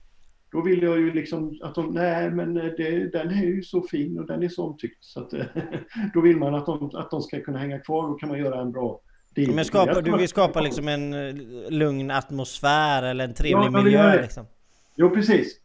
Då 0.51 0.61
vill 0.61 0.83
jag 0.83 0.99
ju 0.99 1.13
liksom 1.13 1.59
att 1.61 1.75
de, 1.75 1.93
nej 1.93 2.31
men 2.31 2.53
det, 2.53 3.11
den 3.11 3.29
är 3.29 3.45
ju 3.45 3.63
så 3.63 3.81
fin 3.81 4.19
och 4.19 4.27
den 4.27 4.43
är 4.43 4.49
så 4.49 4.63
omtyckt. 4.63 5.03
Så 5.03 5.19
att, 5.19 5.33
då 6.13 6.21
vill 6.21 6.37
man 6.37 6.55
att 6.55 6.65
de, 6.65 6.91
att 6.95 7.11
de 7.11 7.21
ska 7.21 7.41
kunna 7.41 7.59
hänga 7.59 7.79
kvar, 7.79 8.07
då 8.07 8.13
kan 8.13 8.29
man 8.29 8.39
göra 8.39 8.61
en 8.61 8.71
bra 8.71 8.99
deal. 9.35 9.55
Men 9.55 9.65
skapa, 9.65 10.01
du 10.01 10.17
vill 10.17 10.27
skapa 10.27 10.61
liksom 10.61 10.87
en 10.87 11.13
eh, 11.13 11.35
lugn 11.69 12.11
atmosfär 12.11 13.03
eller 13.03 13.23
en 13.23 13.33
trevlig 13.33 13.65
Ja, 13.65 13.83
miljö 13.83 14.21
liksom. 14.21 14.45
Jo, 14.95 15.09
precis. 15.09 15.59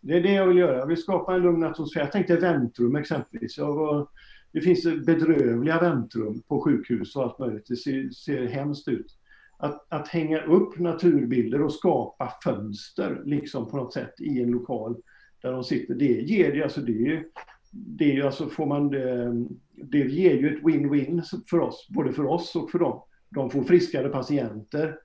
Det 0.00 0.16
är 0.16 0.20
det 0.20 0.32
jag 0.32 0.46
vill 0.46 0.58
göra. 0.58 0.78
Jag 0.78 0.86
vill 0.86 1.02
skapa 1.02 1.34
en 1.34 1.42
lugn 1.42 1.64
atmosfär. 1.64 2.00
Jag 2.00 2.12
tänkte 2.12 2.36
väntrum 2.36 2.96
exempelvis. 2.96 3.58
Var, 3.58 4.06
det 4.52 4.60
finns 4.60 4.84
bedrövliga 4.84 5.80
väntrum 5.80 6.42
på 6.48 6.60
sjukhus 6.60 7.16
och 7.16 7.22
allt 7.22 7.38
möjligt. 7.38 7.66
Det 7.68 7.76
ser, 7.76 8.10
ser 8.10 8.46
hemskt 8.46 8.88
ut. 8.88 9.15
Att, 9.58 9.86
att 9.88 10.08
hänga 10.08 10.42
upp 10.42 10.78
naturbilder 10.78 11.62
och 11.62 11.72
skapa 11.72 12.32
fönster 12.44 13.22
liksom 13.24 13.70
på 13.70 13.76
något 13.76 13.92
sätt 13.92 14.20
i 14.20 14.42
en 14.42 14.50
lokal 14.50 14.96
där 15.42 15.52
de 15.52 15.64
sitter. 15.64 15.94
Det 15.94 16.20
ger 16.20 16.52
ju 16.52 16.62
alltså, 16.62 16.80
det 16.80 16.92
är 16.92 17.06
ju, 17.06 17.30
det 17.70 18.04
är 18.04 18.14
ju 18.14 18.22
alltså 18.22 18.48
får 18.48 18.66
man 18.66 18.90
det, 18.90 19.32
det 19.72 19.98
ger 19.98 20.34
ju 20.34 20.56
ett 20.56 20.62
win-win 20.62 21.22
för 21.50 21.60
oss, 21.60 21.88
både 21.90 22.12
för 22.12 22.26
oss 22.26 22.56
och 22.56 22.70
för 22.70 22.78
dem. 22.78 23.02
De 23.28 23.50
får 23.50 23.62
friskare 23.62 24.08
patienter 24.08 24.98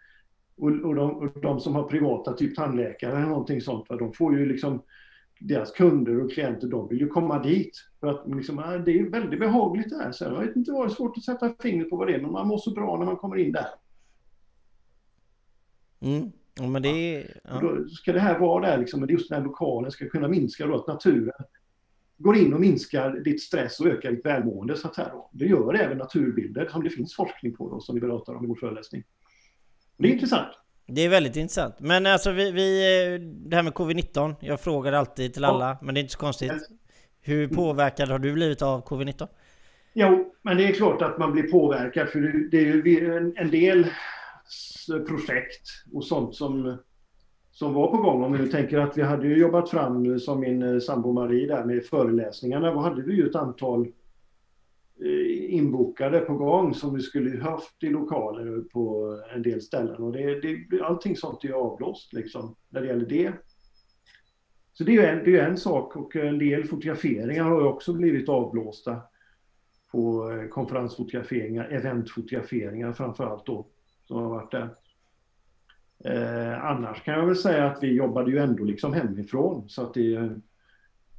och, 0.58 0.70
och, 0.70 0.96
de, 0.96 1.16
och 1.16 1.42
de 1.42 1.60
som 1.60 1.76
har 1.76 1.84
privata, 1.84 2.34
typ 2.34 2.56
tandläkare 2.56 3.12
eller 3.12 3.28
någonting 3.28 3.62
sånt, 3.62 3.90
va, 3.90 3.96
de 3.96 4.14
får 4.14 4.38
ju 4.38 4.46
liksom 4.46 4.82
deras 5.40 5.72
kunder 5.72 6.26
och 6.26 6.32
klienter, 6.32 6.68
de 6.68 6.88
vill 6.88 7.00
ju 7.00 7.08
komma 7.08 7.44
dit. 7.44 7.72
För 8.00 8.08
att 8.08 8.24
liksom, 8.28 8.60
ah, 8.60 8.78
det 8.78 9.00
är 9.00 9.10
väldigt 9.10 9.40
behagligt 9.40 9.90
där. 9.90 10.12
Så 10.12 10.24
jag 10.24 10.40
vet 10.40 10.56
inte 10.56 10.72
vad 10.72 10.82
det 10.82 10.88
var 10.88 10.96
svårt 10.96 11.18
att 11.18 11.24
sätta 11.24 11.54
fingret 11.62 11.90
på 11.90 11.96
vad 11.98 12.08
det 12.08 12.16
är, 12.16 12.22
men 12.22 12.32
man 12.32 12.48
mår 12.48 12.58
så 12.58 12.72
bra 12.72 12.98
när 12.98 13.06
man 13.06 13.16
kommer 13.18 13.38
in 13.38 13.52
där. 13.52 13.66
Mm. 16.02 16.32
Ja, 16.60 16.68
men 16.68 16.82
det 16.82 16.90
är... 16.90 17.42
Ja. 17.44 17.60
Då 17.62 17.88
ska 17.90 18.14
det 18.14 18.20
här 18.20 18.40
vara 18.40 18.68
där, 18.68 18.78
liksom, 18.78 19.10
just 19.10 19.30
den 19.30 19.38
här 19.38 19.46
lokalen 19.46 19.92
ska 19.92 20.10
kunna 20.10 20.28
minska 20.28 20.66
då 20.68 20.76
att 20.76 20.88
naturen 20.88 21.46
går 22.18 22.38
in 22.38 22.54
och 22.54 22.60
minskar 22.62 23.12
ditt 23.12 23.42
stress 23.42 23.80
och 23.80 23.88
ökar 23.88 24.12
ditt 24.12 24.26
välmående. 24.26 24.76
Så 24.76 24.88
att 24.88 24.98
här 24.98 25.10
då. 25.12 25.30
Det 25.34 25.46
gör 25.46 25.74
även 25.74 25.98
naturbilder 25.98 26.68
som 26.72 26.84
det 26.84 26.90
finns 26.90 27.16
forskning 27.16 27.56
på 27.56 27.70
då, 27.70 27.80
som 27.80 27.96
vi 27.96 28.02
pratar 28.02 28.34
om 28.36 28.44
i 28.44 28.48
vår 28.48 28.56
föreläsning. 28.56 29.04
Det 29.98 30.08
är 30.08 30.12
intressant. 30.12 30.48
Det 30.88 31.02
är 31.02 31.10
väldigt 31.10 31.36
intressant. 31.36 31.76
Men 31.80 32.06
alltså 32.06 32.32
vi, 32.32 32.52
vi 32.52 32.82
det 33.50 33.56
här 33.56 33.64
med 33.64 33.74
covid-19. 33.74 34.36
Jag 34.40 34.60
frågar 34.62 34.94
alltid 34.94 35.34
till 35.34 35.42
Ja. 35.44 35.48
alla, 35.50 35.78
men 35.82 35.96
det 35.96 36.00
är 36.00 36.02
inte 36.02 36.14
så 36.14 36.20
konstigt. 36.20 36.52
Hur 37.22 37.48
påverkad 37.48 38.10
har 38.10 38.20
du 38.20 38.34
blivit 38.34 38.62
av 38.62 38.84
covid-19? 38.88 39.28
Jo, 39.94 40.34
men 40.42 40.58
det 40.58 40.64
är 40.68 40.74
klart 40.74 41.02
att 41.02 41.18
man 41.18 41.32
blir 41.32 41.44
påverkad 41.44 42.10
för 42.10 42.20
det- 42.52 42.58
är 42.58 42.62
ju 42.86 43.34
en, 43.38 43.52
del 43.52 43.88
projekt 45.08 45.68
och 45.94 46.06
sånt 46.06 46.36
som, 46.36 46.78
som 47.52 47.74
var 47.74 47.92
på 47.92 47.98
gång. 47.98 48.24
Om 48.24 48.32
vi 48.32 48.40
nu 48.40 48.48
tänker 48.48 48.78
att 48.78 48.98
vi 48.98 49.02
hade 49.02 49.28
ju 49.28 49.38
jobbat 49.38 49.70
fram, 49.70 50.20
som 50.20 50.40
min 50.40 50.64
eh, 50.64 50.80
sambo 50.80 51.14
Marie 51.14 51.48
där 51.48 51.66
med 51.66 51.86
föreläsningarna, 51.86 52.74
då 52.74 52.80
hade 52.80 53.02
vi 53.02 53.14
ju 53.14 53.30
ett 53.30 53.36
antal 53.36 53.88
eh, 55.02 55.54
inbokade 55.54 56.20
på 56.20 56.34
gång 56.34 56.74
som 56.74 56.96
vi 56.96 57.02
skulle 57.02 57.44
haft 57.44 57.84
i 57.84 57.90
lokaler 57.90 58.62
på 58.62 59.18
en 59.36 59.42
del 59.42 59.62
ställen. 59.62 60.04
Och 60.04 60.12
det, 60.12 60.42
det, 60.42 60.82
allting 60.82 61.16
sånt 61.16 61.44
är 61.44 61.48
ju 61.48 61.54
avblåst 61.54 62.14
liksom, 62.14 62.56
när 62.70 62.82
det 62.82 62.88
gäller 62.88 63.06
det. 63.06 63.34
Så 64.74 64.84
det 64.84 64.92
är 64.92 64.94
ju 64.94 65.06
en, 65.06 65.24
det 65.24 65.38
är 65.38 65.50
en 65.50 65.58
sak 65.58 65.96
och 65.96 66.16
en 66.16 66.40
del 66.40 66.64
fotograferingar 66.64 67.44
har 67.44 67.62
ju 67.62 67.68
också 67.68 67.94
blivit 67.94 68.30
avblåsta 68.30 69.02
på 69.92 70.32
eh, 70.32 70.48
konferensfotograferingar, 70.48 71.66
eventfotograferingar 71.66 72.94
framför 72.94 73.24
allt 73.24 73.46
då, 73.46 73.68
som 74.12 74.22
har 74.22 74.30
varit 74.30 74.52
där. 74.52 74.70
Eh, 76.06 76.66
annars 76.66 77.04
kan 77.04 77.14
jag 77.14 77.26
väl 77.26 77.36
säga 77.36 77.66
att 77.66 77.84
vi 77.84 77.94
jobbade 77.94 78.32
ju 78.32 78.38
ändå 78.38 78.64
liksom 78.64 78.94
hemifrån 78.94 79.70
så 79.70 79.82
att 79.82 79.94
det 79.94 80.30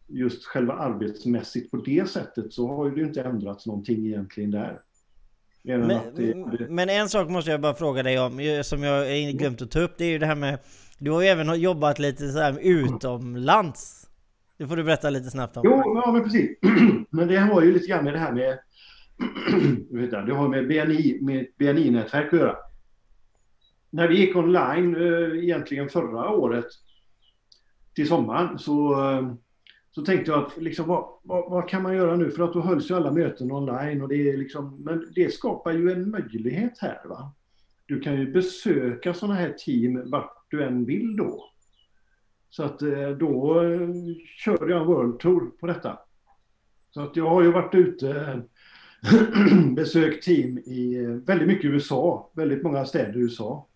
just 0.07 0.45
själva 0.45 0.73
arbetsmässigt 0.73 1.71
på 1.71 1.77
det 1.77 2.09
sättet 2.09 2.53
så 2.53 2.69
har 2.69 2.89
ju 2.89 2.95
det 2.95 3.03
inte 3.03 3.23
ändrats 3.23 3.67
någonting 3.67 4.07
egentligen 4.07 4.51
där. 4.51 4.71
Att 4.71 6.17
det, 6.17 6.35
Men, 6.35 6.75
men 6.75 6.89
en 6.89 7.09
sak 7.09 7.29
måste 7.29 7.51
jag 7.51 7.61
bara 7.61 7.75
fråga 7.75 8.03
dig 8.03 8.19
om, 8.19 8.63
som 8.65 8.83
jag 8.83 8.93
har 8.93 9.33
glömt 9.33 9.63
att 9.63 9.71
ta 9.71 9.81
upp. 9.81 9.95
Det 9.99 10.05
är 10.05 10.11
ju 10.11 10.19
det 10.19 10.27
här 10.27 10.35
med... 10.35 10.59
Du 10.99 11.11
har 11.11 11.23
ju 11.23 11.29
även 11.29 11.61
jobbat 11.61 11.99
lite 11.99 12.29
så 12.29 12.39
här 12.39 12.59
utomlands. 12.63 14.09
Det 14.59 14.67
får 14.67 14.77
du 14.77 14.85
berätta 14.85 15.11
lite 15.11 15.31
snabbt 15.31 15.57
om. 15.57 15.63
Jo, 15.65 15.83
ja, 16.05 16.13
men 16.13 16.23
precis. 16.25 16.59
men 17.11 17.29
det 17.29 17.37
har 17.37 17.63
ju 17.63 17.73
lite 17.73 17.87
grann 17.87 18.05
med 18.05 18.13
det 18.13 18.19
här 18.19 18.33
med 18.33 18.59
vet 19.91 20.11
det 20.11 20.35
har 20.35 20.49
med 20.49 20.69
BNI, 20.69 21.19
med 21.21 21.47
BNI-nätverk 21.59 22.33
att 22.33 22.39
göra. 22.39 22.57
När 23.93 24.09
vi 24.09 24.19
gick 24.19 24.37
online 24.37 24.97
eh, 24.97 25.45
egentligen 25.45 25.89
förra 25.89 26.31
året 26.31 26.67
till 27.95 28.09
sommaren 28.09 28.59
så, 28.59 28.93
eh, 28.93 29.35
så 29.91 30.03
tänkte 30.03 30.31
jag 30.31 30.45
att 30.45 30.57
liksom, 30.57 30.87
vad, 30.87 31.05
vad, 31.23 31.51
vad 31.51 31.69
kan 31.69 31.83
man 31.83 31.97
göra 31.97 32.17
nu? 32.17 32.31
För 32.31 32.45
att 32.45 32.53
då 32.53 32.61
hölls 32.61 32.91
ju 32.91 32.95
alla 32.95 33.13
möten 33.13 33.53
online 33.53 34.03
och 34.03 34.09
det 34.09 34.31
är 34.31 34.37
liksom, 34.37 34.83
men 34.85 35.13
det 35.15 35.33
skapar 35.33 35.73
ju 35.73 35.93
en 35.93 36.11
möjlighet 36.11 36.79
här. 36.79 37.01
Va? 37.09 37.35
Du 37.87 38.01
kan 38.01 38.17
ju 38.17 38.33
besöka 38.33 39.15
sådana 39.15 39.35
här 39.35 39.53
team 39.59 40.11
vart 40.11 40.47
du 40.51 40.65
än 40.65 40.85
vill 40.85 41.17
då. 41.17 41.45
Så 42.51 42.63
att 42.63 42.83
eh, 42.83 43.09
då 43.09 43.63
körde 44.37 44.73
jag 44.73 44.81
en 44.81 44.87
World 44.87 45.19
Tour 45.19 45.51
på 45.61 45.67
detta. 45.67 45.99
Så 46.91 47.01
att 47.01 47.17
jag 47.17 47.29
har 47.29 47.43
ju 47.43 47.53
varit 47.53 47.75
ute, 47.75 48.43
besökt 49.77 50.25
team 50.25 50.59
i 50.59 51.07
väldigt 51.27 51.49
mycket 51.49 51.65
USA, 51.65 52.31
väldigt 52.35 52.63
många 52.63 52.85
städer 52.85 53.17
i 53.17 53.21
USA. 53.21 53.69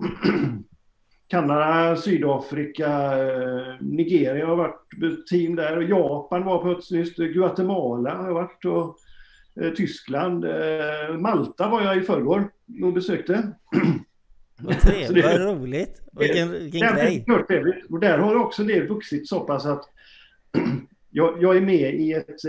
Kanada, 1.28 1.96
Sydafrika, 1.96 2.88
eh, 3.18 3.74
Nigeria 3.80 4.46
har 4.46 4.56
varit 4.56 5.26
team 5.30 5.56
där, 5.56 5.76
och 5.76 5.84
Japan 5.84 6.44
var 6.44 6.62
plötsligt, 6.62 7.16
Guatemala 7.16 8.14
har 8.14 8.26
jag 8.26 8.34
varit 8.34 8.64
och 8.64 8.96
eh, 9.64 9.72
Tyskland, 9.72 10.44
eh, 10.44 11.18
Malta 11.18 11.68
var 11.68 11.82
jag 11.82 11.96
i 11.96 12.00
förrgår 12.00 12.50
och 12.82 12.92
besökte. 12.92 13.52
Vad 14.62 14.80
trevligt, 14.80 15.24
vad 15.24 15.40
roligt! 15.40 16.02
Vilken, 16.12 16.52
vilken 16.52 16.80
Där- 16.80 16.94
grej! 16.94 17.24
trevligt. 17.48 17.90
Och 17.90 18.00
där 18.00 18.18
har 18.18 18.36
också 18.36 18.64
det 18.64 18.80
vuxit 18.88 19.28
så 19.28 19.40
pass 19.40 19.66
att 19.66 19.84
jag, 21.10 21.42
jag 21.42 21.56
är 21.56 21.60
med 21.60 21.94
i 21.94 22.12
ett, 22.12 22.42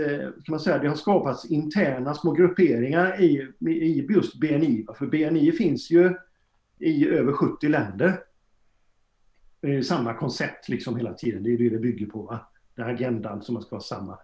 kan 0.44 0.50
man 0.52 0.60
säga, 0.60 0.78
det 0.78 0.88
har 0.88 0.94
skapats 0.94 1.50
interna 1.50 2.14
små 2.14 2.32
grupperingar 2.32 3.20
i, 3.20 3.48
i 3.70 4.06
just 4.10 4.40
BNI. 4.40 4.86
För 4.98 5.06
BNI 5.06 5.52
finns 5.52 5.90
ju 5.90 6.14
i 6.78 7.08
över 7.08 7.32
70 7.32 7.68
länder. 7.68 8.20
Det 9.60 9.74
är 9.74 9.82
samma 9.82 10.14
koncept 10.14 10.68
liksom 10.68 10.96
hela 10.96 11.14
tiden, 11.14 11.42
det 11.42 11.52
är 11.54 11.58
det 11.58 11.68
det 11.68 11.78
bygger 11.78 12.06
på. 12.06 12.22
Va? 12.22 12.50
Den 12.74 12.84
här 12.84 12.94
agendan 12.94 13.42
som 13.42 13.54
man 13.54 13.62
ska 13.62 13.76
ha 13.76 13.80
samma. 13.80 14.18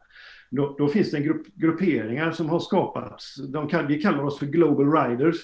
Då, 0.50 0.76
då 0.78 0.88
finns 0.88 1.10
det 1.10 1.16
en 1.16 1.22
grupp, 1.22 1.46
grupperingar 1.54 2.32
som 2.32 2.48
har 2.48 2.60
skapats. 2.60 3.36
De 3.36 3.68
kall, 3.68 3.86
vi 3.86 4.02
kallar 4.02 4.22
oss 4.22 4.38
för 4.38 4.46
Global 4.46 4.92
Riders. 4.92 5.36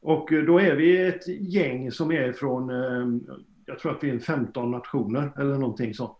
Och 0.00 0.32
eh, 0.32 0.44
då 0.44 0.60
är 0.60 0.76
vi 0.76 1.06
ett 1.06 1.28
gäng 1.28 1.90
som 1.90 2.12
är 2.12 2.32
från, 2.32 2.70
eh, 2.70 3.32
jag 3.66 3.78
tror 3.78 3.96
att 3.96 4.04
vi 4.04 4.10
är 4.10 4.18
15 4.18 4.70
nationer 4.70 5.32
eller 5.38 5.58
någonting 5.58 5.94
sånt. 5.94 6.18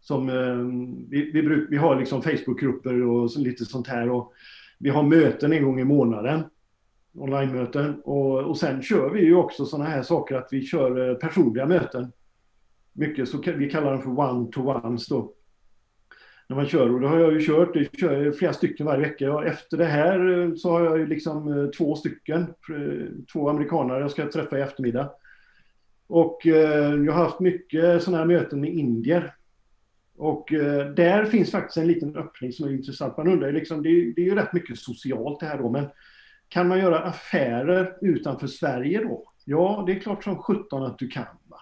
Som, 0.00 0.28
eh, 0.28 0.56
vi, 1.10 1.30
vi, 1.30 1.42
bruk, 1.42 1.66
vi 1.70 1.76
har 1.76 1.98
liksom 1.98 2.22
Facebookgrupper 2.22 3.02
och 3.02 3.30
lite 3.36 3.64
sånt 3.64 3.88
här. 3.88 4.10
Och 4.10 4.32
vi 4.78 4.90
har 4.90 5.02
möten 5.02 5.52
en 5.52 5.64
gång 5.64 5.80
i 5.80 5.84
månaden. 5.84 6.42
Online-möten. 7.14 8.00
Och, 8.04 8.38
och 8.38 8.58
sen 8.58 8.82
kör 8.82 9.10
vi 9.10 9.20
ju 9.20 9.34
också 9.34 9.64
sådana 9.64 9.90
här 9.90 10.02
saker 10.02 10.34
att 10.34 10.48
vi 10.50 10.62
kör 10.62 11.08
eh, 11.08 11.14
personliga 11.14 11.66
möten. 11.66 12.12
Mycket 12.92 13.28
så 13.28 13.42
vi 13.56 13.70
kallar 13.70 13.92
dem 13.92 14.02
för 14.02 14.18
one-to-ones 14.18 15.08
då. 15.08 15.34
När 16.48 16.56
man 16.56 16.66
kör, 16.66 16.94
och 16.94 17.00
det 17.00 17.08
har 17.08 17.18
jag 17.18 17.32
ju 17.32 17.46
kört, 17.46 17.74
det 17.74 17.98
kör 17.98 18.32
flera 18.32 18.52
stycken 18.52 18.86
varje 18.86 19.00
vecka. 19.00 19.32
Och 19.32 19.46
efter 19.46 19.76
det 19.76 19.84
här 19.84 20.38
eh, 20.38 20.54
så 20.54 20.70
har 20.70 20.84
jag 20.84 20.98
ju 20.98 21.06
liksom 21.06 21.58
eh, 21.58 21.66
två 21.66 21.94
stycken, 21.94 22.46
två 23.32 23.48
amerikanare 23.48 24.00
jag 24.00 24.10
ska 24.10 24.30
träffa 24.30 24.58
i 24.58 24.62
eftermiddag. 24.62 25.10
Och 26.06 26.40
jag 26.44 27.12
har 27.12 27.24
haft 27.24 27.40
mycket 27.40 28.02
sådana 28.02 28.18
här 28.18 28.26
möten 28.26 28.60
med 28.60 28.70
indier. 28.70 29.34
Och 30.16 30.46
där 30.96 31.24
finns 31.24 31.50
faktiskt 31.50 31.76
en 31.76 31.86
liten 31.86 32.16
öppning 32.16 32.52
som 32.52 32.68
är 32.68 32.72
intressant. 32.72 33.16
Man 33.16 33.28
undrar 33.28 33.52
liksom, 33.52 33.82
det, 33.82 33.88
är, 33.88 34.14
det 34.16 34.22
är 34.22 34.24
ju 34.24 34.34
rätt 34.34 34.52
mycket 34.52 34.78
socialt 34.78 35.40
det 35.40 35.46
här 35.46 35.58
då, 35.58 35.70
men 35.70 35.86
kan 36.50 36.68
man 36.68 36.78
göra 36.78 36.98
affärer 36.98 37.96
utanför 38.00 38.46
Sverige 38.46 39.04
då? 39.04 39.32
Ja, 39.44 39.84
det 39.86 39.92
är 39.92 40.00
klart 40.00 40.24
som 40.24 40.36
sjutton 40.36 40.82
att 40.82 40.98
du 40.98 41.08
kan. 41.08 41.26
Va? 41.48 41.58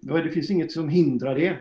det 0.22 0.30
finns 0.30 0.50
inget 0.50 0.72
som 0.72 0.88
hindrar 0.88 1.34
det. 1.34 1.56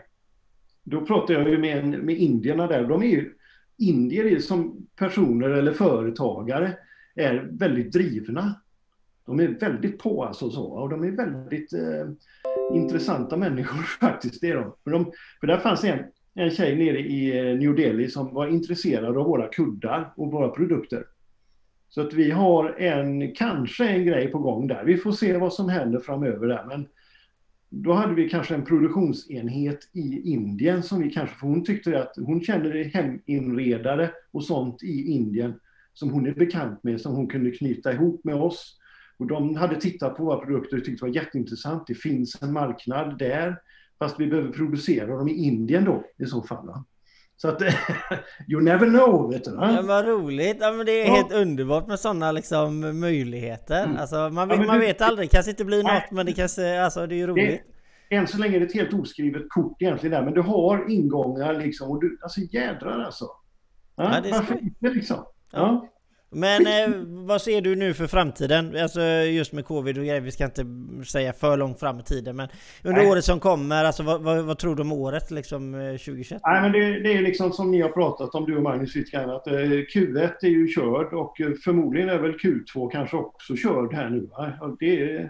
Då 0.84 1.06
pratar 1.06 1.34
jag 1.34 1.50
ju 1.50 1.58
med, 1.58 1.86
med 1.88 2.18
indierna 2.18 2.68
där. 2.68 2.84
De 2.84 3.04
är 3.04 3.08
ju, 3.08 3.34
indier 3.78 4.26
är 4.26 4.40
som 4.40 4.88
personer 4.96 5.50
eller 5.50 5.74
företagare 5.74 6.78
är 7.16 7.50
väldigt 7.52 7.92
drivna. 7.92 8.56
De 9.26 9.40
är 9.40 9.48
väldigt 9.48 10.00
på 10.00 10.24
alltså 10.24 10.50
så, 10.50 10.64
och 10.64 10.90
de 10.90 11.04
är 11.04 11.12
väldigt 11.12 11.74
eh, 11.74 12.10
intressanta 12.74 13.38
människor 13.38 13.84
faktiskt. 14.00 14.42
Det 14.42 14.50
är 14.50 14.56
de. 14.56 14.76
För, 14.84 14.92
de, 14.92 15.12
för 15.40 15.48
där 15.48 15.58
fanns 15.58 15.84
en, 15.84 16.00
en 16.34 16.52
tjej 16.52 16.76
nere 16.76 17.00
i 17.00 17.40
eh, 17.40 17.58
New 17.58 17.76
Delhi 17.76 18.10
som 18.10 18.34
var 18.34 18.48
intresserad 18.48 19.18
av 19.18 19.26
våra 19.26 19.48
kuddar 19.48 20.14
och 20.16 20.32
våra 20.32 20.50
produkter. 20.50 21.06
Så 21.94 22.02
att 22.02 22.14
vi 22.14 22.32
har 22.32 22.70
en, 22.70 23.36
kanske 23.36 23.88
en 23.88 24.06
grej 24.06 24.28
på 24.28 24.40
gång 24.40 24.68
där. 24.68 24.84
Vi 24.84 24.98
får 24.98 25.12
se 25.12 25.38
vad 25.38 25.54
som 25.54 25.70
händer 25.70 26.00
framöver 26.00 26.48
där. 26.48 26.66
Men 26.68 26.88
då 27.70 27.94
hade 27.94 28.14
vi 28.14 28.30
kanske 28.30 28.56
en 28.56 28.66
produktionsenhet 28.66 29.90
i 29.94 30.32
Indien 30.32 30.84
som 30.84 31.02
vi 31.02 31.12
kanske, 31.12 31.36
för 31.36 31.48
hon 31.48 31.64
tyckte 31.64 32.02
att 32.02 32.14
hon 32.18 32.42
kände 32.42 32.92
heminredare 33.26 34.10
och 34.32 34.44
sånt 34.44 34.84
i 34.84 35.12
Indien 35.12 35.54
som 35.94 36.10
hon 36.10 36.28
är 36.28 36.34
bekant 36.34 36.84
med, 36.84 37.02
som 37.02 37.16
hon 37.16 37.28
kunde 37.28 37.52
knyta 37.52 37.94
ihop 37.94 38.24
med 38.24 38.36
oss. 38.36 38.80
Och 39.18 39.28
de 39.28 39.56
hade 39.56 39.82
tittat 39.82 40.18
på 40.18 40.26
våra 40.26 40.46
produkter 40.46 40.78
och 40.78 40.86
tyckte 40.86 41.06
det 41.06 41.10
var 41.10 41.16
jätteintressant. 41.16 41.88
Det 41.88 41.96
finns 41.96 42.42
en 42.42 42.54
marknad 42.54 43.18
där, 43.18 43.56
fast 44.00 44.20
vi 44.20 44.28
behöver 44.28 44.52
producera 44.52 45.18
dem 45.18 45.30
i 45.30 45.34
Indien 45.34 45.86
då 45.86 46.04
i 46.18 46.26
så 46.26 46.42
fall. 46.42 46.84
Så 47.44 47.50
att, 47.50 47.62
you 48.48 48.62
never 48.62 48.86
know, 48.86 49.32
vet 49.32 49.44
du. 49.44 49.52
Ja, 49.52 49.82
vad 49.84 50.06
roligt! 50.06 50.58
Ja, 50.60 50.72
men 50.72 50.86
det 50.86 50.92
är 50.92 51.08
ja. 51.08 51.14
helt 51.14 51.32
underbart 51.32 51.88
med 51.88 52.00
sådana 52.00 52.32
liksom, 52.32 53.00
möjligheter. 53.00 53.84
Mm. 53.84 53.98
Alltså, 53.98 54.30
man, 54.30 54.48
vet, 54.48 54.60
ja, 54.60 54.66
man 54.66 54.80
du, 54.80 54.86
vet 54.86 55.02
aldrig, 55.02 55.30
det 55.30 55.32
kanske 55.32 55.52
inte 55.52 55.66
blir 55.66 55.84
nej. 55.84 55.94
något, 55.94 56.12
men 56.12 56.26
det 56.26 56.34
kanske, 56.34 56.82
alltså 56.82 57.08
det 57.08 57.16
är 57.16 57.18
ju 57.18 57.28
roligt. 57.28 57.62
Det, 58.10 58.16
än 58.16 58.28
så 58.28 58.38
länge 58.38 58.56
är 58.56 58.60
det 58.60 58.66
ett 58.66 58.74
helt 58.74 58.94
oskrivet 58.94 59.42
kort 59.50 59.82
egentligen 59.82 60.12
där, 60.12 60.24
men 60.24 60.34
du 60.34 60.42
har 60.42 60.92
ingångar 60.92 61.54
liksom, 61.54 61.92
och 61.92 62.02
du, 62.02 62.20
alltså 62.22 62.42
jädrar 62.42 63.00
alltså. 63.00 63.26
Ja, 63.96 64.16
ja 64.16 64.22
det 64.22 64.30
är 64.30 64.34
varför 64.34 64.62
inte 64.62 64.90
liksom? 64.90 65.26
Ja. 65.52 65.88
Men 66.34 66.68
eh, 66.68 67.00
vad 67.08 67.42
ser 67.42 67.62
du 67.62 67.76
nu 67.76 67.94
för 67.94 68.08
framtiden? 68.08 68.78
Alltså 68.82 69.02
just 69.02 69.54
med 69.54 69.66
covid 69.66 69.98
och 69.98 70.04
grejer, 70.04 70.22
vi 70.22 70.32
ska 70.32 70.46
inte 70.46 70.66
säga 71.08 71.34
för 71.34 71.58
långt 71.58 71.80
fram 71.80 72.00
i 72.00 72.04
tiden 72.04 72.36
men 72.36 72.48
under 72.84 73.02
Nej. 73.02 73.12
året 73.12 73.26
som 73.26 73.40
kommer, 73.40 73.86
alltså 73.86 74.04
vad, 74.04 74.22
vad, 74.22 74.44
vad, 74.44 74.58
tror 74.58 74.76
du 74.76 74.82
om 74.82 74.92
året 74.92 75.32
liksom 75.32 75.74
2021? 75.74 76.32
Eh, 76.32 76.52
Nej 76.52 76.62
men 76.62 76.72
det, 76.72 77.00
det, 77.00 77.14
är 77.14 77.22
liksom 77.22 77.52
som 77.52 77.72
ni 77.72 77.82
har 77.82 77.90
pratat 77.90 78.36
om 78.36 78.46
du 78.46 78.56
och 78.56 78.64
Magnus 78.64 78.96
lite 78.96 79.12
grann 79.12 79.30
att 79.30 79.48
eh, 79.48 79.54
Q1 79.54 80.32
är 80.42 80.48
ju 80.48 80.68
körd 80.68 81.14
och 81.14 81.42
eh, 81.42 81.52
förmodligen 81.64 82.10
är 82.10 82.18
väl 82.18 82.38
Q2 82.38 82.92
kanske 82.92 83.18
också 83.18 83.56
körd 83.56 83.94
här 83.94 84.10
nu. 84.10 84.30
Va? 84.38 84.78
det 84.80 85.30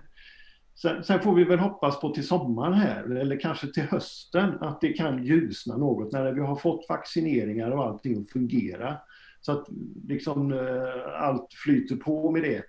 sen, 0.82 1.04
sen, 1.04 1.20
får 1.20 1.36
vi 1.36 1.43
väl 1.43 1.60
hoppas 1.60 2.01
på 2.01 2.10
till 2.10 2.28
sommaren 2.28 2.74
här 2.74 3.16
eller 3.16 3.39
kanske 3.39 3.68
till 3.68 3.84
hösten 3.84 4.54
att 4.62 4.82
det 4.82 4.93
kan 4.93 5.24
ljusna 5.24 5.78
något 5.78 6.12
när 6.12 6.32
vi 6.32 6.41
har 6.41 6.56
fått 6.56 6.86
vaccineringar 6.89 7.72
och 7.72 7.86
allting 7.86 8.22
att 8.22 8.30
fungera. 8.30 8.97
Så 9.46 9.52
att 9.52 9.68
liksom 10.08 10.54
eh, 10.54 11.22
allt 11.22 11.54
flyter 11.54 11.96
på 11.96 12.32
med 12.32 12.41
det. 12.41 12.64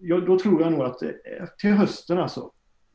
Jag, 0.00 0.26
då 0.26 0.38
tror 0.38 0.62
jag 0.62 0.72
nog 0.72 0.82
att 0.82 1.02
eh, 1.02 1.10
till 1.58 1.72
hösten 1.72 2.18
alltså, 2.18 2.52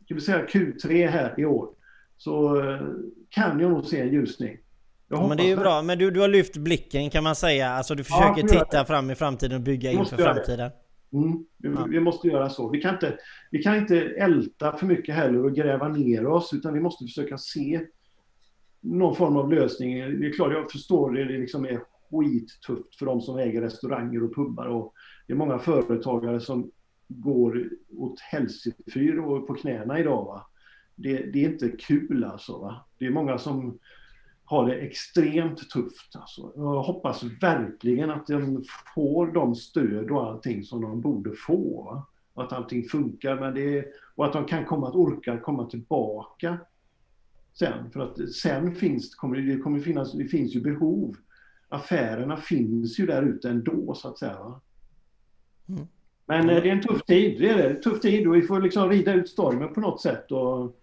det 0.08 0.14
vill 0.14 0.24
säga 0.24 0.46
Q3 0.46 1.08
här 1.08 1.40
i 1.40 1.46
år, 1.46 1.70
så 2.18 2.62
eh, 2.70 2.82
kan 3.30 3.60
jag 3.60 3.72
nog 3.72 3.86
se 3.86 4.02
en 4.02 4.14
ljusning. 4.14 4.58
Ja, 5.08 5.28
men 5.28 5.38
det 5.38 5.44
är 5.44 5.48
ju 5.48 5.56
bra, 5.56 5.82
men 5.82 5.98
du, 5.98 6.12
du 6.12 6.20
har 6.20 6.28
lyft 6.28 6.58
blicken 6.58 7.10
kan 7.10 7.24
man 7.24 7.36
säga. 7.36 7.70
Alltså 7.70 7.96
du 7.96 8.04
försöker 8.04 8.42
ja, 8.42 8.48
titta 8.48 8.86
fram 8.86 9.12
i 9.12 9.16
framtiden 9.16 9.58
och 9.58 9.64
bygga 9.64 9.92
inför 9.92 10.18
framtiden. 10.18 10.72
Mm, 11.14 11.46
vi, 11.58 11.70
ja. 11.70 11.86
vi, 11.90 12.00
måste 12.00 12.28
göra 12.28 12.50
så. 12.50 12.70
Vi 12.70 12.82
kan, 12.82 12.94
inte, 12.94 13.18
vi 13.52 13.64
kan 13.64 13.76
inte 13.76 14.00
älta 14.02 14.78
för 14.78 14.86
mycket 14.86 15.16
heller 15.16 15.46
och 15.46 15.56
gräva 15.56 15.88
ner 15.88 16.26
oss, 16.26 16.54
utan 16.54 16.74
vi 16.74 16.80
måste 16.80 17.06
försöka 17.06 17.38
se 17.38 17.82
någon 18.82 19.16
form 19.16 19.38
av 19.38 19.54
lösning. 19.54 20.20
Det 20.20 20.28
är 20.28 20.34
klart, 20.34 20.52
jag 20.52 20.72
förstår 20.72 21.12
det, 21.12 21.26
det 21.26 21.38
liksom 21.38 21.66
är 21.66 21.82
skittufft 22.14 22.96
för 22.96 23.06
de 23.06 23.22
som 23.22 23.38
äger 23.38 23.62
restauranger 23.62 24.24
och 24.24 24.36
pubbar. 24.36 24.66
Och 24.66 24.94
det 25.28 25.34
är 25.34 25.38
många 25.38 25.60
företagare 25.60 26.40
som 26.40 26.72
går 27.08 27.70
åt 27.98 28.20
helsefyr 28.20 29.20
och 29.20 29.48
på 29.48 29.54
knäna 29.54 30.00
idag. 30.00 30.26
Va? 30.26 30.48
Det, 30.96 31.18
det, 31.18 31.46
är 31.46 31.50
inte 31.50 31.70
kul 31.70 32.24
alltså. 32.24 32.58
Va? 32.60 32.86
Det 32.98 33.06
är 33.06 33.12
många 33.12 33.38
som 33.38 33.80
har 34.46 34.68
det 34.68 34.76
extremt 34.76 35.70
tufft. 35.70 36.16
Alltså. 36.16 36.54
Jag 36.56 36.84
hoppas 36.84 37.24
verkligen 37.42 38.10
att 38.10 38.28
de 38.28 38.64
får 38.96 39.28
de 39.28 39.56
stöd 39.56 40.12
och 40.12 40.24
allting 40.24 40.64
som 40.64 40.82
de 40.82 41.02
borde 41.02 41.32
få. 41.36 41.84
Va? 41.84 42.08
Och 42.34 42.44
att 42.44 42.54
allting 42.54 42.84
funkar 42.84 43.40
men 43.40 43.54
det, 43.54 43.86
och 44.16 44.26
att 44.26 44.34
de 44.34 44.46
kan 44.46 44.66
komma 44.66 44.88
att 44.88 44.96
orka 44.96 45.40
komma 45.40 45.66
tillbaka 45.66 46.58
sen. 47.54 47.92
För 47.92 48.00
att 48.00 48.30
sen 48.30 48.76
finns, 48.76 49.16
kommer 49.16 49.38
det, 49.38 49.58
kommer 49.58 49.80
finnas, 49.80 50.14
det 50.14 50.26
finns 50.26 50.56
ju 50.56 50.62
behov 50.62 51.16
affärerna 51.74 52.38
finns 52.38 53.00
ju 53.00 53.06
där 53.06 53.24
ute 53.24 53.50
ändå 53.50 53.96
så 53.96 54.08
att 54.08 54.18
säga. 54.18 54.62
Mm. 55.70 55.88
Men 56.26 56.50
eh, 56.50 56.64
det 56.64 56.70
är 56.70 56.74
en 56.74 56.82
tuff 56.82 57.04
tid, 57.04 57.40
det 57.40 57.50
är 57.50 57.58
det. 57.58 57.70
En 57.70 57.82
tuff 57.82 58.02
tid 58.02 58.28
och 58.28 58.36
vi 58.36 58.42
får 58.42 58.62
liksom 58.62 58.90
rida 58.90 59.14
ut 59.14 59.30
stormen 59.30 59.74
på 59.74 59.80
något 59.80 60.02
sätt 60.02 60.32
och 60.32 60.80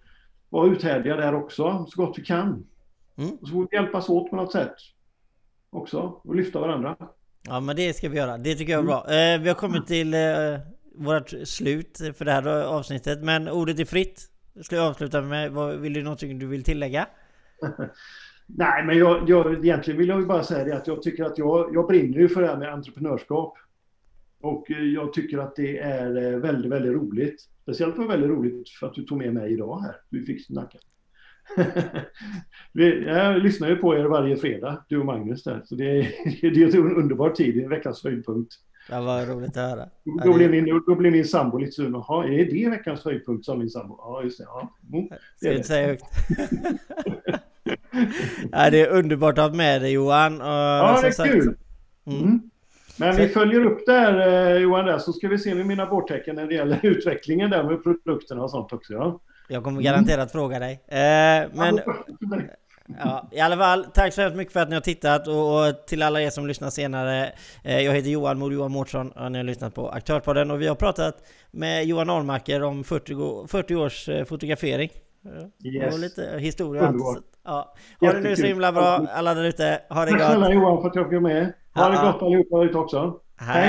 vara 0.49 0.71
uthärdiga 0.73 1.17
där 1.17 1.35
också 1.35 1.87
så 1.89 2.03
gott 2.03 2.19
vi 2.19 2.25
kan. 2.25 2.67
Mm. 3.17 3.31
Och 3.41 3.49
så 3.49 3.53
får 3.53 3.67
vi 3.71 3.77
hjälpas 3.77 4.09
åt 4.09 4.31
på 4.31 4.37
något 4.37 4.53
sätt 4.53 4.75
också 5.71 6.21
och 6.25 6.35
lyfta 6.35 6.61
varandra. 6.61 6.97
Ja 7.43 7.61
men 7.61 7.77
det 7.77 7.97
ska 7.97 8.09
vi 8.09 8.17
göra, 8.17 8.39
det 8.39 8.55
tycker 8.55 8.73
jag 8.73 8.81
är 8.81 8.87
bra. 8.87 9.13
Eh, 9.13 9.41
vi 9.41 9.49
har 9.49 9.55
kommit 9.55 9.87
till 9.87 10.15
eh, 10.15 10.21
vårt 10.95 11.31
slut 11.45 12.01
för 12.17 12.25
det 12.25 12.33
här 12.33 12.47
avsnittet 12.65 13.23
men 13.23 13.49
ordet 13.49 13.81
är 13.81 13.85
fritt. 13.85 14.27
Ska 14.63 14.77
jag 14.77 14.87
avsluta 14.87 15.21
med, 15.21 15.53
vill 15.81 15.93
du 15.93 16.03
någonting 16.03 16.39
du 16.39 16.47
vill 16.47 16.65
tillägga? 16.65 17.07
Nej, 18.57 18.85
men 18.87 18.99
jag, 18.99 19.29
jag, 19.29 19.65
egentligen 19.65 19.99
vill 19.99 20.09
jag 20.09 20.27
bara 20.27 20.43
säga 20.43 20.65
det 20.65 20.77
att 20.77 20.87
jag 20.87 21.03
tycker 21.03 21.25
att 21.25 21.39
jag, 21.39 21.71
jag 21.75 21.87
brinner 21.87 22.19
ju 22.19 22.29
för 22.29 22.43
det 22.43 22.49
här 22.49 22.57
med 22.57 22.73
entreprenörskap. 22.73 23.59
Och 24.41 24.71
eh, 24.71 24.85
jag 24.85 25.13
tycker 25.13 25.39
att 25.39 25.57
det 25.57 25.79
är 25.79 26.33
eh, 26.33 26.39
väldigt, 26.39 26.73
väldigt 26.73 26.93
roligt. 26.93 27.41
Speciellt 27.63 27.97
var 27.97 28.05
det 28.05 28.11
väldigt 28.11 28.31
roligt 28.31 28.69
för 28.69 28.87
att 28.87 28.95
du 28.95 29.03
tog 29.03 29.19
med 29.19 29.35
mig 29.35 29.53
idag 29.53 29.81
här. 29.81 29.97
Vi 30.11 30.23
fick 30.23 30.47
snacka. 30.47 30.79
jag 32.73 33.43
lyssnar 33.43 33.69
ju 33.69 33.77
på 33.77 33.97
er 33.97 34.05
varje 34.05 34.37
fredag, 34.37 34.85
du 34.89 34.99
och 34.99 35.07
Magnus 35.07 35.43
där. 35.43 35.63
Så 35.65 35.75
det 35.75 35.99
är, 35.99 36.03
det 36.51 36.63
är 36.63 36.77
en 36.77 36.97
underbar 36.97 37.31
tid, 37.31 37.65
en 37.65 37.71
veckans 37.71 38.05
höjdpunkt. 38.05 38.55
Ja, 38.91 39.01
vad 39.01 39.29
roligt 39.29 39.57
att 39.57 39.71
höra. 39.71 39.89
Då, 40.25 40.35
blir 40.35 40.49
min, 40.49 40.83
då 40.87 40.95
blir 40.95 41.11
min 41.11 41.25
sambo 41.25 41.59
lite 41.59 41.73
sur. 41.73 41.91
Jaha, 41.91 42.25
är 42.25 42.45
det 42.45 42.71
veckans 42.71 43.05
höjdpunkt, 43.05 43.45
sa 43.45 43.57
min 43.57 43.71
sambo. 43.71 43.95
Ja, 43.99 44.23
just 44.25 44.39
det. 44.39 44.45
Ja. 44.45 44.77
Mm, 44.93 45.09
det 45.09 45.19
Ska 45.37 45.53
inte 45.53 45.69
säga 45.69 45.87
högt. 45.87 46.05
ja, 48.53 48.71
det 48.71 48.81
är 48.81 48.89
underbart 48.89 49.39
att 49.39 49.51
ha 49.51 49.57
med 49.57 49.83
dig 49.83 49.93
Johan. 49.93 50.41
Och, 50.41 50.47
ja, 50.47 50.99
det 51.03 51.09
är 51.09 51.13
sagt, 51.13 51.33
kul. 51.33 51.57
Mm. 52.07 52.23
Mm. 52.23 52.51
Men 52.97 53.17
vi 53.17 53.29
följer 53.29 53.65
upp 53.65 53.87
där 53.87 54.27
eh, 54.53 54.63
Johan, 54.63 54.87
där, 54.87 54.99
så 54.99 55.13
ska 55.13 55.29
vi 55.29 55.39
se 55.39 55.55
med 55.55 55.67
mina 55.67 55.87
vårtecken 55.87 56.37
när 56.37 56.47
det 56.47 56.55
gäller 56.55 56.81
utvecklingen 56.87 57.51
där 57.51 57.65
med 57.65 57.83
produkterna 57.83 58.43
och 58.43 58.51
sånt 58.51 58.73
också. 58.73 58.93
Ja. 58.93 59.21
Jag 59.49 59.65
kommer 59.65 59.83
garanterat 59.83 60.33
fråga 60.33 60.59
dig. 60.59 60.73
Eh, 60.73 61.49
men... 61.53 61.81
Ja, 62.99 63.29
I 63.33 63.41
alla 63.41 63.57
fall, 63.57 63.85
tack 63.95 64.15
så 64.15 64.21
hemskt 64.21 64.37
mycket 64.37 64.53
för 64.53 64.61
att 64.61 64.69
ni 64.69 64.75
har 64.75 64.81
tittat 64.81 65.29
och 65.29 65.87
till 65.87 66.03
alla 66.03 66.23
er 66.23 66.31
som 66.31 66.47
lyssnar 66.47 66.71
senare. 66.71 67.33
Eh, 67.65 67.81
jag 67.81 67.95
heter 67.95 68.11
Johan 68.11 68.39
Mord 68.39 68.53
Johan 68.53 68.73
Mårtsson 68.73 69.11
och 69.11 69.33
ni 69.33 69.39
har 69.39 69.45
lyssnat 69.45 69.75
på 69.75 69.89
Aktörspodden 69.89 70.51
och 70.51 70.61
vi 70.61 70.67
har 70.67 70.75
pratat 70.75 71.17
med 71.51 71.85
Johan 71.85 72.11
Ahlmacker 72.11 72.63
om 72.63 72.85
40, 72.85 73.47
40 73.49 73.75
års 73.75 74.09
eh, 74.09 74.25
fotografering. 74.25 74.91
Yes. 75.65 75.95
Och 75.95 76.01
lite 76.01 76.39
historia 76.39 76.83
och 76.83 76.89
allt. 76.89 77.25
Ja. 77.45 77.75
Ha 78.01 78.13
det 78.13 78.21
nu 78.21 78.37
så 78.37 78.47
himla 78.47 78.73
bra 78.73 79.07
alla 79.15 79.35
där 79.35 79.45
ute. 79.45 79.83
Ha 79.89 80.05
det 80.05 80.11
gott. 80.11 80.21
Tack 80.21 80.31
snälla 80.31 80.53
Johan 80.53 80.83
för 80.83 80.89
att 80.89 80.97
jag 80.97 81.11
fick 81.11 81.21
med. 81.21 81.53
Ha 81.75 81.89
det 81.89 81.97
gott 81.97 82.23
allihopa 82.23 82.65
ute 82.65 82.79
också. 82.79 83.15
Hej. 83.41 83.57